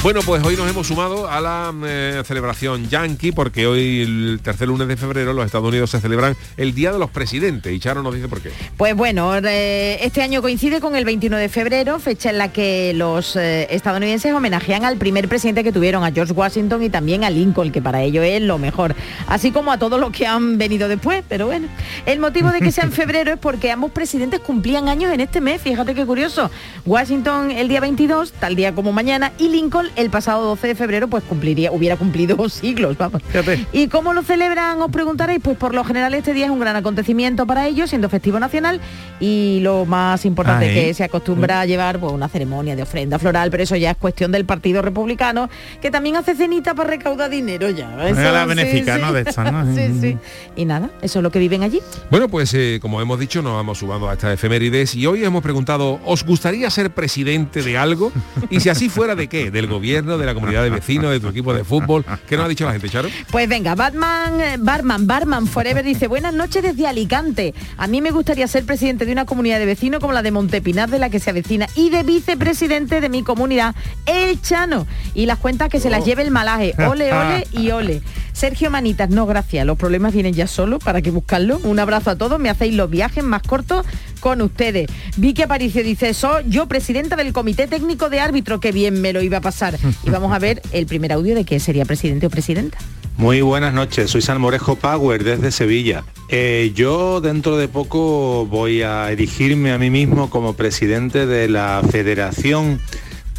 Bueno, 0.08 0.22
pues 0.26 0.42
hoy 0.46 0.56
nos 0.56 0.70
hemos 0.70 0.88
sumado 0.88 1.30
a 1.30 1.42
la 1.42 1.74
eh, 1.86 2.24
celebración 2.26 2.88
yankee 2.88 3.34
porque 3.34 3.68
hoy, 3.68 4.04
el 4.04 4.40
tercer 4.42 4.70
lunes 4.70 4.88
de 4.88 4.96
febrero, 4.96 5.34
los 5.34 5.46
Estados 5.46 5.68
Unidos 5.68 5.90
se 5.90 6.00
celebran 6.00 6.34
el 6.56 6.74
Día 6.74 6.94
de 6.94 6.98
los 6.98 7.10
Presidentes. 7.10 7.74
Y 7.74 7.80
Charo 7.82 8.02
nos 8.02 8.16
dice 8.16 8.30
por 8.30 8.40
qué. 8.40 8.52
Pues 8.78 8.96
bueno, 8.96 9.36
eh, 9.36 9.98
este 10.00 10.22
año 10.22 10.42
coincide 10.42 10.80
con 10.80 10.96
el 10.96 11.04
21 11.04 11.36
de 11.36 11.50
febrero, 11.50 12.00
fecha 12.00 12.30
en 12.30 12.38
la 12.38 12.54
que 12.54 12.94
los 12.94 13.36
eh, 13.36 13.68
estadounidenses 13.70 14.34
homenajean 14.34 14.86
al 14.86 14.96
primer 14.96 15.28
presidente 15.28 15.62
que 15.62 15.74
tuvieron, 15.74 16.06
a 16.06 16.12
George 16.14 16.32
Washington 16.32 16.84
y 16.84 16.90
también 16.90 17.26
a 17.26 17.30
Lincoln, 17.30 17.74
que 17.74 17.82
para 17.82 18.02
ello 18.02 18.24
es 18.24 18.42
lo 18.42 18.58
mejor, 18.58 18.96
así 19.28 19.52
como 19.52 19.74
a 19.74 19.78
todos 19.78 20.00
los 20.00 20.12
que 20.12 20.26
han 20.26 20.58
venido 20.58 20.88
después, 20.88 21.22
pero 21.28 21.48
bueno. 21.48 21.68
El 22.06 22.20
motivo 22.20 22.50
de 22.52 22.62
que 22.62 22.72
sea 22.72 22.86
en 22.86 22.92
febrero 22.94 23.34
es 23.34 23.40
porque 23.40 23.74
ambos 23.74 23.92
presidentes 23.92 24.40
cumplían 24.40 24.88
años 24.88 25.12
en 25.12 25.20
este 25.20 25.42
mes, 25.42 25.62
fíjate 25.62 25.94
qué 25.94 26.06
curioso. 26.06 26.50
Washington 26.86 27.52
el 27.52 27.68
día 27.68 27.82
22, 27.82 28.32
tal 28.32 28.56
día 28.56 28.74
como 28.74 28.94
mañana, 28.94 29.34
y 29.38 29.50
Lincoln 29.50 29.97
el 29.98 30.10
pasado 30.10 30.46
12 30.46 30.68
de 30.68 30.76
febrero, 30.76 31.08
pues 31.08 31.24
cumpliría, 31.24 31.72
hubiera 31.72 31.98
cumplido 31.98 32.48
siglos, 32.50 32.98
vamos. 32.98 33.22
Fíjate. 33.24 33.66
¿Y 33.74 33.88
cómo 33.88 34.14
lo 34.14 34.24
celebran? 34.24 34.82
Os 34.82 34.92
preguntaréis. 34.92 35.42
Pues 35.42 35.58
por 35.58 35.74
lo 35.76 35.84
general 35.84 36.14
este 36.14 36.34
día 36.34 36.46
es 36.46 36.52
un 36.52 36.60
gran 36.60 36.76
acontecimiento 36.76 37.46
para 37.46 37.68
ellos, 37.68 37.90
siendo 37.90 38.10
festivo 38.10 38.40
nacional 38.40 38.80
y 39.20 39.60
lo 39.62 39.86
más 39.86 40.26
importante 40.26 40.48
Ah, 40.48 40.66
es 40.66 40.74
que 40.74 40.90
¿eh? 40.90 40.94
se 40.94 41.04
acostumbra 41.04 41.62
a 41.62 41.66
llevar 41.66 42.00
pues, 42.00 42.14
una 42.14 42.28
ceremonia 42.28 42.76
de 42.76 42.84
ofrenda 42.84 43.20
floral, 43.20 43.52
pero 43.52 43.64
eso 43.64 43.76
ya 43.76 43.92
es 43.92 43.98
cuestión 43.98 44.32
del 44.32 44.46
Partido 44.46 44.82
Republicano, 44.82 45.50
que 45.82 45.92
también 45.92 46.16
hace 46.16 46.36
cenita 46.36 46.74
para 46.74 46.90
recaudar 46.90 47.30
dinero 47.30 47.70
ya. 47.70 48.08
Eso, 48.08 48.22
la 48.22 48.44
sí, 48.44 48.50
benéfica, 48.50 48.96
sí. 48.96 49.02
¿no? 49.02 49.14
De 49.14 49.22
estas, 49.22 49.52
¿no? 49.52 49.76
sí, 49.76 50.00
sí. 50.00 50.18
Y 50.56 50.66
nada, 50.66 50.90
eso 51.02 51.20
es 51.20 51.24
lo 51.24 51.32
que 51.32 51.40
viven 51.40 51.64
allí. 51.64 51.82
Bueno, 52.10 52.30
pues 52.30 52.54
eh, 52.54 52.80
como 52.82 53.02
hemos 53.02 53.20
dicho, 53.20 53.42
nos 53.42 53.54
vamos 53.54 53.80
sumando 53.80 54.10
a 54.10 54.14
esta 54.14 54.32
efemérides 54.32 54.96
y 54.96 55.06
hoy 55.06 55.24
hemos 55.24 55.44
preguntado, 55.44 56.00
¿os 56.06 56.24
gustaría 56.24 56.70
ser 56.70 56.92
presidente 56.92 57.62
de 57.62 57.78
algo? 57.78 58.12
Y 58.50 58.60
si 58.60 58.70
así 58.70 58.90
fuera, 58.90 59.16
¿de 59.16 59.28
qué? 59.28 59.52
¿Del 59.52 59.68
gobierno, 59.78 60.18
de 60.18 60.26
la 60.26 60.34
comunidad 60.34 60.64
de 60.64 60.72
vecinos, 60.72 61.12
de 61.12 61.20
tu 61.20 61.28
equipo 61.28 61.54
de 61.54 61.64
fútbol? 61.64 62.04
¿Qué 62.28 62.36
nos 62.36 62.46
ha 62.46 62.50
dicho 62.50 62.66
la 62.66 62.72
gente, 62.72 62.90
Charo? 62.90 63.10
Pues 63.32 63.48
venga, 63.48 63.76
Batman, 63.76 64.42
eh, 64.42 64.56
Barman, 64.60 65.06
Barman 65.06 65.46
Forever 65.46 65.86
dice, 65.86 66.08
buenas 66.08 66.34
noches 66.34 66.64
desde 66.64 66.88
Alicante. 66.88 67.54
A 67.78 67.86
mí 67.86 68.02
me 68.02 68.10
gustaría 68.10 68.48
ser 68.48 68.66
presidente 68.66 69.06
de 69.06 69.12
una 69.12 69.26
comunidad 69.26 69.60
de 69.60 69.66
vecinos 69.66 70.00
como 70.00 70.14
la 70.14 70.24
de 70.24 70.32
Montepinar 70.32 70.90
de 70.90 70.98
la 70.98 71.12
que 71.12 71.20
se 71.20 71.30
avecina 71.30 71.68
y 71.76 71.92
de 71.92 72.02
vicepresidente 72.02 73.02
de 73.02 73.10
mi 73.10 73.22
comunidad, 73.22 73.76
El 74.06 74.42
Chano. 74.42 74.88
Y 75.14 75.28
las 75.28 75.38
cuentas 75.38 75.70
que 75.70 75.80
se 75.80 75.90
las 75.90 76.04
lleve 76.04 76.24
el 76.24 76.32
malaje. 76.32 76.74
Ole, 76.88 77.14
ole 77.14 77.48
y 77.52 77.70
ole. 77.72 78.02
Sergio 78.34 78.70
Manitas, 78.70 79.10
no 79.10 79.26
gracias, 79.26 79.66
los 79.66 79.80
problemas 79.80 80.14
vienen 80.14 80.32
ya 80.32 80.46
solo, 80.46 80.78
¿para 80.78 81.02
qué 81.02 81.10
buscarlo? 81.10 81.60
Un 81.64 81.80
abrazo 81.80 82.12
a 82.12 82.16
todos, 82.18 82.40
me 82.40 82.52
hacéis 82.52 82.76
los 82.76 82.88
viajes 82.88 83.24
más 83.24 83.42
cortos 83.42 83.84
con 84.18 84.42
ustedes. 84.42 84.88
Vicky 85.16 85.44
Aparicio 85.44 85.84
dice, 85.84 86.14
soy 86.14 86.44
yo 86.48 86.68
presidenta 86.68 87.16
del 87.16 87.34
Comité 87.34 87.68
Técnico 87.68 88.10
de 88.10 88.20
Árbitro, 88.20 88.60
que 88.60 88.72
bien 88.72 89.02
me 89.02 89.14
lo 89.14 89.22
iba 89.22 89.38
a 89.38 89.42
pasar. 89.42 89.78
Y 90.04 90.10
vamos 90.10 90.34
a 90.34 90.40
ver 90.40 90.62
el 90.72 90.86
primer 90.86 91.14
audio 91.14 91.36
de 91.36 91.46
que 91.46 91.60
sería 91.60 91.86
presidente 91.86 92.28
o 92.28 92.30
presidenta. 92.30 92.78
Muy 93.18 93.42
buenas 93.42 93.74
noches, 93.74 94.12
soy 94.12 94.22
Salmorejo 94.22 94.76
Power 94.76 95.24
desde 95.24 95.52
Sevilla. 95.52 96.04
Eh, 96.30 96.72
yo 96.76 97.20
dentro 97.20 97.58
de 97.58 97.68
poco 97.68 98.46
voy 98.46 98.84
a 98.84 99.12
erigirme 99.12 99.72
a 99.72 99.80
mí 99.80 99.90
mismo 99.90 100.30
como 100.30 100.54
presidente 100.54 101.26
de 101.26 101.48
la 101.48 101.82
Federación 101.90 102.80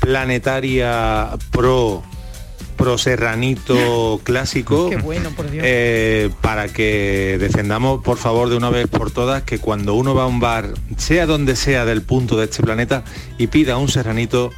Planetaria 0.01 1.31
Pro 1.53 2.03
Pro 2.79 2.97
Serranito 2.97 4.19
Clásico. 4.25 4.89
Qué 4.89 4.97
bueno, 4.97 5.31
por 5.33 5.51
Dios. 5.51 5.63
eh, 5.67 6.31
para 6.41 6.69
que 6.69 7.37
defendamos 7.39 8.03
por 8.03 8.17
favor 8.17 8.49
de 8.49 8.57
una 8.57 8.71
vez 8.71 8.87
por 8.87 9.11
todas 9.11 9.43
que 9.43 9.59
cuando 9.59 9.93
uno 9.95 10.15
va 10.15 10.23
a 10.23 10.27
un 10.27 10.41
bar, 10.41 10.71
sea 10.97 11.27
donde 11.27 11.57
sea 11.57 11.85
del 11.85 12.01
punto 12.01 12.39
de 12.39 12.45
este 12.45 12.63
planeta, 12.63 13.05
y 13.37 13.49
pida 13.49 13.77
un 13.77 13.89
serranito, 13.89 14.51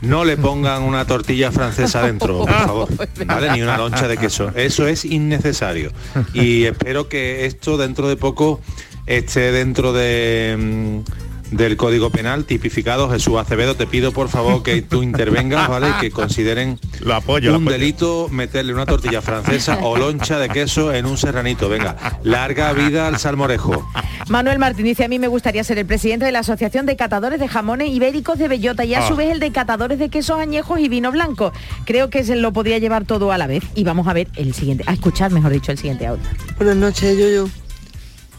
no 0.00 0.24
le 0.24 0.36
pongan 0.36 0.82
una 0.82 1.04
tortilla 1.06 1.50
francesa 1.50 2.02
dentro, 2.06 2.38
por 2.40 2.50
favor. 2.66 2.88
¿Vale? 3.26 3.50
Ni 3.52 3.62
una 3.62 3.76
loncha 3.76 4.06
de 4.08 4.16
queso. 4.16 4.50
Eso 4.54 4.86
es 4.86 5.04
innecesario. 5.04 5.92
Y 6.32 6.64
espero 6.64 7.08
que 7.08 7.44
esto 7.46 7.76
dentro 7.76 8.08
de 8.08 8.16
poco 8.16 8.60
esté 9.06 9.52
dentro 9.52 9.92
de 9.92 10.56
mm, 10.58 11.23
del 11.50 11.76
Código 11.76 12.10
Penal 12.10 12.44
tipificado. 12.44 13.10
Jesús 13.10 13.36
Acevedo, 13.38 13.74
te 13.76 13.86
pido 13.86 14.12
por 14.12 14.28
favor 14.28 14.62
que 14.62 14.82
tú 14.82 15.02
intervengas, 15.02 15.68
¿vale? 15.68 15.88
Y 15.90 16.00
que 16.00 16.10
consideren 16.10 16.78
Lo 17.00 17.14
apoyo, 17.14 17.56
un 17.56 17.64
delito 17.64 18.28
meterle 18.30 18.72
una 18.74 18.86
tortilla 18.86 19.22
francesa 19.22 19.78
o 19.82 19.96
loncha 19.96 20.38
de 20.38 20.48
queso 20.48 20.92
en 20.92 21.06
un 21.06 21.16
serranito. 21.16 21.68
Venga, 21.68 22.18
larga 22.22 22.72
vida 22.72 23.06
al 23.08 23.18
salmorejo. 23.18 23.88
Manuel 24.28 24.58
Martín 24.58 24.84
dice, 24.84 25.04
a 25.04 25.08
mí 25.08 25.18
me 25.18 25.28
gustaría 25.28 25.62
ser 25.64 25.78
el 25.78 25.86
presidente 25.86 26.24
de 26.24 26.32
la 26.32 26.40
Asociación 26.40 26.86
de 26.86 26.96
Catadores 26.96 27.38
de 27.38 27.48
Jamones 27.48 27.90
Ibéricos 27.90 28.38
de 28.38 28.48
Bellota 28.48 28.84
y 28.84 28.94
a 28.94 29.04
Ah. 29.04 29.08
su 29.08 29.16
vez 29.16 29.30
el 29.30 29.40
de 29.40 29.52
Catadores 29.52 29.98
de 29.98 30.08
Quesos 30.08 30.38
Añejos 30.38 30.80
y 30.80 30.88
Vino 30.88 31.12
Blanco. 31.12 31.52
Creo 31.84 32.10
que 32.10 32.24
se 32.24 32.36
lo 32.36 32.52
podría 32.52 32.78
llevar 32.78 33.04
todo 33.04 33.32
a 33.32 33.38
la 33.38 33.46
vez. 33.46 33.62
Y 33.74 33.84
vamos 33.84 34.08
a 34.08 34.12
ver 34.12 34.28
el 34.36 34.54
siguiente, 34.54 34.84
a 34.86 34.92
escuchar, 34.92 35.30
mejor 35.30 35.52
dicho, 35.52 35.72
el 35.72 35.78
siguiente 35.78 36.06
audio. 36.06 36.22
Buenas 36.56 36.76
noches, 36.76 37.16
Yuyu. 37.18 37.50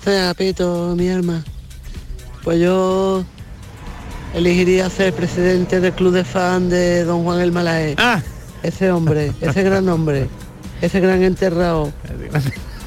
Soy 0.04 0.16
Apeto, 0.18 0.96
mi 0.98 1.10
alma. 1.10 1.44
Pues 2.46 2.60
yo 2.60 3.26
elegiría 4.34 4.90
ser 4.90 5.14
presidente 5.14 5.80
del 5.82 5.92
club 5.94 6.14
de 6.14 6.24
fan 6.24 6.70
de 6.70 7.04
Don 7.04 7.24
Juan 7.24 7.42
el 7.42 7.52
Malaje. 7.52 7.96
Ah, 7.98 8.22
Ese 8.64 8.92
hombre, 8.92 9.32
ese 9.42 9.64
gran 9.64 9.90
hombre, 9.90 10.28
ese 10.82 11.00
gran 11.00 11.24
enterrado. 11.24 11.92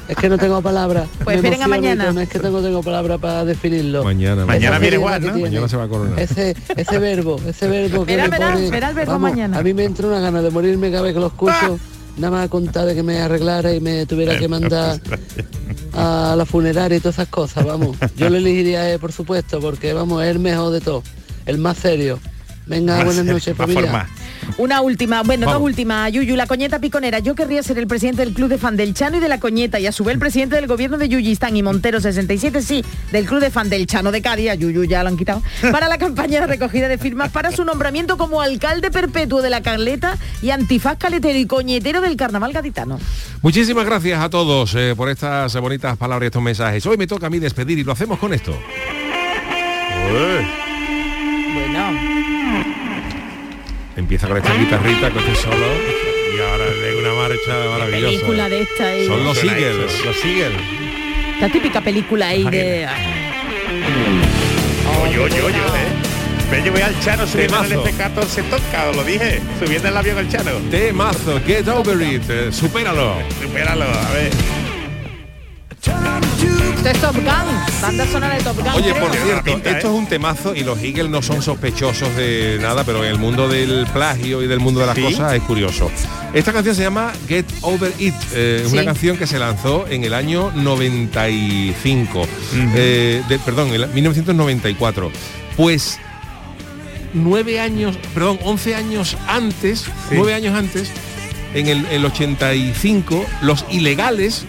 Es 0.07 0.15
que 0.17 0.27
no 0.29 0.37
tengo 0.39 0.59
palabras. 0.63 1.07
Pues 1.23 1.35
Me 1.41 1.47
esperen 1.49 1.61
a 1.61 1.67
mañana. 1.67 2.11
No 2.11 2.21
es 2.21 2.29
que 2.29 2.39
tengo, 2.39 2.61
tengo 2.63 2.81
palabras 2.81 3.19
para 3.19 3.45
definirlo. 3.45 4.03
Mañana, 4.03 4.43
Mañana 4.45 4.79
viene 4.79 4.97
que 4.97 5.03
¿no? 5.03 5.19
tiene. 5.19 5.41
Mañana 5.41 5.67
se 5.67 5.77
va 5.77 5.83
a 5.83 5.87
coronar. 5.87 6.19
Ese, 6.19 6.55
ese 6.75 6.97
verbo, 6.97 7.39
ese 7.45 7.67
verbo 7.67 8.05
que 8.07 8.15
Verá, 8.15 8.23
le 8.23 8.29
verá, 8.31 8.53
pone- 8.53 8.69
verá 8.71 8.89
el 8.89 8.95
verbo 8.95 9.11
Vamos, 9.11 9.29
mañana. 9.29 9.57
A 9.59 9.61
mí 9.61 9.73
me 9.75 9.83
entra 9.83 10.07
una 10.07 10.19
gana 10.19 10.41
de 10.41 10.49
morirme 10.49 10.89
cada 10.89 11.03
vez 11.03 11.13
que 11.13 11.19
lo 11.19 11.27
escucho. 11.27 11.77
Nada 12.19 12.31
más 12.31 12.49
contar 12.49 12.85
de 12.85 12.95
que 12.95 13.03
me 13.03 13.19
arreglara 13.19 13.73
y 13.73 13.79
me 13.79 14.05
tuviera 14.05 14.37
que 14.37 14.47
mandar 14.47 14.99
a 15.93 16.35
la 16.37 16.45
funeraria 16.45 16.97
y 16.97 16.99
todas 16.99 17.15
esas 17.15 17.29
cosas, 17.29 17.65
vamos. 17.65 17.97
Yo 18.15 18.29
le 18.29 18.37
elegiría 18.37 18.81
a 18.81 18.89
él, 18.91 18.99
por 18.99 19.11
supuesto, 19.11 19.59
porque 19.59 19.93
vamos, 19.93 20.23
es 20.23 20.29
el 20.29 20.39
mejor 20.39 20.71
de 20.71 20.81
todo, 20.81 21.03
el 21.45 21.57
más 21.57 21.77
serio. 21.77 22.19
Venga, 22.65 22.97
Más 22.97 23.05
buenas 23.05 23.25
noches, 23.25 23.55
familia. 23.55 24.07
Una 24.57 24.81
última, 24.81 25.23
bueno, 25.23 25.45
Vamos. 25.45 25.61
dos 25.61 25.69
últimas, 25.69 26.11
Yuyu, 26.11 26.35
la 26.35 26.47
coñeta 26.47 26.79
piconera. 26.79 27.19
Yo 27.19 27.35
querría 27.35 27.63
ser 27.63 27.77
el 27.77 27.87
presidente 27.87 28.23
del 28.23 28.33
club 28.33 28.49
de 28.49 28.57
fan 28.57 28.75
del 28.77 28.93
Chano 28.93 29.17
y 29.17 29.19
de 29.19 29.27
la 29.27 29.39
coñeta 29.39 29.79
y 29.79 29.87
a 29.87 29.91
su 29.91 30.03
vez 30.03 30.13
el 30.13 30.19
presidente 30.19 30.55
del 30.55 30.67
gobierno 30.67 30.97
de 30.97 31.09
Yuyistán 31.09 31.55
y 31.55 31.63
Montero 31.63 32.01
67, 32.01 32.61
sí, 32.61 32.83
del 33.11 33.25
club 33.25 33.39
de 33.39 33.51
fan 33.51 33.69
del 33.69 33.87
Chano 33.87 34.11
de 34.11 34.21
Cádiz, 34.21 34.49
a 34.49 34.55
Yuyu 34.55 34.83
ya 34.83 35.03
lo 35.03 35.09
han 35.09 35.17
quitado, 35.17 35.41
para 35.71 35.87
la 35.87 35.97
campaña 35.97 36.41
de 36.41 36.47
recogida 36.47 36.87
de 36.87 36.97
firmas 36.97 37.31
para 37.31 37.51
su 37.51 37.63
nombramiento 37.63 38.17
como 38.17 38.41
alcalde 38.41 38.91
perpetuo 38.91 39.41
de 39.41 39.49
la 39.49 39.61
Carleta 39.61 40.17
y 40.41 40.49
antifaz 40.49 40.97
caletero 40.97 41.37
y 41.37 41.45
coñetero 41.45 42.01
del 42.01 42.15
carnaval 42.15 42.53
gaditano. 42.53 42.99
Muchísimas 43.41 43.85
gracias 43.85 44.21
a 44.21 44.29
todos 44.29 44.75
eh, 44.75 44.93
por 44.95 45.09
estas 45.09 45.55
bonitas 45.59 45.97
palabras 45.97 46.25
y 46.25 46.27
estos 46.27 46.41
mensajes. 46.41 46.85
Hoy 46.85 46.97
me 46.97 47.07
toca 47.07 47.27
a 47.27 47.29
mí 47.29 47.39
despedir 47.39 47.79
y 47.79 47.83
lo 47.83 47.91
hacemos 47.91 48.19
con 48.19 48.33
esto. 48.33 48.57
Bueno. 51.53 52.38
Empieza 53.99 54.29
con 54.29 54.37
esta 54.37 54.53
guitarrita, 54.53 55.11
con 55.11 55.21
este 55.21 55.35
solo. 55.35 55.65
Y 56.33 56.39
ahora 56.39 56.65
de 56.69 56.95
una 56.95 57.13
marcha 57.15 57.69
maravillosa. 57.69 58.07
Película 58.07 58.47
de 58.47 58.61
esta 58.61 58.95
y 58.95 59.07
Son 59.07 59.25
los 59.25 59.37
esto, 59.37 60.05
Los 60.05 60.23
Eagles. 60.25 60.61
la 61.41 61.49
típica 61.49 61.81
película 61.81 62.29
ahí 62.29 62.45
de 62.45 62.87
Oye, 65.03 65.19
oye, 65.19 65.41
oye, 65.41 65.57
eh. 65.57 66.49
Me 66.49 66.61
llevé 66.61 66.81
al 66.81 66.97
Chano 67.01 67.27
subiendo 67.27 67.57
en 67.57 67.73
el 67.73 67.83
Temazo. 67.83 67.89
F-14 67.89 68.43
toca, 68.49 68.89
os 68.89 68.95
lo 68.95 69.03
dije. 69.03 69.41
Subiendo 69.63 69.89
el 69.89 69.97
avión 69.97 70.17
al 70.17 70.29
Chano. 70.29 70.51
Temazo, 70.71 71.41
get 71.45 71.67
over 71.67 72.01
it, 72.01 72.23
eh, 72.29 72.53
supéralo. 72.53 73.15
Supéralo, 73.41 73.83
a 73.83 74.11
ver. 74.13 74.31
Esto 76.43 76.89
es 76.89 77.01
Top 77.01 77.15
Gun, 77.15 77.81
banda 77.81 78.05
sonora 78.07 78.35
de 78.35 78.41
Top 78.43 78.55
Gun. 78.57 78.67
Oye, 78.69 78.91
creo. 78.91 78.99
por 79.07 79.13
cierto, 79.15 79.51
esto 79.69 79.87
es 79.89 79.93
un 79.93 80.05
temazo 80.07 80.55
y 80.55 80.63
los 80.63 80.79
Eagles 80.81 81.09
no 81.09 81.21
son 81.21 81.41
sospechosos 81.41 82.15
de 82.15 82.57
nada, 82.61 82.85
pero 82.85 83.03
en 83.03 83.11
el 83.11 83.19
mundo 83.19 83.49
del 83.49 83.85
plagio 83.91 84.41
y 84.41 84.47
del 84.47 84.59
mundo 84.61 84.79
de 84.79 84.85
las 84.85 84.95
¿Sí? 84.95 85.01
cosas 85.01 85.33
es 85.33 85.41
curioso. 85.43 85.91
Esta 86.33 86.53
canción 86.53 86.75
se 86.75 86.83
llama 86.83 87.11
Get 87.27 87.45
Over 87.61 87.91
It, 87.99 88.13
eh, 88.33 88.61
es 88.63 88.69
Sí. 88.71 88.77
una 88.77 88.85
canción 88.85 89.17
que 89.17 89.27
se 89.27 89.37
lanzó 89.37 89.85
en 89.89 90.05
el 90.05 90.13
año 90.13 90.51
95, 90.55 92.25
eh, 92.75 93.23
de- 93.27 93.39
perdón, 93.39 93.69
en 93.69 93.75
el 93.81 93.87
1994. 93.89 95.11
Pues 95.57 95.99
nueve 97.13 97.59
años, 97.59 97.97
perdón, 98.13 98.39
11 98.43 98.75
años 98.75 99.17
antes, 99.27 99.85
nueve 100.11 100.33
años 100.33 100.55
antes, 100.55 100.91
en 101.53 101.67
el, 101.67 101.85
el 101.87 102.05
85, 102.05 103.25
los 103.41 103.65
ilegales 103.69 104.45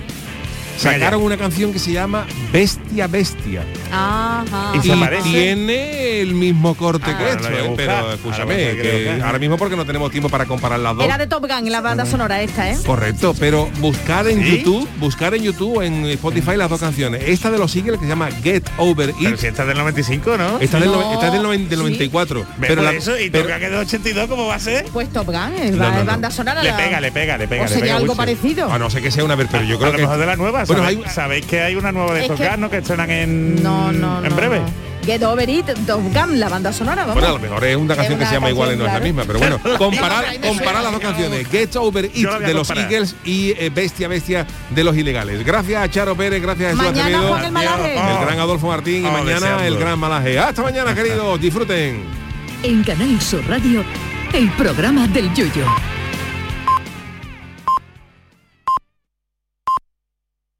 sacaron 0.80 1.22
una 1.22 1.36
canción 1.36 1.72
que 1.72 1.78
se 1.78 1.92
llama 1.92 2.26
Bestia 2.52 3.06
Bestia. 3.06 3.64
Ajá. 3.92 4.72
Y, 4.74 4.80
tiene 5.22 6.20
el 6.20 6.34
mismo 6.34 6.74
corte 6.74 7.04
que 7.06 7.12
Ahora 7.12 7.30
esto, 7.30 7.50
lo 7.50 7.56
a 7.56 7.60
eh, 7.60 7.72
pero 7.76 7.92
Ahora 7.92 8.14
escúchame, 8.14 8.54
a 8.54 8.56
tener 8.56 8.76
que 8.76 8.82
que 8.82 9.22
ahora 9.22 9.38
mismo 9.38 9.56
porque 9.56 9.76
no 9.76 9.84
tenemos 9.84 10.10
tiempo 10.10 10.28
para 10.28 10.46
comparar 10.46 10.78
las 10.80 10.94
dos. 10.96 11.04
Era 11.04 11.18
de 11.18 11.26
Top 11.26 11.46
Gun, 11.46 11.70
la 11.70 11.80
banda 11.80 12.06
sonora 12.06 12.40
esta, 12.42 12.70
¿eh? 12.70 12.76
Correcto, 12.84 13.34
pero 13.38 13.68
buscar 13.78 14.26
en 14.28 14.42
¿Sí? 14.42 14.58
YouTube, 14.58 14.88
buscar 14.98 15.34
en 15.34 15.42
YouTube, 15.42 15.82
en 15.82 16.04
Spotify 16.06 16.56
las 16.56 16.68
dos 16.70 16.80
canciones. 16.80 17.22
Esta 17.26 17.50
de 17.50 17.58
los 17.58 17.74
Eagles 17.76 17.98
que 17.98 18.04
se 18.04 18.08
llama 18.08 18.28
Get 18.42 18.64
Over 18.78 19.10
It. 19.10 19.16
Pero 19.22 19.36
si 19.36 19.46
esta 19.46 19.62
es 19.62 19.68
del 19.68 19.78
95, 19.78 20.36
¿no? 20.36 20.58
Esta 20.60 20.78
es 20.78 20.82
del, 20.84 20.92
No, 20.92 21.12
esta 21.12 21.26
es 21.26 21.32
del, 21.32 21.42
noven- 21.42 21.68
del 21.68 21.78
sí. 21.78 21.84
94. 21.84 22.40
Ve 22.58 22.66
Pero 22.68 22.82
la- 22.82 22.92
eso, 22.92 23.18
y 23.18 23.30
pero- 23.30 23.44
toca 23.44 23.58
que 23.58 23.64
es 23.66 23.70
del 23.70 23.80
82, 23.80 24.28
¿cómo 24.28 24.46
va 24.46 24.54
a 24.56 24.60
ser? 24.60 24.84
Pues 24.92 25.08
Top 25.12 25.26
Gun, 25.26 25.54
es 25.62 25.72
No, 25.72 25.78
ba- 25.84 25.90
no, 25.92 25.98
no. 26.00 26.04
banda 26.04 26.30
sonora. 26.30 26.62
Le 26.62 26.70
la- 26.70 26.76
pega, 26.76 27.00
le 27.00 27.12
pega, 27.12 27.38
le 27.38 27.48
pega. 27.48 27.62
O 27.62 27.64
le 27.64 27.68
sería 27.70 27.82
pega 27.84 27.96
algo 27.96 28.06
mucho. 28.08 28.16
parecido. 28.16 28.70
a 28.72 28.78
no 28.78 28.90
sé 28.90 29.00
que 29.02 29.10
sea 29.10 29.24
una 29.24 29.34
ver, 29.36 29.48
pero 29.50 29.64
yo 29.64 29.76
a 29.76 29.78
creo 29.78 29.90
lo 29.92 29.96
que 29.96 30.02
mejor 30.02 30.18
de 30.18 30.26
la 30.26 30.36
nueva. 30.36 30.64
Bueno, 30.64 30.82
¿sabéis, 30.82 30.98
hay- 31.06 31.10
sabéis 31.12 31.46
que 31.46 31.60
hay 31.62 31.74
una 31.76 31.92
nueva 31.92 32.14
de 32.14 32.28
Top 32.28 32.38
que- 32.38 32.48
Gun, 32.48 32.60
¿no? 32.60 32.70
Que 32.70 32.84
suenan 32.84 33.10
en, 33.10 33.62
No, 33.92 34.20
no, 34.20 34.24
en 34.26 34.36
breve. 34.36 34.60
no. 34.60 34.90
Get 35.02 35.22
Over 35.22 35.48
It, 35.48 35.64
Top 35.86 36.02
Gun, 36.12 36.38
la 36.38 36.50
banda 36.50 36.74
sonora, 36.74 37.02
vamos. 37.06 37.14
Bueno, 37.14 37.28
a 37.28 37.32
lo 37.32 37.38
mejor 37.38 37.64
es 37.64 37.74
una 37.74 37.96
canción 37.96 38.18
que 38.18 38.26
se 38.26 38.34
llama 38.34 38.50
igual 38.50 38.74
y 38.74 38.76
no 38.76 38.86
es 38.86 38.92
la 38.92 39.00
misma, 39.00 39.24
pero 39.26 39.38
bueno, 39.38 39.58
comparar, 39.78 40.26
comparar 40.46 40.82
las 40.82 40.92
dos 40.92 41.00
canciones, 41.00 41.48
Get 41.48 41.74
Over 41.76 42.04
It 42.04 42.28
de 42.28 42.52
los. 42.54 42.68
Eagles 42.70 43.16
y 43.24 43.52
eh, 43.52 43.70
Bestia 43.74 44.08
Bestia 44.08 44.46
de 44.68 44.84
los 44.84 44.94
ilegales. 44.94 45.42
Gracias 45.42 45.82
a 45.82 45.88
Charo 45.90 46.14
Pérez, 46.14 46.42
gracias 46.42 46.66
a 46.74 46.76
Jesús 46.76 46.84
Mañana 46.84 47.06
Acevedo, 47.16 47.28
Juan 47.28 47.44
el 47.46 47.50
Malaje. 47.52 47.92
el 47.94 48.26
gran 48.26 48.38
Adolfo 48.40 48.66
Martín 48.68 49.02
y 49.02 49.06
Oh, 49.08 49.10
mañana 49.12 49.32
deseando. 49.40 49.64
el 49.64 49.78
gran 49.78 49.98
Malaje. 49.98 50.38
Hasta 50.38 50.62
mañana, 50.62 50.94
queridos, 50.94 51.40
disfruten. 51.40 52.04
En 52.62 52.84
Canal 52.84 53.18
Sur 53.22 53.42
Radio, 53.48 53.82
el 54.34 54.50
programa 54.50 55.08
del 55.08 55.32
Yoyo. 55.32 55.64